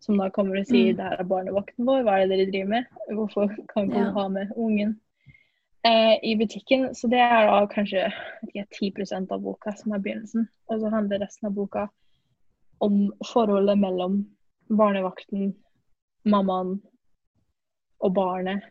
som 0.04 0.18
da 0.18 0.30
kommer 0.30 0.60
og 0.60 0.68
sier 0.70 0.94
Mm. 0.94 0.98
det 0.98 1.04
her 1.06 1.20
er 1.20 1.24
barnevakten 1.28 1.86
vår, 1.86 2.04
hva 2.06 2.18
er 2.22 2.28
det 2.28 2.38
dere 2.38 2.52
driver 2.52 2.70
med? 2.70 2.86
Hvorfor 3.12 3.48
kan 3.74 3.90
ikke 3.90 4.06
Ja. 4.06 4.12
ha 4.12 4.28
med 4.30 4.52
ungen 4.56 5.00
eh, 5.84 6.18
i 6.24 6.36
butikken? 6.36 6.94
Så 6.96 7.10
det 7.10 7.20
er 7.20 7.48
da 7.48 7.66
kanskje 7.68 8.12
ikke, 8.48 8.66
10% 8.72 9.32
av 9.32 9.42
boka 9.42 9.72
som 9.76 9.92
er 9.94 10.00
begynnelsen. 10.00 10.48
Og 10.70 10.82
så 10.82 10.90
handler 10.92 11.20
resten 11.20 11.48
av 11.48 11.54
boka 11.56 11.88
om 12.82 13.12
forholdet 13.26 13.78
mellom 13.80 14.28
barnevakten, 14.70 15.56
mammaen 16.26 16.82
og 18.02 18.14
barnet 18.14 18.62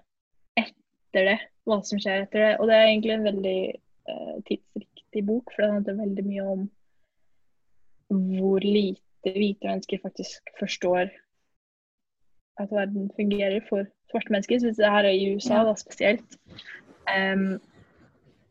etter 0.56 1.24
det. 1.32 1.38
Hva 1.66 1.80
som 1.84 1.98
skjer 1.98 2.22
etter 2.22 2.38
det. 2.38 2.60
Og 2.60 2.68
det 2.68 2.74
er 2.76 2.86
egentlig 2.86 3.12
en 3.16 3.24
veldig 3.24 3.60
eh, 4.08 4.34
tidsriktig 4.46 5.26
bok, 5.26 5.50
for 5.54 5.62
det 5.62 5.72
handler 5.72 6.04
veldig 6.06 6.24
mye 6.26 6.42
om 6.52 6.68
hvor 8.08 8.60
lite 8.62 9.00
hvite 9.34 9.66
mennesker 9.66 10.02
faktisk 10.02 10.52
forstår 10.60 11.10
at 12.60 12.72
verden 12.72 13.10
fungerer 13.16 13.60
for 13.68 13.84
svarte 14.10 14.32
mennesker. 14.32 14.58
Så 14.58 14.74
det 14.82 14.92
her 14.92 15.04
er 15.04 15.14
i 15.14 15.34
USA 15.34 15.62
da 15.64 15.74
spesielt. 15.76 16.38
Um, 17.16 17.60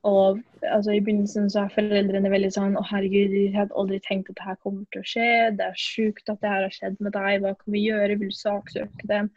og 0.05 0.39
altså, 0.61 0.91
I 0.91 0.99
begynnelsen 0.99 1.49
så 1.49 1.65
er 1.65 1.73
foreldrene 1.73 2.29
veldig 2.29 2.51
sånn 2.53 2.77
Å, 2.77 2.83
herregud, 2.91 3.33
de 3.33 3.47
hadde 3.55 3.73
aldri 3.79 3.97
tenkt 4.05 4.29
at 4.29 4.37
det 4.37 4.45
her 4.49 4.59
kommer 4.61 4.85
til 4.93 5.01
å 5.01 5.09
skje. 5.09 5.29
Det 5.57 5.65
er 5.65 5.81
sjukt 5.81 6.29
at 6.29 6.41
det 6.43 6.51
her 6.51 6.67
har 6.67 6.75
skjedd 6.75 7.01
med 7.01 7.15
deg. 7.17 7.41
Hva 7.41 7.55
kan 7.57 7.73
vi 7.73 7.87
gjøre? 7.87 8.19
Vil 8.21 8.31
du 8.31 8.37
saksøke 8.37 9.09
dem? 9.09 9.31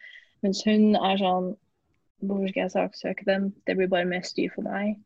Mens 0.44 0.62
hun 0.68 0.94
er 0.98 1.18
sånn 1.22 1.55
Hvorfor 2.18 2.51
skal 2.51 2.64
jeg 2.64 2.72
saksøke 2.72 3.24
dem? 3.29 3.53
Det 3.62 3.77
blir 3.79 3.90
bare 3.92 4.09
mer 4.11 4.24
styr 4.27 4.51
for 4.51 4.66
meg. 4.66 4.96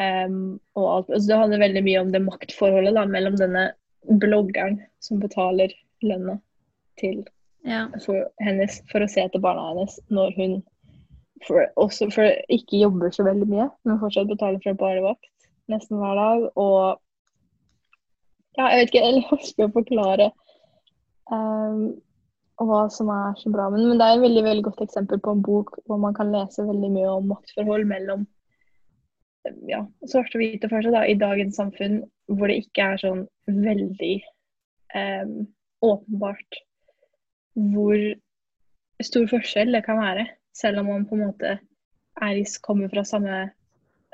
Um, 0.00 0.56
og 0.78 0.86
alt. 0.88 1.10
Altså, 1.12 1.26
det 1.28 1.36
handler 1.36 1.60
veldig 1.60 1.82
mye 1.84 2.00
om 2.00 2.12
det 2.14 2.22
maktforholdet 2.24 2.94
da, 2.96 3.02
mellom 3.12 3.36
denne 3.36 3.64
bloggeren 4.06 4.78
som 5.04 5.20
betaler 5.20 5.74
lønna 6.02 6.38
til 7.00 7.24
Ja. 7.66 7.88
for 8.04 8.28
hennes 8.40 8.80
for 8.90 9.02
å 9.02 9.08
se 9.10 9.20
etter 9.20 9.42
barna 9.42 9.70
hennes 9.72 9.98
når 10.14 10.34
hun 10.36 10.62
for, 11.46 11.66
også 11.76 12.08
for 12.14 12.30
ikke 12.50 12.80
jobber 12.80 13.10
så 13.14 13.26
veldig 13.26 13.46
mye, 13.50 13.68
men 13.84 14.00
fortsatt 14.00 14.30
betaler 14.30 14.58
for 14.64 14.78
barnevakt 14.78 15.28
nesten 15.70 16.00
hver 16.00 16.18
dag. 16.18 16.48
Og 16.58 16.98
ja, 18.58 18.68
jeg 18.72 18.80
vet 18.80 18.90
ikke, 18.90 19.04
jeg 19.04 19.26
vanskelig 19.28 19.68
å 19.68 19.74
forklare 19.76 20.28
um, 21.30 21.82
hva 22.58 22.80
som 22.90 23.12
er 23.14 23.36
så 23.38 23.52
bra. 23.54 23.68
Men, 23.70 23.86
men 23.90 24.00
det 24.00 24.08
er 24.08 24.16
et 24.16 24.24
veldig, 24.24 24.44
veldig 24.48 24.66
godt 24.66 24.82
eksempel 24.88 25.22
på 25.22 25.36
en 25.36 25.44
bok 25.46 25.76
hvor 25.86 26.00
man 26.02 26.16
kan 26.16 26.32
lese 26.34 26.66
veldig 26.66 26.90
mye 26.96 27.12
om 27.20 27.30
maktforhold 27.34 27.86
mellom 27.86 28.26
ja, 29.68 29.82
svarte 30.06 30.38
og 30.38 30.42
hvite 30.42 30.70
fortsatt 30.70 30.96
da, 30.96 31.04
i 31.06 31.18
dagens 31.18 31.58
samfunn, 31.58 32.00
hvor 32.30 32.50
det 32.50 32.60
ikke 32.64 32.90
er 32.92 33.02
sånn 33.02 33.22
veldig 33.48 34.16
em, 34.98 35.36
åpenbart 35.84 36.58
hvor 37.72 38.02
stor 39.02 39.28
forskjell 39.30 39.72
det 39.74 39.84
kan 39.86 40.00
være, 40.00 40.26
selv 40.54 40.82
om 40.82 40.90
man 40.92 41.06
på 41.08 41.16
en 41.16 41.24
måte 41.28 41.54
er, 41.58 42.42
kommer 42.66 42.90
fra 42.92 43.06
samme 43.06 43.46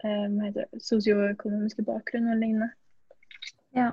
hva 0.04 0.64
sosioøkonomiske 0.84 1.84
bakgrunn 1.86 2.28
og 2.28 2.40
lignende. 2.40 2.68
ja. 3.76 3.92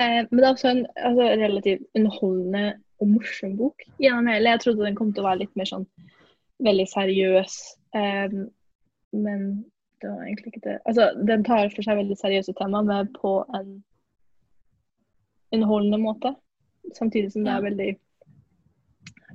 Eh, 0.00 0.22
men 0.30 0.38
det 0.38 0.44
er 0.46 0.52
også 0.52 0.68
en 0.70 0.84
altså, 0.94 1.24
relativt 1.40 1.80
underholdende 1.98 2.78
og 3.02 3.08
morsom 3.10 3.56
bok 3.58 3.82
gjennom 3.98 4.28
hele. 4.30 4.52
Jeg 4.54 4.60
trodde 4.62 4.84
den 4.86 4.98
kom 4.98 5.10
til 5.12 5.24
å 5.24 5.26
være 5.26 5.40
litt 5.40 5.56
mer 5.58 5.66
sånn 5.66 5.86
veldig 6.62 6.84
seriøs, 6.92 7.56
em, 7.98 8.44
men 9.10 9.42
det 10.00 10.10
var 10.10 10.24
egentlig 10.24 10.52
ikke 10.52 10.64
det. 10.64 10.78
Altså, 10.86 11.10
den 11.28 11.44
tar 11.44 11.70
for 11.74 11.86
seg 11.86 11.98
veldig 12.00 12.16
seriøse 12.18 12.54
tema, 12.58 12.82
men 12.86 13.08
på 13.14 13.32
en 13.54 13.70
underholdende 15.52 15.98
måte. 16.02 16.34
Samtidig 16.94 17.32
som 17.32 17.44
det 17.44 17.52
er 17.52 17.64
veldig 17.64 17.88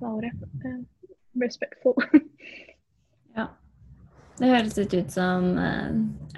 Hva 0.02 0.12
er 0.18 0.22
det? 0.28 0.32
Eh, 0.66 0.80
respectful. 1.44 1.98
ja. 3.38 3.48
Det 4.40 4.50
høres 4.50 4.78
litt 4.78 4.94
ut 4.94 5.12
som 5.14 5.52
eh, 5.62 5.92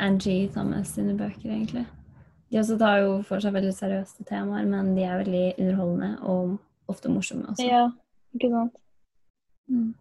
Angie 0.04 0.50
Thomas 0.52 0.96
sine 0.96 1.16
bøker, 1.18 1.50
egentlig. 1.50 1.86
De 2.52 2.60
også 2.60 2.78
tar 2.80 3.02
jo 3.04 3.20
for 3.28 3.44
seg 3.44 3.56
veldig 3.56 3.74
seriøse 3.76 4.26
temaer, 4.30 4.68
men 4.70 4.94
de 4.98 5.06
er 5.06 5.22
veldig 5.24 5.46
underholdende 5.58 6.12
og 6.22 6.58
ofte 6.92 7.10
morsomme 7.10 7.48
også. 7.52 7.66
ja, 7.66 7.88
ikke 8.36 8.52
sant? 8.54 8.76
Mm. 9.68 9.94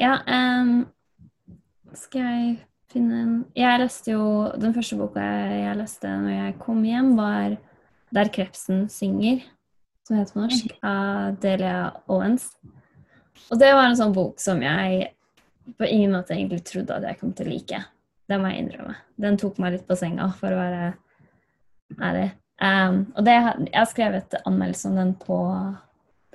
Ja, 0.00 0.16
em, 0.26 0.88
skal 1.98 2.26
jeg 2.26 2.50
finne 2.90 3.20
en 3.20 3.34
Jeg 3.56 3.80
leste 3.82 4.12
jo 4.12 4.24
Den 4.58 4.74
første 4.74 4.98
boka 4.98 5.22
jeg 5.22 5.78
leste 5.78 6.10
når 6.10 6.36
jeg 6.36 6.58
kom 6.58 6.82
hjem, 6.84 7.16
var 7.16 7.56
'Der 8.12 8.28
krepsen 8.28 8.88
synger', 8.90 9.44
som 10.02 10.16
heter 10.16 10.34
på 10.34 10.40
norsk, 10.40 10.72
av 10.82 11.36
Delia 11.40 11.92
Owens. 12.08 12.56
Og 13.52 13.58
det 13.58 13.70
var 13.72 13.86
en 13.86 13.96
sånn 13.96 14.14
bok 14.14 14.40
som 14.40 14.62
jeg 14.62 15.12
på 15.78 15.86
ingen 15.86 16.10
måte 16.10 16.34
egentlig 16.34 16.64
trodde 16.64 16.96
at 16.96 17.06
jeg 17.06 17.20
kom 17.20 17.32
til 17.32 17.46
å 17.46 17.50
like. 17.50 17.84
Det 18.28 18.38
må 18.40 18.50
jeg 18.50 18.64
innrømme. 18.64 18.96
Den 19.16 19.38
tok 19.38 19.58
meg 19.58 19.72
litt 19.72 19.86
på 19.86 19.94
senga, 19.94 20.26
for 20.32 20.50
å 20.50 20.58
være 20.58 20.94
ærlig. 22.02 22.32
Um, 22.60 23.12
og 23.14 23.24
det, 23.24 23.36
jeg 23.70 23.78
har 23.78 23.86
skrevet 23.86 24.34
anmeldelse 24.44 24.90
om 24.90 24.98
den 24.98 25.14
på 25.14 25.38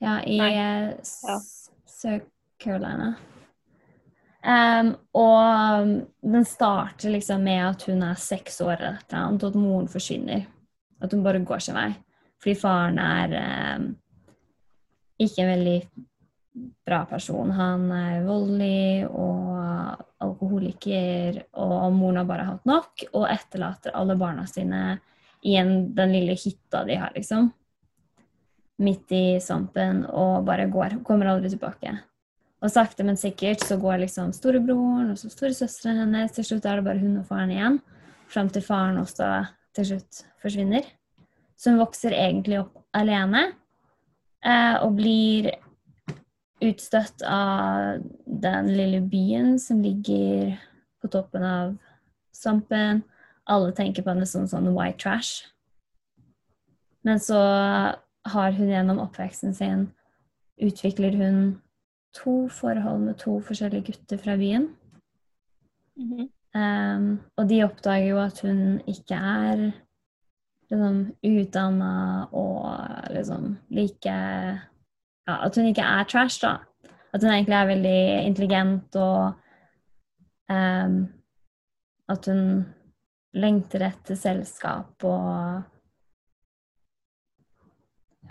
Ja, 0.03 0.17
i 0.27 0.37
eh, 0.43 0.91
Ja. 1.23 1.37
Sør-Carolina. 1.97 3.15
Um, 4.47 4.91
og 5.17 5.87
den 6.21 6.45
starter 6.45 7.09
liksom 7.09 7.41
med 7.43 7.63
at 7.71 7.87
hun 7.89 8.03
er 8.05 8.19
seks 8.21 8.61
år 8.61 8.75
eller 8.77 8.99
og 9.33 9.47
at 9.49 9.57
moren 9.57 9.89
forsvinner. 9.91 10.45
At 11.01 11.13
hun 11.13 11.23
bare 11.25 11.43
går 11.45 11.61
sin 11.63 11.77
vei. 11.77 11.91
Fordi 12.41 12.55
faren 12.57 12.99
er 13.01 13.33
eh, 13.37 13.87
ikke 15.25 15.43
en 15.43 15.51
veldig 15.53 15.79
bra 16.85 17.03
person. 17.09 17.51
Han 17.51 17.91
er 17.93 18.25
voldelig 18.25 19.07
og 19.09 19.53
alkoholiker, 20.23 21.43
og 21.61 21.93
moren 21.93 22.21
har 22.21 22.29
bare 22.29 22.47
hatt 22.47 22.65
nok, 22.69 23.05
og 23.13 23.27
etterlater 23.29 23.95
alle 23.97 24.17
barna 24.17 24.47
sine 24.49 24.81
i 25.45 25.53
en, 25.59 25.93
den 25.95 26.13
lille 26.15 26.37
hytta 26.37 26.83
de 26.87 26.97
har, 26.97 27.13
liksom. 27.15 27.51
Midt 28.81 29.13
i 29.13 29.25
svampen, 29.41 30.03
og 30.05 30.45
bare 30.45 30.67
går. 30.69 30.99
Kommer 31.05 31.29
aldri 31.31 31.51
tilbake. 31.53 31.93
Og 32.57 32.73
sakte, 32.73 33.05
men 33.05 33.17
sikkert 33.17 33.61
så 33.65 33.77
går 33.77 34.01
liksom 34.05 34.31
storebroren 34.33 35.11
og 35.13 35.19
så 35.21 35.29
storesøsteren 35.29 36.01
hennes. 36.01 36.33
Til 36.33 36.45
slutt 36.45 36.65
er 36.65 36.79
det 36.79 36.87
bare 36.87 37.01
hun 37.01 37.19
og 37.21 37.27
faren 37.29 37.53
igjen. 37.53 37.79
Fram 38.33 38.49
til 38.53 38.65
faren 38.65 38.97
også 39.01 39.29
til 39.77 39.91
slutt 39.91 40.23
forsvinner. 40.43 40.85
Så 41.57 41.71
hun 41.71 41.81
vokser 41.81 42.15
egentlig 42.15 42.59
opp 42.61 42.83
alene. 42.97 43.51
Eh, 44.45 44.75
og 44.83 44.97
blir 44.99 45.49
utstøtt 46.63 47.21
av 47.25 48.01
den 48.25 48.71
lille 48.73 49.01
byen 49.05 49.57
som 49.61 49.81
ligger 49.81 50.55
på 51.01 51.09
toppen 51.13 51.45
av 51.45 51.75
svampen. 52.35 53.03
Alle 53.47 53.73
tenker 53.73 54.05
på 54.05 54.13
henne 54.13 54.27
som 54.29 54.47
sånn 54.49 54.73
white 54.75 55.01
trash. 55.01 55.47
Men 57.05 57.21
så 57.23 57.39
har 58.27 58.57
hun 58.57 58.73
gjennom 58.73 58.99
oppveksten 58.99 59.55
sin 59.55 59.87
utvikler 60.57 61.15
hun 61.15 61.37
to 62.17 62.47
forhold 62.49 63.05
med 63.05 63.19
to 63.21 63.37
forskjellige 63.45 63.91
gutter 63.91 64.17
fra 64.17 64.35
byen. 64.37 64.71
Mhm. 65.97 66.29
Um, 66.57 67.09
og 67.37 67.49
de 67.51 67.59
oppdager 67.65 68.07
jo 68.07 68.21
at 68.23 68.39
hun 68.41 68.79
ikke 68.89 69.17
er 69.19 69.59
liksom 70.71 70.95
utdanna 71.27 71.91
og 72.33 73.11
liksom 73.13 73.51
like 73.69 74.15
ja, 75.27 75.35
At 75.35 75.55
hun 75.59 75.67
ikke 75.69 75.85
er 75.85 76.07
trash, 76.09 76.39
da. 76.41 76.55
At 77.13 77.21
hun 77.21 77.31
egentlig 77.31 77.55
er 77.55 77.69
veldig 77.69 78.01
intelligent 78.25 78.95
og 78.95 79.37
um, 80.49 80.97
At 82.09 82.25
hun 82.31 82.43
lengter 83.37 83.85
etter 83.91 84.17
selskap 84.17 85.03
og 85.05 85.63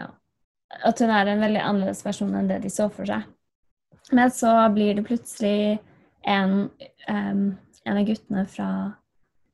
Ja. 0.00 0.10
At 0.82 0.98
hun 0.98 1.10
er 1.14 1.30
en 1.30 1.44
veldig 1.46 1.62
annerledes 1.62 2.02
person 2.02 2.34
enn 2.34 2.48
det 2.50 2.62
de 2.64 2.72
så 2.72 2.88
for 2.92 3.06
seg. 3.08 3.28
Men 4.12 4.30
så 4.30 4.50
blir 4.74 4.94
det 4.94 5.06
plutselig 5.06 5.78
en, 6.26 6.70
em, 7.08 7.56
en 7.86 8.00
av 8.00 8.06
guttene 8.06 8.44
fra 8.50 8.68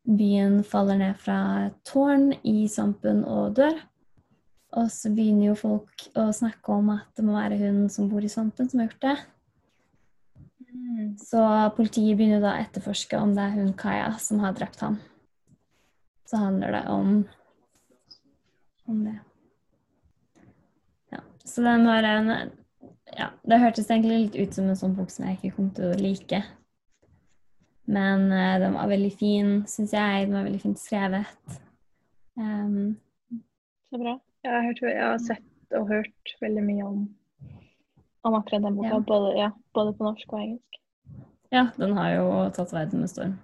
byen 0.08 0.62
faller 0.66 0.98
ned 0.98 1.18
fra 1.20 1.38
et 1.68 1.78
tårn 1.86 2.32
i 2.48 2.64
svampen 2.70 3.22
og 3.28 3.56
dør. 3.58 3.76
Og 4.80 4.88
så 4.88 5.12
begynner 5.12 5.50
jo 5.50 5.58
folk 5.58 6.06
å 6.18 6.30
snakke 6.34 6.72
om 6.72 6.94
at 6.94 7.10
det 7.18 7.26
må 7.26 7.36
være 7.36 7.60
hun 7.60 7.84
som 7.92 8.08
bor 8.10 8.24
i 8.24 8.30
svampen, 8.32 8.70
som 8.70 8.80
har 8.80 8.88
gjort 8.88 9.04
det. 9.04 9.16
Mm. 10.72 11.18
Så 11.20 11.42
politiet 11.76 12.16
begynner 12.16 12.40
da 12.40 12.54
å 12.54 12.62
etterforske 12.62 13.20
om 13.20 13.34
det 13.36 13.44
er 13.44 13.58
hun 13.58 13.74
Kaja 13.76 14.14
som 14.22 14.40
har 14.40 14.56
drept 14.56 14.80
ham. 14.80 14.96
Så 16.24 16.40
handler 16.40 16.72
det 16.72 16.82
om, 16.88 17.12
om 18.88 19.04
det. 19.04 19.18
Ja, 21.12 21.20
så 21.44 21.66
den 21.66 21.84
var 21.84 22.08
en 22.08 22.32
ja, 23.12 23.28
Det 23.44 23.60
hørtes 23.60 23.90
egentlig 23.90 24.22
litt 24.22 24.40
ut 24.40 24.56
som 24.56 24.72
en 24.72 24.78
sånn 24.78 24.96
bok 24.96 25.12
som 25.12 25.28
jeg 25.28 25.36
ikke 25.36 25.56
kom 25.58 25.68
til 25.76 25.92
å 25.92 26.00
like. 26.00 26.40
Men 27.84 28.28
uh, 28.32 28.58
den 28.62 28.76
var 28.76 28.90
veldig 28.92 29.12
fin, 29.18 29.54
syns 29.68 29.92
jeg. 29.96 30.26
Den 30.28 30.36
var 30.38 30.46
veldig 30.46 30.60
fint 30.62 30.80
skrevet. 30.80 31.56
Um, 32.38 32.96
Så 33.90 33.98
bra. 33.98 34.18
Jeg, 34.42 34.52
har 34.52 34.62
hørt, 34.68 34.82
jeg 34.82 35.02
har 35.04 35.18
sett 35.22 35.76
og 35.78 35.88
hørt 35.88 36.34
veldig 36.42 36.62
mye 36.66 36.84
om, 36.86 37.02
om 38.26 38.34
akkurat 38.38 38.64
den 38.64 38.76
boka. 38.78 38.94
Ja. 38.94 39.00
Både, 39.06 39.32
ja, 39.38 39.50
både 39.74 39.94
på 39.98 40.06
norsk 40.08 40.32
og 40.32 40.40
engelsk. 40.40 40.78
ja, 41.52 41.66
den 41.76 41.96
har 41.96 42.14
jo 42.16 42.28
tatt 42.56 42.72
verden 42.72 43.00
med 43.04 43.10
storm. 43.12 43.34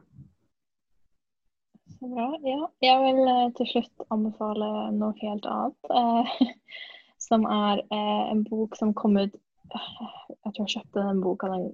Så 1.99 2.09
bra. 2.09 2.29
Ja, 2.47 2.69
jeg 2.85 2.99
vil 3.03 3.29
eh, 3.29 3.47
til 3.59 3.69
slutt 3.73 4.05
anbefale 4.15 4.69
noe 4.95 5.15
helt 5.23 5.47
annet. 5.51 5.91
eh, 5.91 6.67
som 7.29 7.45
er 7.51 7.83
eh, 7.91 8.25
en 8.31 8.45
bok 8.47 8.77
som 8.79 8.95
kom 8.95 9.19
ut 9.19 9.35
Jeg 9.75 10.55
tror 10.55 10.65
jeg 10.65 10.75
kjøpte 10.79 11.05
den 11.05 11.23
boka 11.23 11.49
den, 11.53 11.65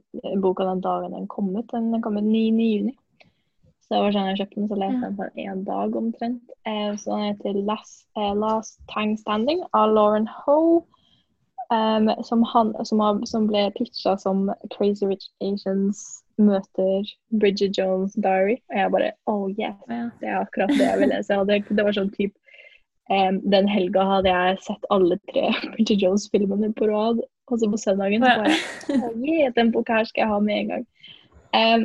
boka 0.42 0.66
den 0.68 0.82
dagen 0.84 1.14
den 1.14 1.28
kom 1.30 1.50
ut. 1.56 1.70
Den, 1.72 2.02
kom 2.02 2.18
ut 2.18 2.26
9. 2.26 2.44
juni. 2.58 2.94
Så 3.84 3.94
det 3.94 4.00
var 4.00 4.14
sånn 4.16 4.30
jeg 4.30 4.40
kjøpte 4.40 4.60
den, 4.60 4.68
så 4.70 4.80
leste 4.80 4.96
jeg 4.96 5.04
den 5.04 5.18
på 5.20 5.44
en 5.44 5.62
dag 5.68 5.96
omtrent. 6.00 6.56
Eh, 6.66 6.90
så 7.00 7.12
den 7.12 7.26
heter 7.28 7.60
Last, 7.68 8.06
eh, 8.16 8.32
Last 8.34 8.80
Time 8.90 9.16
Standing 9.20 9.62
av 9.76 9.92
Lauren 9.92 10.28
Ho. 10.44 10.58
Um, 11.72 12.10
som, 12.22 12.42
han, 12.52 12.74
som, 12.84 13.00
har, 13.00 13.22
som 13.26 13.46
ble 13.48 13.70
pitcha 13.72 14.18
som 14.20 14.50
Crazy 14.74 15.06
Rich 15.08 15.30
Asians 15.40 16.02
møter 16.36 17.08
Bridget 17.40 17.78
Jones' 17.78 18.16
Diary. 18.20 18.58
Og 18.68 18.78
jeg 18.78 18.92
bare 18.92 19.12
Oh 19.26 19.48
yes, 19.50 19.76
Ja. 19.88 20.08
det 20.20 20.28
er 20.28 20.40
akkurat 20.42 20.72
det 20.76 20.84
jeg 20.84 21.00
vil 21.00 21.12
lese. 21.14 21.38
Det, 21.48 21.62
det 21.70 21.86
var 21.86 21.96
sånn 21.96 22.12
typ 22.14 22.34
em, 23.10 23.40
Den 23.50 23.68
helga 23.68 24.04
hadde 24.08 24.32
jeg 24.32 24.62
sett 24.68 24.90
alle 24.94 25.18
tre 25.32 25.50
Bridget 25.74 26.02
Jones-filmene 26.02 26.72
på 26.76 26.88
rad. 26.90 27.22
Og 27.52 27.60
så 27.60 27.68
på 27.68 27.76
søndagen 27.76 28.24
så 28.24 28.30
bare 28.40 28.54
oh, 28.96 29.18
yeah, 29.20 29.52
Den 29.56 29.72
boka 29.72 29.98
her 29.98 30.08
skal 30.08 30.24
jeg 30.24 30.32
ha 30.32 30.38
med 30.40 30.60
en 30.62 30.72
gang. 30.72 30.86
Um, 31.54 31.82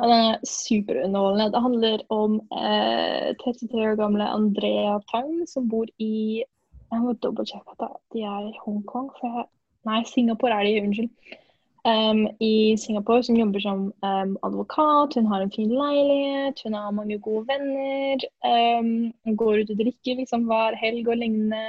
og 0.00 0.10
den 0.10 0.24
er 0.26 0.46
superunderholdende. 0.48 1.52
Det 1.54 1.62
handler 1.62 1.98
om 2.10 2.40
eh, 2.50 3.30
33 3.42 3.90
år 3.90 3.98
gamle 3.98 4.26
Andrea 4.26 4.96
Tang 5.10 5.44
som 5.46 5.68
bor 5.70 5.86
i 6.02 6.42
Jeg 6.42 7.02
må 7.02 7.14
dobbeltsjekke 7.22 7.74
at 7.78 7.94
de 8.14 8.22
er 8.22 8.48
i 8.48 8.58
Hongkong. 8.64 9.10
For 9.18 9.38
jeg, 9.38 9.46
nei, 9.86 10.00
Singapore 10.10 10.58
er 10.58 10.66
de, 10.66 10.82
unnskyld. 10.82 11.38
Em, 11.84 12.28
I 12.40 12.76
Singapore, 12.80 13.22
som 13.22 13.36
jobber 13.36 13.60
som 13.60 13.80
um, 14.00 14.36
advokat. 14.42 15.14
Hun 15.18 15.26
har 15.26 15.44
en 15.44 15.52
fin 15.52 15.68
leilighet, 15.68 16.62
hun 16.64 16.74
har 16.74 16.94
mange 16.96 17.18
gode 17.18 17.44
venner. 17.48 18.24
Um, 18.40 19.12
går 19.36 19.62
ut 19.62 19.74
og 19.74 19.82
drikker 19.82 20.20
liksom, 20.20 20.46
hver 20.48 20.78
helg 20.80 21.08
og 21.08 21.20
lignende. 21.20 21.66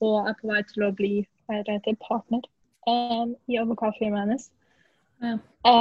og 0.00 0.28
er 0.28 0.36
på 0.40 0.50
vei 0.52 0.60
til 0.68 0.84
å 0.88 0.92
bli 0.96 1.14
til 1.84 1.96
partner 2.04 2.44
i 3.48 3.56
advokatfirmaet 3.60 4.22
hennes. 4.24 4.46
Ja. 5.22 5.80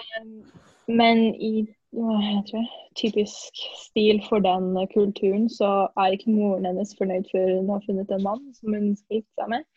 Men 0.88 1.24
i 1.36 1.68
jeg, 1.92 2.68
typisk 2.96 3.58
stil 3.76 4.22
for 4.30 4.40
den 4.40 4.88
kulturen, 4.94 5.50
så 5.50 5.88
er 5.98 6.16
ikke 6.16 6.32
moren 6.32 6.66
hennes 6.66 6.96
fornøyd 6.98 7.28
før 7.32 7.58
hun 7.58 7.70
har 7.70 7.84
funnet 7.86 8.12
en 8.12 8.24
mann 8.24 8.46
som 8.56 8.74
hun 8.74 8.96
skal 8.96 9.20
gifte 9.20 9.42
seg 9.42 9.52
med. 9.52 9.68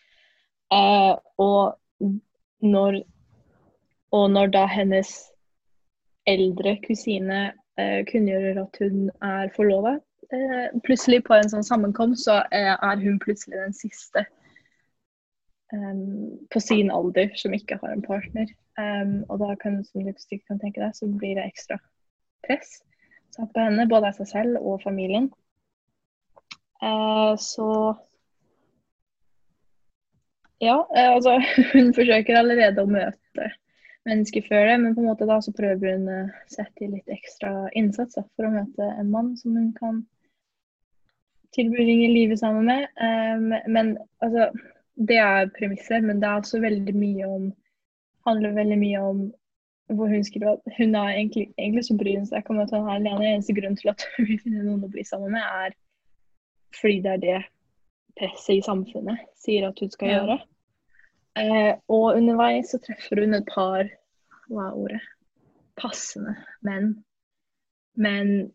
Uh, 0.75 1.15
og, 1.39 1.75
når, 2.63 3.03
og 4.15 4.31
når 4.33 4.53
da 4.55 4.65
hennes 4.71 5.11
eldre 6.31 6.77
kusine 6.87 7.41
eh, 7.81 8.01
kunngjører 8.09 8.63
at 8.63 8.79
hun 8.81 9.09
er 9.27 9.51
forlova, 9.57 9.97
eh, 10.33 10.71
plutselig 10.87 11.25
på 11.27 11.37
en 11.37 11.51
sånn 11.53 11.67
sammenkomst, 11.67 12.25
så 12.29 12.41
eh, 12.55 12.73
er 12.75 13.03
hun 13.03 13.19
plutselig 13.23 13.59
den 13.61 13.77
siste 13.77 14.25
em, 15.75 16.39
på 16.55 16.63
sin 16.63 16.93
alder 16.95 17.35
som 17.41 17.57
ikke 17.57 17.81
har 17.83 17.93
en 17.93 18.07
partner. 18.07 18.49
Em, 18.81 19.21
og 19.29 19.43
da 19.43 19.53
kan, 19.61 19.83
som 19.87 20.07
du 20.07 20.15
sikkert 20.17 20.55
kan 20.55 20.63
tenke 20.63 20.83
deg, 20.83 20.97
så 20.97 21.11
blir 21.11 21.37
det 21.39 21.49
ekstra 21.51 21.81
press 22.47 22.79
satt 23.35 23.53
på 23.55 23.67
henne, 23.67 23.89
både 23.91 24.11
av 24.11 24.19
seg 24.19 24.31
selv 24.31 24.63
og 24.63 24.83
familien. 24.85 25.31
Eh, 26.83 27.35
så 27.43 27.69
Ja, 30.63 30.79
altså 30.97 31.35
hun 31.75 31.91
forsøker 31.93 32.39
allerede 32.39 32.85
å 32.85 32.89
møte 32.89 33.49
mennesker 34.09 34.45
før 34.49 34.67
det, 34.69 34.79
men 34.83 34.95
på 34.95 35.03
en 35.03 35.09
måte 35.11 35.29
da 35.29 35.39
så 35.43 35.53
prøver 35.57 35.97
hun 35.97 36.09
å 36.13 36.19
sette 36.53 36.85
i 36.85 36.91
litt 36.93 37.09
ekstra 37.13 37.71
innsats 37.79 38.19
da, 38.19 38.25
for 38.37 38.49
å 38.49 38.53
møte 38.55 38.89
en 39.01 39.11
mann 39.13 39.33
som 39.41 39.57
hun 39.57 39.73
kan 39.79 40.03
tilbringe 41.55 42.11
livet 42.13 42.41
sammen 42.41 42.67
med. 42.69 42.89
Um, 42.99 43.55
men 43.73 43.97
altså 44.25 44.51
Det 44.95 45.17
er 45.19 45.49
premisser, 45.57 46.05
men 46.07 46.21
det 46.23 46.29
er 46.29 46.39
også 46.39 46.61
veldig 46.63 46.93
mye 46.95 47.27
om 47.27 47.49
handler 48.25 48.55
veldig 48.55 48.77
mye 48.79 49.01
om 49.03 49.25
hvor 49.93 50.09
hun 50.09 50.23
skriver 50.25 50.53
at 50.55 50.77
hun 50.79 50.95
er 50.95 51.17
egentlig, 51.17 51.49
egentlig 51.59 51.85
så 51.85 51.97
bryr 51.99 52.21
hun 52.21 52.29
seg 52.29 52.41
ikke 52.41 52.55
om 52.55 52.61
at 52.63 52.71
hun 52.73 52.87
er 52.87 52.95
alene. 52.95 53.33
Eneste 53.35 53.57
grunn 53.57 53.75
til 53.77 53.91
at 53.91 54.05
hun 54.17 54.29
vil 54.29 54.39
finne 54.41 54.63
noen 54.65 54.87
å 54.87 54.93
bli 54.93 55.05
sammen 55.05 55.35
med, 55.35 55.43
er 55.43 55.75
fordi 56.79 57.01
det 57.05 57.11
er 57.13 57.21
det 57.25 57.41
presset 58.19 58.57
i 58.57 58.65
samfunnet 58.65 59.27
sier 59.45 59.67
at 59.69 59.83
hun 59.83 59.91
skal 59.91 60.09
Ja. 60.09 60.21
gjøre. 60.21 60.39
Eh, 61.35 61.75
og 61.91 62.15
underveis 62.15 62.71
så 62.71 62.79
treffer 62.83 63.25
hun 63.25 63.35
et 63.35 63.49
par 63.51 63.89
hva 64.53 64.69
er 64.69 64.79
ordet? 64.79 65.01
Passende 65.81 66.37
menn. 66.63 66.93
Men 67.99 68.53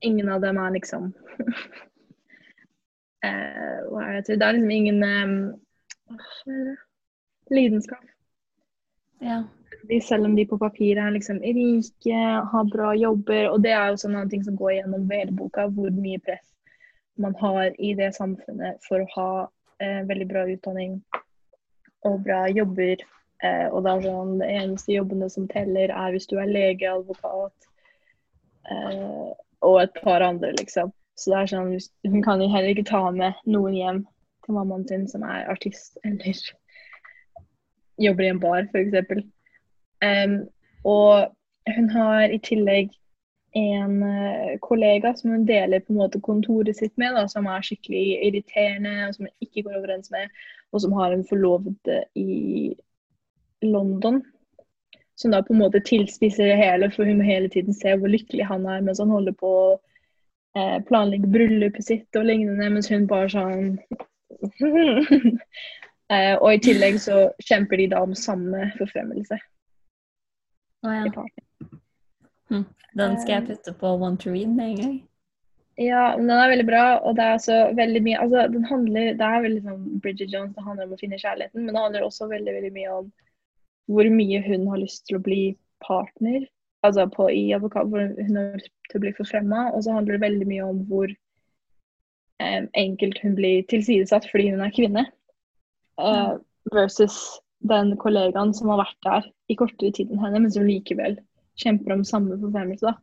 ingen 0.00 0.30
av 0.32 0.40
dem 0.40 0.56
er 0.60 0.72
liksom 0.76 1.10
eh, 3.26 3.78
Hva 3.88 4.04
er 4.06 4.20
det? 4.20 4.38
Det 4.40 4.46
er 4.46 4.56
liksom 4.56 4.70
ingen 4.76 5.04
um? 5.04 5.34
Lidenskap. 7.50 8.04
Ja. 9.20 9.42
De, 9.88 10.00
selv 10.00 10.24
om 10.28 10.34
de 10.36 10.46
på 10.48 10.58
papiret 10.60 11.02
er 11.02 11.12
liksom 11.14 11.40
rike, 11.44 12.20
har 12.52 12.72
bra 12.72 12.94
jobber. 12.96 13.50
Og 13.50 13.60
det 13.64 13.72
er 13.76 13.92
jo 13.92 14.00
sånne 14.00 14.24
ting 14.30 14.44
som 14.46 14.56
går 14.56 14.78
gjennom 14.78 15.08
velboka, 15.10 15.66
hvor 15.74 15.92
mye 15.92 16.20
press 16.24 16.46
man 17.20 17.34
har 17.40 17.74
i 17.76 17.92
det 17.98 18.14
samfunnet 18.16 18.80
for 18.86 19.02
å 19.02 19.10
ha 19.16 19.32
eh, 19.82 20.00
veldig 20.08 20.28
bra 20.30 20.46
utdanning 20.48 21.00
og 22.08 22.22
bra 22.24 22.44
jobber. 22.52 23.02
Eh, 23.44 23.66
og 23.72 23.84
det 23.84 23.92
er 23.92 24.06
sånn, 24.06 24.38
de 24.40 24.48
eneste 24.60 24.94
jobbene 24.94 25.30
som 25.32 25.48
teller, 25.48 25.92
er 25.92 26.14
hvis 26.14 26.28
du 26.28 26.36
er 26.40 26.50
lege, 26.50 26.90
advokat 26.92 27.68
eh, 28.68 29.30
og 29.64 29.76
et 29.82 30.00
par 30.04 30.24
andre, 30.24 30.52
liksom. 30.58 30.92
Så 31.20 31.32
det 31.32 31.38
er 31.38 31.50
sånn, 31.52 31.74
Hun 32.08 32.22
kan 32.24 32.40
heller 32.40 32.72
ikke 32.72 32.88
ta 32.88 33.02
med 33.12 33.36
noen 33.44 33.76
hjem 33.76 34.00
til 34.44 34.56
mammaen 34.56 34.86
sin 34.88 35.06
som 35.08 35.24
er 35.26 35.48
artist 35.52 35.98
eller 36.08 36.40
jobber 38.00 38.24
i 38.24 38.30
en 38.32 38.40
bar, 38.40 38.64
f.eks. 38.72 39.26
Um, 40.00 40.36
og 40.88 41.28
hun 41.68 41.90
har 41.92 42.32
i 42.32 42.38
tillegg 42.40 42.94
en 43.52 44.02
uh, 44.02 44.58
kollega 44.60 45.14
som 45.16 45.30
hun 45.30 45.46
deler 45.46 45.80
på 45.80 45.92
en 45.92 45.98
måte 45.98 46.20
kontoret 46.22 46.76
sitt 46.76 46.92
med, 47.00 47.14
da, 47.16 47.26
som 47.28 47.48
er 47.50 47.64
skikkelig 47.66 48.04
irriterende, 48.28 48.92
og 49.08 49.16
som 49.16 49.26
hun 49.26 49.46
ikke 49.46 49.64
går 49.66 49.78
overens 49.80 50.10
med, 50.14 50.30
og 50.70 50.84
som 50.84 50.94
har 50.94 51.14
en 51.14 51.26
forlovede 51.26 52.04
i 52.14 52.74
London. 53.66 54.22
Som 55.18 55.34
da 55.34 55.42
på 55.44 55.52
en 55.52 55.60
måte 55.60 55.82
tilspisser 55.84 56.46
det 56.48 56.60
hele, 56.60 56.90
for 56.94 57.04
hun 57.04 57.18
må 57.20 57.26
hele 57.26 57.50
tiden 57.52 57.74
se 57.76 57.96
hvor 57.98 58.08
lykkelig 58.08 58.46
han 58.48 58.64
er 58.70 58.80
mens 58.86 59.02
han 59.02 59.12
holder 59.12 59.34
på 59.36 59.50
å 59.50 59.74
uh, 59.74 60.78
planlegge 60.88 61.28
bryllupet 61.34 61.84
sitt 61.90 62.16
og 62.16 62.30
lignende, 62.30 62.70
mens 62.70 62.90
hun 62.92 63.10
bare 63.10 63.28
sånn 63.34 63.76
Og 66.10 66.48
i 66.50 66.58
tillegg 66.58 66.96
så 66.98 67.28
kjemper 67.46 67.78
de 67.78 67.84
da 67.92 68.00
om 68.02 68.16
samme 68.18 68.70
forfremmelse. 68.78 69.36
Oh, 70.82 70.90
ja. 70.90 71.26
Hm. 72.50 72.66
Den 72.98 73.16
skal 73.22 73.36
jeg 73.36 73.46
putte 73.52 73.72
på 73.78 73.94
One 73.94 74.18
to 74.18 74.32
Read 74.34 74.50
med 74.50 74.72
en 74.72 74.76
gang. 74.80 74.98
Ja, 75.80 76.16
men 76.16 76.26
den 76.26 76.36
er 76.36 76.50
veldig 76.50 76.66
bra, 76.68 76.84
og 77.06 77.14
det 77.16 77.24
er 77.24 77.36
også 77.38 77.58
veldig 77.78 78.00
mye 78.04 78.20
altså, 78.20 78.42
den 78.52 78.64
handler, 78.68 79.14
Det 79.16 79.26
er 79.26 79.44
veldig 79.46 79.60
sånn 79.64 79.84
Bridget 80.04 80.34
Jones, 80.34 80.52
det 80.56 80.64
handler 80.66 80.88
om 80.88 80.96
å 80.96 80.98
finne 81.00 81.20
kjærligheten, 81.20 81.62
men 81.64 81.72
det 81.72 81.84
handler 81.84 82.04
også 82.04 82.28
veldig 82.28 82.56
veldig 82.56 82.72
mye 82.74 82.96
om 82.98 83.06
hvor 83.90 84.10
mye 84.12 84.42
hun 84.44 84.66
har 84.70 84.82
lyst 84.82 85.06
til 85.08 85.16
å 85.16 85.22
bli 85.24 85.40
partner. 85.82 86.44
Altså 86.86 87.06
på, 87.12 87.30
i 87.32 87.48
advokat, 87.56 87.88
hvor 87.88 88.04
hun 88.04 88.36
har 88.36 88.58
lyst 88.58 88.74
til 88.90 89.00
å 89.00 89.04
bli 89.06 89.14
forfremma, 89.16 89.64
og 89.72 89.86
så 89.86 89.96
handler 89.96 90.18
det 90.18 90.26
veldig 90.26 90.50
mye 90.50 90.68
om 90.68 90.84
hvor 90.90 91.08
eh, 91.10 92.60
enkelt 92.84 93.18
hun 93.24 93.34
blir 93.38 93.64
tilsidesatt 93.72 94.28
fordi 94.30 94.50
hun 94.52 94.62
er 94.66 94.76
kvinne. 94.76 95.06
Uh, 96.00 96.38
versus 96.72 97.16
den 97.72 97.92
kollegaen 98.00 98.54
som 98.56 98.70
har 98.72 98.80
vært 98.84 99.00
der 99.04 99.26
i 99.52 99.56
kortere 99.58 99.92
tid 99.96 100.12
enn 100.12 100.22
henne, 100.22 100.44
men 100.44 100.52
som 100.52 100.68
likevel 100.68 101.18
kjemper 101.58 101.92
om 101.92 102.04
samme 102.04 102.38
forfremmelse. 102.40 102.86
da. 102.86 102.94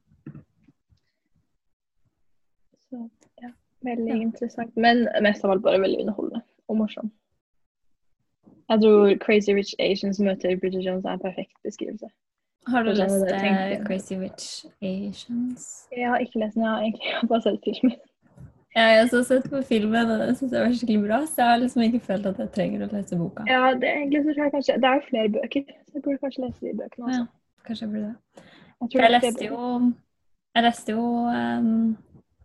Så 2.90 3.10
ja, 3.42 3.52
veldig 3.82 4.14
ja. 4.14 4.22
interessant. 4.22 4.76
Men 4.76 5.08
mest 5.24 5.46
av 5.46 5.52
alt 5.52 5.64
bare 5.64 5.82
veldig 5.82 6.06
underholdende 6.06 6.44
og 6.68 6.78
morsom. 6.78 7.12
Jeg 8.68 8.82
tror 8.84 9.18
Crazy 9.24 9.54
Rich 9.56 9.76
Asians 9.80 10.20
møter 10.20 10.58
Bridget 10.60 10.86
Jones 10.86 11.06
er 11.06 11.16
en 11.16 11.24
perfekt 11.24 11.56
beskrivelse. 11.64 12.10
Har 12.68 12.84
du 12.84 12.92
lest 12.92 13.24
uh, 13.24 13.86
Crazy 13.88 14.16
Rich 14.20 14.66
Asians? 14.82 15.88
Jeg 15.96 16.10
har 16.10 16.20
ikke 16.20 16.40
lest 16.40 16.56
den, 16.56 16.64
jeg 16.64 16.72
har 16.72 16.82
egentlig 16.82 17.14
bare 17.32 17.42
sett 17.42 17.60
filmen. 17.64 17.98
Ja, 18.76 18.82
jeg 18.82 18.98
har 18.98 19.06
også 19.06 19.24
sett 19.24 19.46
på 19.50 19.62
filmen, 19.66 20.12
og 20.12 20.20
det 20.20 20.34
syns 20.38 20.52
jeg 20.54 20.62
var 20.62 20.74
skikkelig 20.80 21.04
bra. 21.08 21.20
Så 21.26 21.42
jeg 21.42 21.50
har 21.50 21.62
liksom 21.64 21.82
ikke 21.82 22.00
følt 22.10 22.28
at 22.30 22.42
jeg 22.44 22.52
trenger 22.58 22.84
å 22.86 22.90
lese 22.92 23.18
boka. 23.18 23.46
Ja, 23.50 23.72
det, 23.74 23.90
egentlig 23.90 24.22
så 24.26 24.34
tror 24.34 24.44
jeg 24.44 24.54
kanskje 24.56 24.76
Det 24.84 24.90
er 24.90 25.00
jo 25.00 25.06
flere 25.08 25.32
bøker, 25.38 25.72
så 25.88 25.96
jeg 25.96 26.04
burde 26.04 26.20
kanskje 26.26 26.44
lese 26.44 26.66
de 26.68 26.74
bøkene 26.82 27.08
også. 27.08 27.24
Ja, 27.24 27.37
kanskje 27.68 27.86
jeg 27.86 27.94
burde 27.94 28.08
det. 28.08 28.46
Jeg, 28.82 29.02
jeg 29.02 29.14
leste 29.14 29.46
jo 29.48 29.60
Jeg 30.56 30.64
leste 30.66 30.94
jo 30.94 31.04
um, 31.34 31.70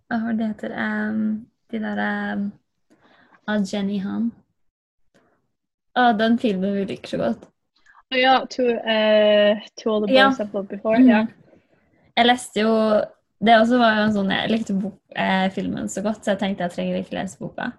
Hva 0.09 0.35
det 0.39 0.49
heter 0.55 0.75
um, 0.77 1.23
De 1.73 1.81
derre 1.83 2.11
um, 2.37 2.47
av 3.53 3.65
Jenny 3.67 3.99
Han. 4.05 4.29
Å, 5.99 6.13
den 6.17 6.39
filmen 6.39 6.77
vi 6.77 6.85
liker 6.93 7.11
så 7.11 7.19
godt. 7.21 7.49
Ja, 8.15 8.37
to, 8.49 8.69
uh, 8.71 9.65
to 9.81 9.91
All 9.91 10.05
the 10.05 10.13
Boys 10.13 10.15
ja. 10.15 10.29
I've 10.31 10.55
Loved 10.55 10.71
Before. 10.71 11.01
Mm. 11.01 11.09
Ja. 11.11 11.25
Jeg 12.17 12.29
leste 12.29 12.63
jo 12.63 12.71
det 13.43 13.57
også 13.59 13.79
var 13.81 13.97
jo 13.97 14.03
en 14.07 14.15
sånn, 14.15 14.31
Jeg 14.31 14.51
likte 14.53 14.75
bok, 14.79 14.99
eh, 15.19 15.49
filmen 15.51 15.89
så 15.91 16.03
godt, 16.05 16.23
så 16.23 16.33
jeg 16.33 16.39
tenkte 16.39 16.69
jeg 16.69 16.75
trenger 16.77 16.99
ikke 17.01 17.17
lese 17.17 17.41
boka. 17.41 17.73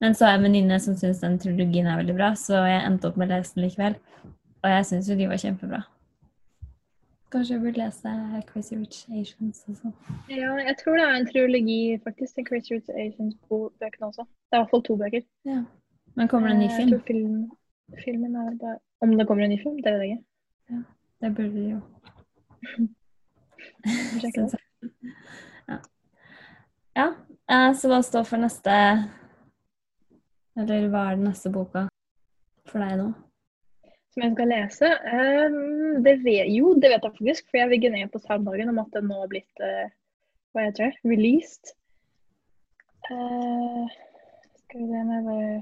Men 0.00 0.14
så 0.16 0.24
har 0.24 0.32
jeg 0.32 0.40
en 0.40 0.46
venninne 0.48 0.78
som 0.80 0.96
syns 0.96 1.20
den 1.20 1.36
trilogien 1.38 1.86
er 1.86 1.98
veldig 2.00 2.14
bra, 2.16 2.30
så 2.32 2.62
jeg 2.64 2.86
endte 2.86 3.10
opp 3.10 3.18
med 3.20 3.28
å 3.28 3.36
lese 3.36 3.52
den 3.54 3.66
likevel. 3.66 3.98
Og 4.64 4.70
jeg 4.72 4.86
syns 4.88 5.10
jo 5.10 5.16
de 5.18 5.26
var 5.28 5.42
kjempebra. 5.42 5.82
Kanskje 7.30 7.54
jeg 7.54 7.62
burde 7.62 7.78
lese 7.78 8.12
Crazy 8.46 8.74
Rich 8.74 9.06
Asians 9.20 9.64
også. 9.68 9.92
Ja, 10.30 10.50
jeg 10.68 10.74
tror 10.80 10.96
det 10.98 11.04
er 11.06 11.14
en 11.14 11.26
triologi 11.26 11.98
faktisk 12.06 12.34
til 12.34 12.46
Crazy 12.48 12.72
Rich 12.72 12.90
Asians-bøkene 13.04 14.06
også. 14.10 14.24
Det 14.26 14.52
er 14.52 14.58
i 14.58 14.62
hvert 14.62 14.70
fall 14.70 14.82
to 14.82 14.96
bøker. 14.96 15.22
Ja. 15.44 15.62
Men 16.16 16.28
kommer 16.28 16.48
det 16.48 16.54
en 16.56 16.62
ny 16.64 16.70
eh, 16.70 16.76
film? 16.78 17.02
film 17.06 17.50
filmen 18.04 18.36
er 18.36 18.56
bare 18.62 18.78
Om 19.00 19.18
det 19.18 19.26
kommer 19.26 19.44
en 19.44 19.50
ny 19.50 19.62
film? 19.62 19.82
Det 19.82 19.92
vet 19.92 20.00
jeg 20.00 20.10
ikke. 20.10 20.24
Ja, 20.70 20.82
det 21.22 21.34
burde 21.36 21.54
det 21.54 21.70
jo. 21.70 21.80
Ja. 25.68 25.78
ja. 26.96 27.08
Så 27.72 27.88
hva 27.88 28.02
står 28.02 28.22
for 28.28 28.42
neste 28.42 28.70
Eller 30.58 30.88
hva 30.90 31.06
er 31.10 31.18
den 31.18 31.28
neste 31.30 31.52
boka 31.52 31.86
for 32.68 32.82
deg 32.82 32.98
nå? 33.00 33.12
Som 34.10 34.24
jeg 34.24 34.34
skal 34.34 34.50
lese? 34.50 34.88
Um, 35.06 36.02
det 36.04 36.16
vet, 36.24 36.48
jo, 36.50 36.74
det 36.74 36.90
vet 36.90 37.04
jeg 37.06 37.16
faktisk. 37.18 37.50
For 37.50 37.60
jeg 37.60 37.70
ligger 37.70 37.92
ned 37.94 38.10
på 38.10 38.22
søndagen 38.24 38.72
om 38.72 38.80
at 38.82 38.94
den 38.96 39.06
nå 39.10 39.20
har 39.22 39.30
blitt 39.30 39.62
uh, 39.62 39.90
hva 40.50 40.66
heter 40.66 40.88
det, 40.88 40.96
released. 41.06 41.74
Uh, 43.06 43.86
skal 44.64 44.82
vi 44.82 44.88
se 44.88 45.02
om 45.04 45.12
jeg 45.14 45.26
bare 45.28 45.52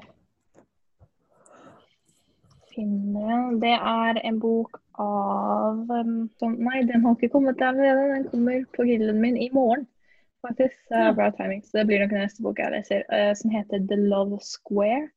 finner 2.72 3.28
den. 3.34 3.60
Det 3.60 3.74
er 3.76 4.22
en 4.30 4.40
bok 4.40 4.80
av 5.02 5.84
um, 5.92 6.16
som, 6.40 6.56
Nei, 6.56 6.82
den 6.88 7.04
har 7.04 7.16
ikke 7.16 7.32
kommet 7.36 7.60
der 7.60 7.74
allerede. 7.74 8.08
Den 8.16 8.26
kommer 8.32 8.64
på 8.76 8.88
grillen 8.88 9.20
min 9.20 9.36
i 9.36 9.50
morgen. 9.52 9.84
Faktisk. 10.46 10.78
Er 10.94 11.12
bra 11.12 11.28
timing, 11.34 11.64
så 11.66 11.80
det 11.80 11.88
blir 11.90 12.00
nok 12.04 12.14
neste 12.14 12.44
bok 12.46 12.60
jeg 12.62 12.72
leser. 12.78 13.04
Uh, 13.12 13.32
som 13.36 13.52
heter 13.52 13.84
The 13.90 14.00
Love 14.08 14.40
Square. 14.40 15.08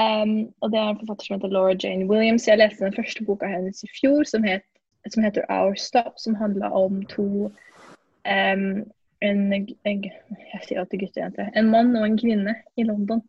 Um, 0.00 0.48
og 0.60 0.72
det 0.72 0.78
er 0.80 0.92
en 0.92 1.00
forfatter 1.00 1.26
som 1.26 1.36
heter 1.36 1.52
Laura 1.52 1.74
Jane 1.76 2.06
Williams. 2.08 2.48
Jeg 2.48 2.58
leste 2.58 2.84
den 2.84 2.96
første 2.96 3.24
boka 3.24 3.48
hennes 3.50 3.82
i 3.84 3.90
fjor, 3.92 4.24
som, 4.24 4.46
het, 4.46 4.64
som 5.08 5.24
heter 5.24 5.44
Our 5.52 5.74
Stop, 5.76 6.14
som 6.16 6.38
handla 6.40 6.70
om 6.72 7.02
to 7.10 7.50
um, 8.24 8.64
en, 9.20 9.40
en, 9.52 9.74
jeg 9.84 10.62
sier 10.64 10.80
alltid 10.80 11.02
gutt 11.02 11.18
og 11.18 11.24
jente. 11.26 11.48
En 11.52 11.68
mann 11.68 11.92
og 11.98 12.06
en 12.06 12.16
kvinne 12.20 12.54
i 12.80 12.86
London 12.88 13.20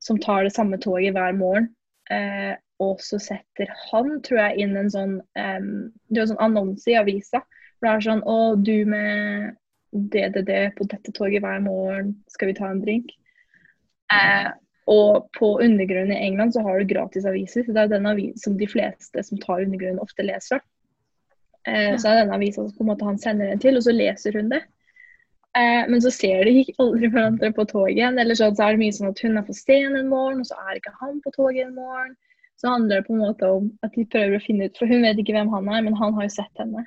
som 0.00 0.20
tar 0.22 0.46
det 0.46 0.54
samme 0.54 0.78
toget 0.80 1.12
hver 1.16 1.36
morgen. 1.36 1.68
Uh, 2.08 2.56
og 2.80 3.02
så 3.04 3.18
setter 3.20 3.68
han, 3.90 4.14
tror 4.24 4.40
jeg, 4.40 4.64
inn 4.64 4.76
en 4.78 4.88
sånn 4.92 5.16
um, 5.36 5.72
en 6.14 6.30
sånn 6.30 6.40
annonse 6.40 6.88
i 6.88 6.96
avisa. 6.96 7.42
For 7.76 7.88
det 7.88 7.92
er 7.92 8.06
sånn 8.06 8.24
Å, 8.24 8.38
du 8.56 8.76
med 8.88 9.58
DDD 9.92 10.54
på 10.78 10.86
dette 10.88 11.12
toget 11.16 11.44
hver 11.44 11.60
morgen, 11.64 12.14
skal 12.32 12.50
vi 12.50 12.56
ta 12.56 12.70
en 12.70 12.80
drink? 12.80 13.12
Eh, 14.12 14.48
og 14.88 15.28
på 15.36 15.50
undergrunnen 15.60 16.14
i 16.16 16.22
England 16.26 16.54
så 16.54 16.62
har 16.64 16.78
du 16.78 16.88
gratis 16.88 17.26
aviser. 17.28 17.66
Så 17.66 17.74
det 17.76 17.84
er 17.84 17.92
den 17.92 18.08
avisen 18.08 18.40
som 18.40 18.56
de 18.58 18.68
fleste 18.70 19.24
som 19.26 19.40
tar 19.42 19.66
undergrunnen, 19.66 20.00
ofte 20.00 20.24
leser. 20.24 20.62
Eh, 21.68 21.90
ja. 21.90 21.98
Så 22.00 22.08
er 22.08 22.16
det 22.16 22.26
den 22.26 22.36
avisa 22.38 22.64
som 22.64 22.74
på 22.76 22.86
en 22.86 22.92
måte 22.94 23.08
han 23.08 23.20
sender 23.20 23.52
den 23.52 23.60
til, 23.62 23.76
og 23.76 23.84
så 23.84 23.92
leser 23.92 24.38
hun 24.40 24.48
det. 24.54 24.62
Eh, 25.58 25.82
men 25.90 26.00
så 26.04 26.12
ser 26.14 26.48
de 26.48 26.62
ikke 26.62 26.78
aldri 26.80 27.12
hverandre 27.12 27.52
på 27.52 27.66
toget. 27.68 28.22
Eller 28.24 28.38
så 28.38 28.48
er 28.48 28.72
det 28.72 28.80
mye 28.80 28.96
sånn 28.96 29.12
at 29.12 29.20
hun 29.26 29.36
er 29.36 29.46
for 29.50 29.60
sen 29.60 29.98
en 29.98 30.08
morgen, 30.08 30.40
og 30.40 30.48
så 30.48 30.56
er 30.64 30.80
ikke 30.80 30.96
han 31.02 31.20
på 31.24 31.36
toget 31.36 31.66
en 31.66 31.76
morgen 31.76 32.16
så 32.60 32.68
handler 32.68 32.96
det 32.96 33.02
på 33.02 33.12
en 33.12 33.18
måte 33.18 33.46
om 33.46 33.66
at 33.86 33.94
de 33.94 34.04
prøver 34.10 34.38
å 34.38 34.42
finne 34.42 34.66
ut 34.66 34.78
For 34.80 34.90
hun 34.90 35.04
vet 35.06 35.20
ikke 35.22 35.34
hvem 35.36 35.50
han 35.52 35.68
er, 35.70 35.84
men 35.86 35.96
han 35.98 36.14
har 36.16 36.26
jo 36.26 36.34
sett 36.34 36.62
henne. 36.62 36.84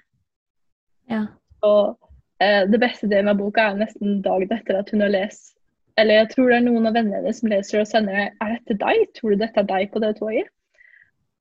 Ja. 1.12 1.24
Og 1.64 1.96
eh, 2.44 2.66
det 2.68 2.80
beste 2.82 3.08
delen 3.08 3.32
av 3.32 3.40
boka 3.40 3.70
er 3.70 3.80
nesten 3.80 4.20
dagen 4.26 4.52
etter 4.52 4.82
at 4.82 4.92
hun 4.92 5.04
har 5.06 5.14
lest 5.14 5.56
Eller 6.00 6.22
jeg 6.22 6.30
tror 6.32 6.50
det 6.50 6.58
er 6.58 6.66
noen 6.66 6.88
av 6.88 6.96
vennene 6.96 7.20
hennes 7.20 7.40
som 7.42 7.50
leser 7.52 7.82
og 7.82 7.88
sender 7.90 8.20
Er 8.30 8.56
dette 8.56 8.78
deg? 8.80 9.06
Tror 9.18 9.34
du 9.34 9.42
dette 9.42 9.60
er 9.60 9.68
deg 9.70 9.92
på 9.94 10.02
det 10.04 10.16
toget? 10.20 10.50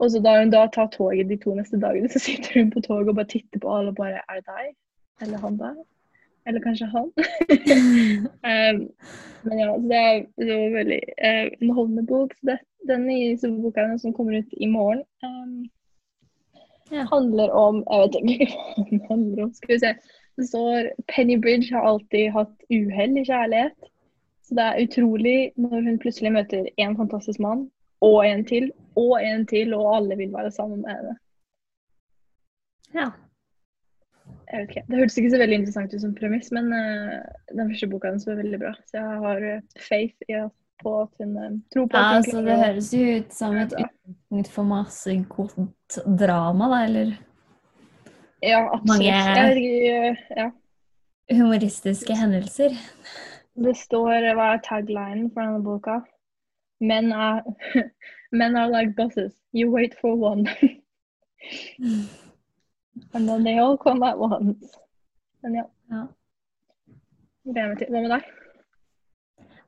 Og 0.01 0.11
så 0.11 0.20
da 0.24 0.38
hun 0.38 0.51
da 0.53 0.64
tar 0.72 0.88
toget 0.94 1.28
de 1.28 1.36
to 1.42 1.55
neste 1.55 1.76
dagene, 1.80 2.09
så 2.09 2.18
sitter 2.22 2.61
hun 2.61 2.70
på 2.72 2.80
toget 2.86 3.12
og 3.12 3.18
bare 3.20 3.28
titter 3.30 3.61
på 3.61 3.72
alle 3.76 3.92
og 3.92 3.98
bare 4.01 4.22
Er 4.28 4.40
det 4.40 4.46
deg? 4.48 4.70
Eller 5.22 5.42
han 5.44 5.59
der? 5.61 5.74
Eller 6.48 6.61
kanskje 6.64 6.86
han. 6.88 7.11
um, 8.48 8.78
men 9.44 9.59
ja, 9.61 9.74
det 9.90 9.98
er, 9.98 10.22
det 10.40 10.46
var 10.48 10.78
veldig 10.78 11.01
uh, 11.26 11.46
underholdende 11.61 12.07
bok. 12.09 12.32
Så 12.38 12.48
det, 12.48 12.57
den 12.88 13.05
nye 13.07 13.51
boka 13.61 13.84
som 14.01 14.14
kommer 14.16 14.38
ut 14.38 14.57
i 14.57 14.66
morgen, 14.66 15.05
um, 15.24 15.68
Ja. 16.90 17.05
handler 17.12 17.53
om 17.55 17.84
Jeg 17.90 18.01
vet 18.01 18.16
ikke 18.18 18.46
hva 18.57 18.86
den 18.88 19.05
handler 19.11 19.44
om. 19.44 19.53
Skal 19.55 19.74
vi 19.74 19.78
se. 19.84 19.92
Det 20.40 20.48
står 20.48 20.88
Penny 21.12 21.36
Bridge 21.36 21.74
har 21.74 21.84
alltid 21.86 22.32
hatt 22.32 22.57
uhell 22.72 23.18
i 23.20 23.24
kjærlighet. 23.28 23.89
Så 24.51 24.57
det 24.59 24.64
er 24.66 24.80
utrolig 24.82 25.34
når 25.62 25.84
hun 25.86 25.98
plutselig 26.03 26.32
møter 26.34 26.64
en 26.82 26.96
fantastisk 26.98 27.38
mann, 27.38 27.68
og 28.03 28.24
en 28.26 28.40
til, 28.44 28.72
og 28.98 29.20
en 29.22 29.44
til, 29.46 29.74
og 29.76 29.92
alle 29.94 30.16
vil 30.18 30.32
være 30.34 30.51
sammen 30.51 30.80
med 30.82 30.90
henne. 30.96 31.18
ja. 32.94 33.11
Okay. 34.51 34.82
Det 34.90 34.98
hørtes 34.98 35.18
ikke 35.18 35.30
så 35.30 35.38
veldig 35.38 35.57
interessant 35.61 35.92
ut 35.94 36.03
som 36.03 36.14
premiss, 36.14 36.48
men 36.51 36.72
uh, 36.74 37.20
den 37.55 37.68
første 37.70 37.86
boka 37.86 38.11
hennes 38.11 38.26
var 38.26 38.40
veldig 38.40 38.59
bra. 38.59 38.72
Så 38.88 38.96
jeg 38.98 39.20
har 39.22 39.44
eh, 39.46 39.61
faith 39.78 40.26
i 40.26 40.34
at, 40.40 40.51
på 40.82 40.94
at 41.05 41.22
hun 41.22 41.36
uh, 41.38 41.53
tror 41.70 41.86
på 41.86 42.01
ja 42.01 42.03
at 42.03 42.11
hun 42.11 42.18
altså, 42.18 42.42
det 42.48 42.57
høres 42.59 42.88
jo 42.96 43.05
ut 43.20 43.36
som 43.36 43.55
et 43.61 43.76
utgangspunkt 43.76 44.51
for 44.57 44.66
masse 44.72 45.14
godt 45.36 46.01
drama, 46.24 46.70
da, 46.74 46.80
eller 46.88 47.14
Ja, 48.42 48.64
absolutt. 48.74 48.88
mange- 48.88 50.16
ja. 50.40 50.51
humoristiske 51.30 52.16
hendelser. 52.18 52.74
Det 53.55 53.76
står 53.76 54.12
eh, 54.22 54.34
hva 54.38 54.55
er 54.55 54.62
taglinen 54.64 55.30
for 55.34 55.42
denne 55.42 55.62
boka? 55.64 56.01
Men 56.80 57.12
er, 57.12 57.42
men 58.38 58.57
are 58.57 58.70
like 58.70 58.94
buses. 58.96 59.34
You 59.53 59.70
wait 59.70 59.94
for 60.01 60.14
one. 60.16 60.46
And 63.12 63.28
then 63.28 63.44
they 63.44 63.59
all 63.59 63.76
come 63.78 64.03
at 64.03 64.18
once. 64.18 64.78
Men 65.42 65.55
ja. 65.55 65.64
Ja. 65.90 66.07
Gleder 67.44 67.68
meg 67.68 67.78
til. 67.80 67.90
Hva 67.90 68.03
med 68.05 68.12
deg? 68.14 68.26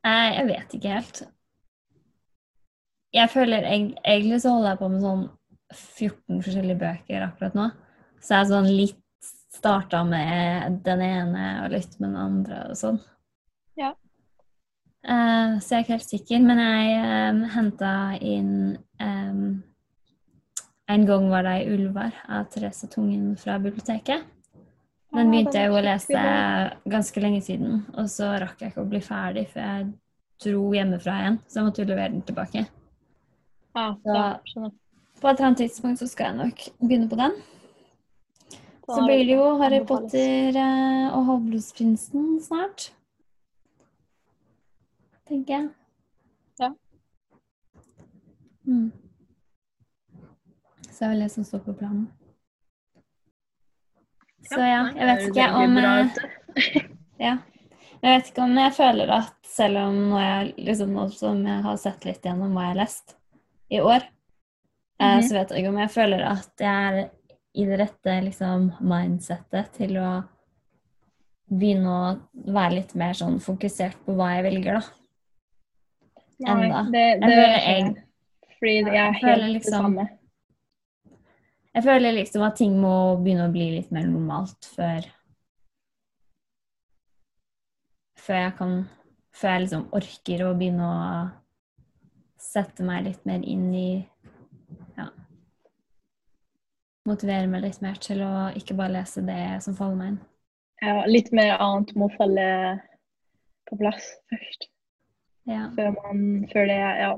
Nei, 0.02 0.26
jeg 0.36 0.48
vet 0.50 0.74
ikke 0.76 0.96
helt. 0.96 1.22
Jeg 3.12 3.30
føler 3.30 3.68
Egentlig 3.68 4.40
så 4.42 4.56
holder 4.56 4.72
jeg 4.72 4.80
på 4.80 4.90
med 4.92 5.04
sånn 5.04 5.24
14 5.72 6.42
forskjellige 6.44 6.80
bøker 6.80 7.26
akkurat 7.26 7.56
nå. 7.56 7.70
Så 8.22 8.34
jeg 8.34 8.44
er 8.44 8.50
sånn 8.52 8.70
litt 8.70 8.98
starta 9.52 10.02
med 10.06 10.80
den 10.86 11.02
ene 11.04 11.46
og 11.64 11.74
litt 11.74 11.98
med 12.00 12.10
den 12.10 12.20
andre 12.20 12.62
og 12.70 12.78
sånn. 12.78 13.00
Eh, 15.02 15.58
så 15.58 15.74
jeg 15.74 15.78
er 15.80 15.84
ikke 15.84 15.96
helt 15.96 16.10
sikker, 16.10 16.42
men 16.46 16.60
jeg 16.62 16.98
um, 17.34 17.40
henta 17.50 17.92
inn 18.22 18.52
um, 19.02 19.62
En 20.92 21.06
gang 21.08 21.24
var 21.32 21.42
det 21.46 21.54
ei 21.56 21.72
Ulvar 21.74 22.14
av 22.28 22.46
Therese 22.52 22.86
Tungen 22.92 23.32
fra 23.40 23.56
biblioteket. 23.62 24.28
Den 25.12 25.30
begynte 25.32 25.58
jeg 25.58 25.68
jo 25.68 25.76
å 25.76 25.82
lese 25.84 26.20
ganske 26.88 27.20
lenge 27.20 27.40
siden, 27.44 27.82
og 27.96 28.06
så 28.12 28.30
rakk 28.40 28.62
jeg 28.62 28.72
ikke 28.72 28.84
å 28.84 28.88
bli 28.88 29.00
ferdig, 29.04 29.46
for 29.52 29.60
jeg 29.60 29.90
dro 30.44 30.62
hjemmefra 30.74 31.16
igjen, 31.20 31.38
så 31.48 31.60
jeg 31.60 31.66
måtte 31.68 31.82
jo 31.82 31.88
levere 31.90 32.12
den 32.14 32.22
tilbake. 32.28 32.64
Ja, 33.76 33.86
Så- 34.52 34.72
På 35.20 35.28
et 35.30 35.38
eller 35.38 35.46
annet 35.46 35.58
tidspunkt 35.58 35.98
så 36.00 36.08
skal 36.08 36.26
jeg 36.26 36.36
nok 36.36 36.62
begynne 36.82 37.08
på 37.08 37.16
den. 37.16 37.36
Så 38.88 39.04
blir 39.06 39.24
det 39.26 39.36
jo 39.36 39.58
Harry. 39.60 39.78
Potter 39.86 40.56
eh, 40.56 41.14
og 41.14 41.26
Halvblodsprinsen 41.28 42.40
snart. 42.42 42.90
Tenker 45.32 45.54
jeg. 45.54 45.68
Ja. 46.60 46.66
Mm. 48.68 48.90
Så 50.90 50.98
det 50.98 51.06
er 51.06 51.12
vel 51.14 51.24
det 51.24 51.28
som 51.32 51.46
står 51.48 51.62
på 51.64 51.72
planen. 51.78 52.10
Så 54.50 54.60
ja, 54.60 54.82
jeg 54.92 55.08
vet 55.08 55.24
ikke 55.30 55.48
om 55.56 55.80
eh. 55.80 56.20
Ja. 57.28 57.32
Jeg 58.02 58.18
vet 58.18 58.28
ikke 58.28 58.44
om 58.44 58.60
jeg 58.60 58.76
føler 58.76 59.14
at 59.16 59.34
selv 59.48 59.80
om 59.86 59.98
nå 60.10 60.20
jeg, 60.20 60.54
liksom, 60.68 60.92
nå 60.98 61.08
som 61.16 61.40
jeg 61.48 61.64
har 61.64 61.80
sett 61.80 62.04
litt 62.04 62.28
gjennom 62.28 62.52
hva 62.52 62.68
jeg 62.68 62.74
har 62.74 62.80
lest 62.82 63.16
i 63.72 63.80
år, 63.80 64.04
mm 64.04 65.08
-hmm. 65.08 65.22
så 65.22 65.34
vet 65.34 65.50
jeg 65.50 65.58
ikke 65.58 65.72
om 65.72 65.78
jeg 65.78 65.90
føler 65.90 66.28
at 66.28 66.52
jeg 66.60 66.88
er 66.92 67.10
i 67.54 67.64
det 67.64 67.78
rette 67.80 68.20
liksom, 68.20 68.72
mindsettet 68.80 69.72
til 69.72 69.96
å 69.96 70.22
begynne 71.48 71.88
å 71.88 72.16
være 72.52 72.74
litt 72.74 72.94
mer 72.94 73.12
sånn 73.12 73.40
fokusert 73.40 73.96
på 74.04 74.12
hva 74.12 74.34
jeg 74.34 74.44
velger, 74.44 74.74
da. 74.74 75.01
Det, 76.42 77.02
Jeg 77.02 77.20
føler 77.22 77.52
jeg- 77.52 78.04
Fordi 78.58 78.74
jeg 78.74 78.86
er 78.86 78.92
jeg 78.94 79.20
føler 79.22 79.32
helt 79.34 79.42
det 79.42 79.52
liksom- 79.52 79.82
samme. 79.82 80.08
Jeg 81.74 81.82
føler 81.84 82.12
liksom 82.12 82.42
at 82.46 82.56
ting 82.56 82.72
må 82.80 83.16
begynne 83.22 83.48
å 83.48 83.52
bli 83.52 83.70
litt 83.70 83.90
mer 83.92 84.02
normalt 84.06 84.66
før 84.76 85.06
Før 88.18 88.34
jeg 88.34 88.56
kan 88.58 88.74
Før 89.34 89.48
jeg 89.54 89.60
liksom 89.62 89.86
orker 89.96 90.44
å 90.46 90.54
begynne 90.58 90.84
å 90.84 91.30
sette 92.42 92.84
meg 92.84 93.04
litt 93.06 93.24
mer 93.26 93.40
inn 93.48 93.74
i 93.74 94.08
Ja. 94.98 95.06
Motivere 97.08 97.48
meg 97.48 97.62
litt 97.62 97.80
mer 97.82 97.94
til 97.94 98.18
å 98.20 98.52
ikke 98.54 98.76
bare 98.76 98.92
lese 98.92 99.24
det 99.26 99.62
som 99.62 99.74
faller 99.74 99.96
meg 99.96 100.08
inn. 100.12 100.20
Ja, 100.82 101.04
litt 101.06 101.32
mer 101.32 101.56
annet 101.58 101.94
må 101.96 102.08
falle 102.16 102.82
på 103.70 103.78
plass 103.78 104.10
først. 104.30 104.68
Ja. 105.46 105.64
Før 105.74 105.90
man 105.96 106.48
Før 106.52 106.68
det 106.70 106.76
Ja. 106.78 107.16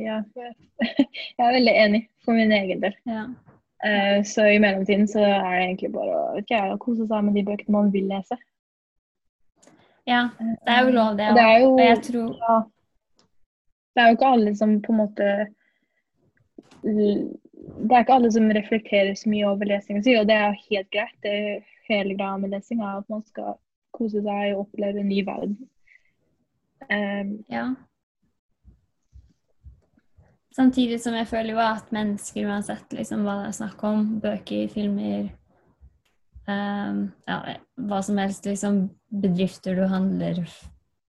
Ja, 0.00 0.16
jeg 1.38 1.46
er 1.46 1.54
veldig 1.56 1.72
enig 1.84 2.02
for 2.24 2.36
min 2.36 2.52
egen 2.52 2.82
del. 2.82 2.94
ja. 3.06 3.24
Eh, 3.84 4.24
Så 4.24 4.44
i 4.44 4.58
mellomtiden 4.58 5.08
så 5.08 5.20
er 5.24 5.56
det 5.56 5.62
egentlig 5.64 5.92
bare 5.92 6.16
å 6.16 6.34
vet 6.34 6.44
ikke, 6.50 6.78
kose 6.78 7.06
seg 7.08 7.24
med 7.24 7.34
de 7.34 7.44
bøkene 7.46 7.72
man 7.72 7.92
vil 7.92 8.10
lese. 8.12 8.36
ja. 10.06 10.28
Det 10.38 10.74
er 10.74 10.84
jo 10.84 10.90
lov, 10.90 11.16
det 11.16 11.30
òg. 11.30 11.60
jo 11.60 11.72
Og 11.72 11.80
jeg 11.80 12.02
tror 12.02 12.36
ja, 12.36 12.58
Det 13.94 14.02
er 14.02 14.06
jo 14.08 14.18
ikke 14.18 14.32
alle 14.34 14.54
som 14.56 14.76
på 14.82 14.92
en 14.92 14.98
måte 14.98 15.30
Det 16.82 17.92
er 17.96 18.04
ikke 18.04 18.14
alle 18.14 18.32
som 18.32 18.50
reflekterer 18.50 19.14
så 19.14 19.28
mye 19.28 19.48
over 19.48 19.64
lesingen 19.64 20.04
sin, 20.04 20.18
og 20.20 20.26
det 20.28 20.36
er 20.36 20.60
helt 20.70 20.90
greit. 20.92 21.16
Det 21.22 21.32
er 21.32 21.64
hele 21.88 22.14
greia 22.16 22.36
med 22.36 22.50
lesing 22.54 22.80
er 22.80 23.00
at 23.00 23.08
man 23.08 23.24
skal 23.26 23.56
kose 23.92 24.22
seg 24.22 24.54
og 24.54 24.66
oppleve 24.66 25.00
en 25.00 25.08
ny 25.08 25.24
verden. 25.26 25.58
Um, 26.88 27.44
Ja. 27.48 27.74
Samtidig 30.56 30.98
som 31.00 31.14
jeg 31.14 31.28
føler 31.30 31.54
jo 31.54 31.60
at 31.62 31.92
mennesker, 31.94 32.48
uansett 32.50 32.90
liksom, 32.92 33.22
hva 33.22 33.36
det 33.38 33.50
er 33.50 33.54
snakk 33.60 33.84
om, 33.86 34.02
bøker, 34.20 34.66
filmer 34.72 35.28
um, 36.50 37.04
ja, 37.28 37.36
Hva 37.78 38.00
som 38.02 38.18
helst, 38.18 38.48
liksom 38.50 38.82
bedrifter 39.22 39.78
du 39.78 39.84
handler 39.86 40.42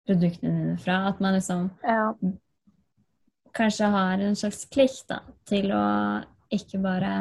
produktene 0.07 0.53
dine 0.59 0.77
fra, 0.81 1.07
at 1.09 1.19
man 1.23 1.33
liksom 1.37 1.71
ja. 1.83 2.11
kanskje 3.57 3.89
har 3.93 4.21
en 4.21 4.37
slags 4.37 4.63
plikt 4.69 5.09
da, 5.09 5.19
til 5.49 5.73
å 5.73 5.83
ikke 6.53 6.81
bare 6.83 7.15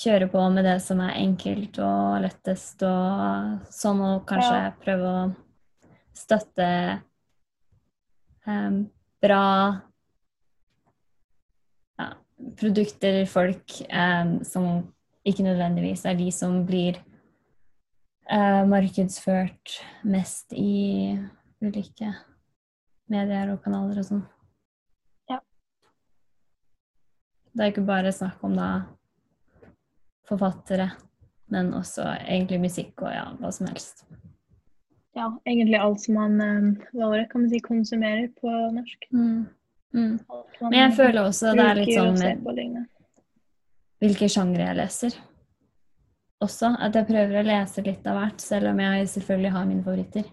kjøre 0.00 0.30
på 0.32 0.42
med 0.54 0.64
det 0.64 0.78
som 0.80 1.00
er 1.04 1.18
enkelt 1.20 1.78
og 1.84 2.20
lettest 2.24 2.82
og 2.86 3.70
sånn, 3.74 4.00
og 4.00 4.26
kanskje 4.28 4.56
Ja. 4.56 4.72
prøve 4.80 5.14
å 5.14 5.22
støtte 6.16 6.68
um, 8.46 8.82
bra 9.22 9.44
ja, 11.98 12.08
produkter, 12.60 13.22
folk 13.30 13.76
um, 13.88 14.40
som 14.44 14.70
ikke 15.26 15.44
nødvendigvis 15.44 16.06
er 16.08 16.18
de 16.18 16.30
som 16.32 16.62
blir 16.66 17.00
uh, 18.32 18.64
markedsført 18.68 19.80
mest 20.04 20.54
i 20.56 21.18
ulike 21.60 22.14
medier 23.10 23.52
og 23.52 23.60
kanaler 23.64 24.00
og 24.00 24.06
sånn. 24.06 24.24
Ja. 25.30 25.40
Det 27.52 27.66
er 27.66 27.74
ikke 27.74 27.86
bare 27.88 28.14
snakk 28.14 28.42
om 28.46 28.56
da 28.56 28.70
forfattere, 30.30 30.92
men 31.50 31.72
også 31.74 32.06
egentlig 32.22 32.60
musikk 32.62 33.02
og 33.02 33.12
ja, 33.12 33.26
hva 33.40 33.50
som 33.52 33.68
helst. 33.68 34.06
Ja, 35.16 35.26
egentlig 35.44 35.80
alt 35.80 36.04
som 36.04 36.18
man 36.18 36.36
hva 36.92 37.08
var 37.10 37.18
det, 37.18 37.28
kan 37.32 37.44
man 37.44 37.50
si, 37.50 37.60
konsumerer 37.64 38.28
på 38.40 38.52
norsk. 38.76 39.08
Mm. 39.12 39.46
Mm. 39.94 40.18
Men 40.60 40.78
jeg 40.78 40.94
føler 40.94 41.24
også 41.24 41.54
det 41.58 41.66
er 41.66 41.80
litt 41.80 41.96
sånn 41.96 42.86
hvilke 44.00 44.28
sjangre 44.32 44.64
jeg 44.64 44.78
leser. 44.78 45.16
Også 46.40 46.70
at 46.80 46.94
jeg 46.96 47.08
prøver 47.10 47.40
å 47.40 47.44
lese 47.44 47.82
litt 47.84 48.06
av 48.08 48.16
hvert, 48.16 48.40
selv 48.40 48.70
om 48.70 48.78
jeg 48.80 49.08
selvfølgelig 49.12 49.50
har 49.56 49.66
mine 49.68 49.84
favoritter. 49.84 50.30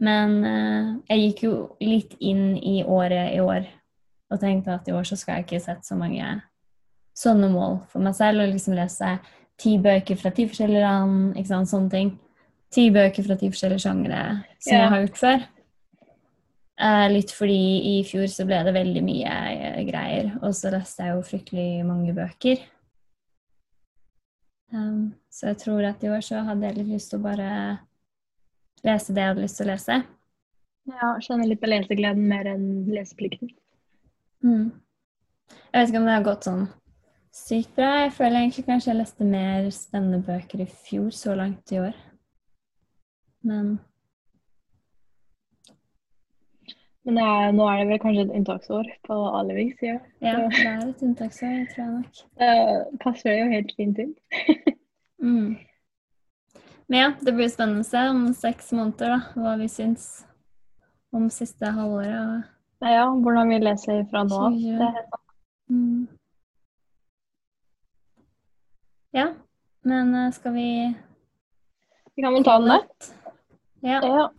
Men 0.00 0.36
eh, 0.46 0.92
jeg 1.10 1.24
gikk 1.24 1.42
jo 1.44 1.54
litt 1.82 2.14
inn 2.22 2.54
i 2.56 2.80
året 2.86 3.34
i 3.34 3.42
år 3.42 3.66
og 4.28 4.40
tenkte 4.40 4.76
at 4.76 4.88
i 4.88 4.94
år 4.94 5.08
så 5.08 5.16
skal 5.18 5.38
jeg 5.38 5.46
ikke 5.46 5.60
sette 5.64 5.88
så 5.88 5.96
mange 5.98 6.24
sånne 7.18 7.48
mål 7.50 7.80
for 7.90 8.04
meg 8.04 8.14
selv, 8.16 8.44
og 8.44 8.52
liksom 8.52 8.76
lese 8.78 9.16
ti 9.58 9.74
bøker 9.82 10.18
fra 10.20 10.30
ti 10.34 10.46
forskjellige 10.46 10.84
land, 10.84 11.32
ikke 11.34 11.50
sant, 11.50 11.70
sånne 11.70 11.92
ting. 11.92 12.12
Ti 12.70 12.90
bøker 12.92 13.24
fra 13.24 13.36
ti 13.40 13.48
forskjellige 13.48 13.80
sjangre 13.86 14.22
som 14.60 14.72
Ja. 14.74 14.80
jeg 14.82 14.88
har 14.92 15.06
gjort 15.06 15.20
før. 15.22 15.46
Eh, 16.80 17.08
litt 17.10 17.30
fordi 17.34 17.98
i 17.98 18.04
fjor 18.04 18.28
så 18.30 18.44
ble 18.46 18.62
det 18.62 18.74
veldig 18.74 19.02
mye 19.02 19.36
eh, 19.50 19.84
greier, 19.88 20.38
og 20.42 20.52
så 20.54 20.70
leste 20.70 21.02
jeg 21.02 21.16
jo 21.16 21.22
fryktelig 21.26 21.84
mange 21.86 22.14
bøker. 22.14 22.60
Um, 24.72 25.14
Så 25.32 25.46
jeg 25.48 25.58
tror 25.62 25.84
at 25.88 26.02
i 26.04 26.10
år 26.12 26.20
så 26.20 26.42
hadde 26.44 26.66
jeg 26.66 26.76
litt 26.76 26.88
lyst 26.92 27.10
til 27.10 27.20
å 27.20 27.22
bare 27.22 27.78
lese 28.84 29.14
det 29.14 29.22
jeg 29.22 29.30
hadde 29.32 29.44
lyst 29.44 29.56
til 29.56 29.66
å 29.66 29.70
lese. 29.72 29.96
Ja, 30.88 31.08
skjønner 31.24 31.48
litt 31.48 31.60
på 31.62 31.70
lesegleden 31.70 32.28
mer 32.28 32.48
enn 32.52 32.66
leseplikten. 32.92 33.50
Mm. 34.44 34.70
Jeg 35.72 35.80
vet 35.80 35.88
ikke 35.88 35.98
om 36.02 36.08
det 36.08 36.16
har 36.16 36.26
gått 36.26 36.44
sånn 36.48 36.68
sykt 37.34 37.74
bra. 37.76 37.90
Jeg 38.04 38.12
føler 38.16 38.40
egentlig 38.42 38.66
kanskje 38.66 38.90
jeg 38.92 39.00
leste 39.00 39.24
mer 39.28 39.70
spennende 39.74 40.20
bøker 40.26 40.62
i 40.64 40.68
fjor 40.88 41.10
så 41.14 41.34
langt 41.38 41.72
i 41.72 41.80
år. 41.82 41.96
Men 43.46 43.78
Men 47.08 47.18
er, 47.24 47.52
nå 47.56 47.64
er 47.64 47.78
det 47.80 47.86
vel 47.88 48.00
kanskje 48.02 48.22
et 48.26 48.32
unntaksår 48.36 48.88
på 49.08 49.16
alle 49.32 49.54
vis. 49.56 49.78
Ja. 49.80 49.94
ja, 50.20 50.34
det 50.44 50.58
er 50.60 50.82
et 50.90 51.04
unntaksår, 51.06 51.54
tror 51.70 51.80
jeg 51.80 51.92
nok. 51.94 52.18
det 52.42 52.98
passer 53.00 53.32
det 53.32 53.38
jo 53.38 53.54
helt 53.54 53.72
fint 53.78 54.04
inn. 54.04 54.14
Mm. 55.18 55.56
Men 56.86 57.00
ja, 57.00 57.06
det 57.20 57.32
blir 57.34 57.48
spennende 57.50 57.82
å 57.82 57.86
se 57.88 58.02
om 58.06 58.20
seks 58.38 58.68
måneder 58.70 59.10
da, 59.10 59.16
hva 59.34 59.56
vi 59.58 59.66
syns 59.66 60.04
om 61.10 61.26
siste 61.32 61.72
halvåret. 61.74 62.46
Nei, 62.78 62.92
Ja, 62.94 63.08
hvordan 63.10 63.50
vi 63.50 63.58
leser 63.58 64.04
fra 64.12 64.22
nå 64.28 64.38
av. 64.46 64.60
Mm. 65.74 66.06
Ja, 69.18 69.26
men 69.82 70.14
eh, 70.14 70.30
skal 70.32 70.54
vi 70.54 70.68
Vi 72.14 72.22
kan 72.22 72.38
vel 72.38 72.46
ta 72.46 72.60
den 72.62 72.70
der. 72.70 72.86
Ja. 73.80 74.00
Ja. 74.02 74.32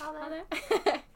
Ha 0.00 0.28
det. 0.28 1.00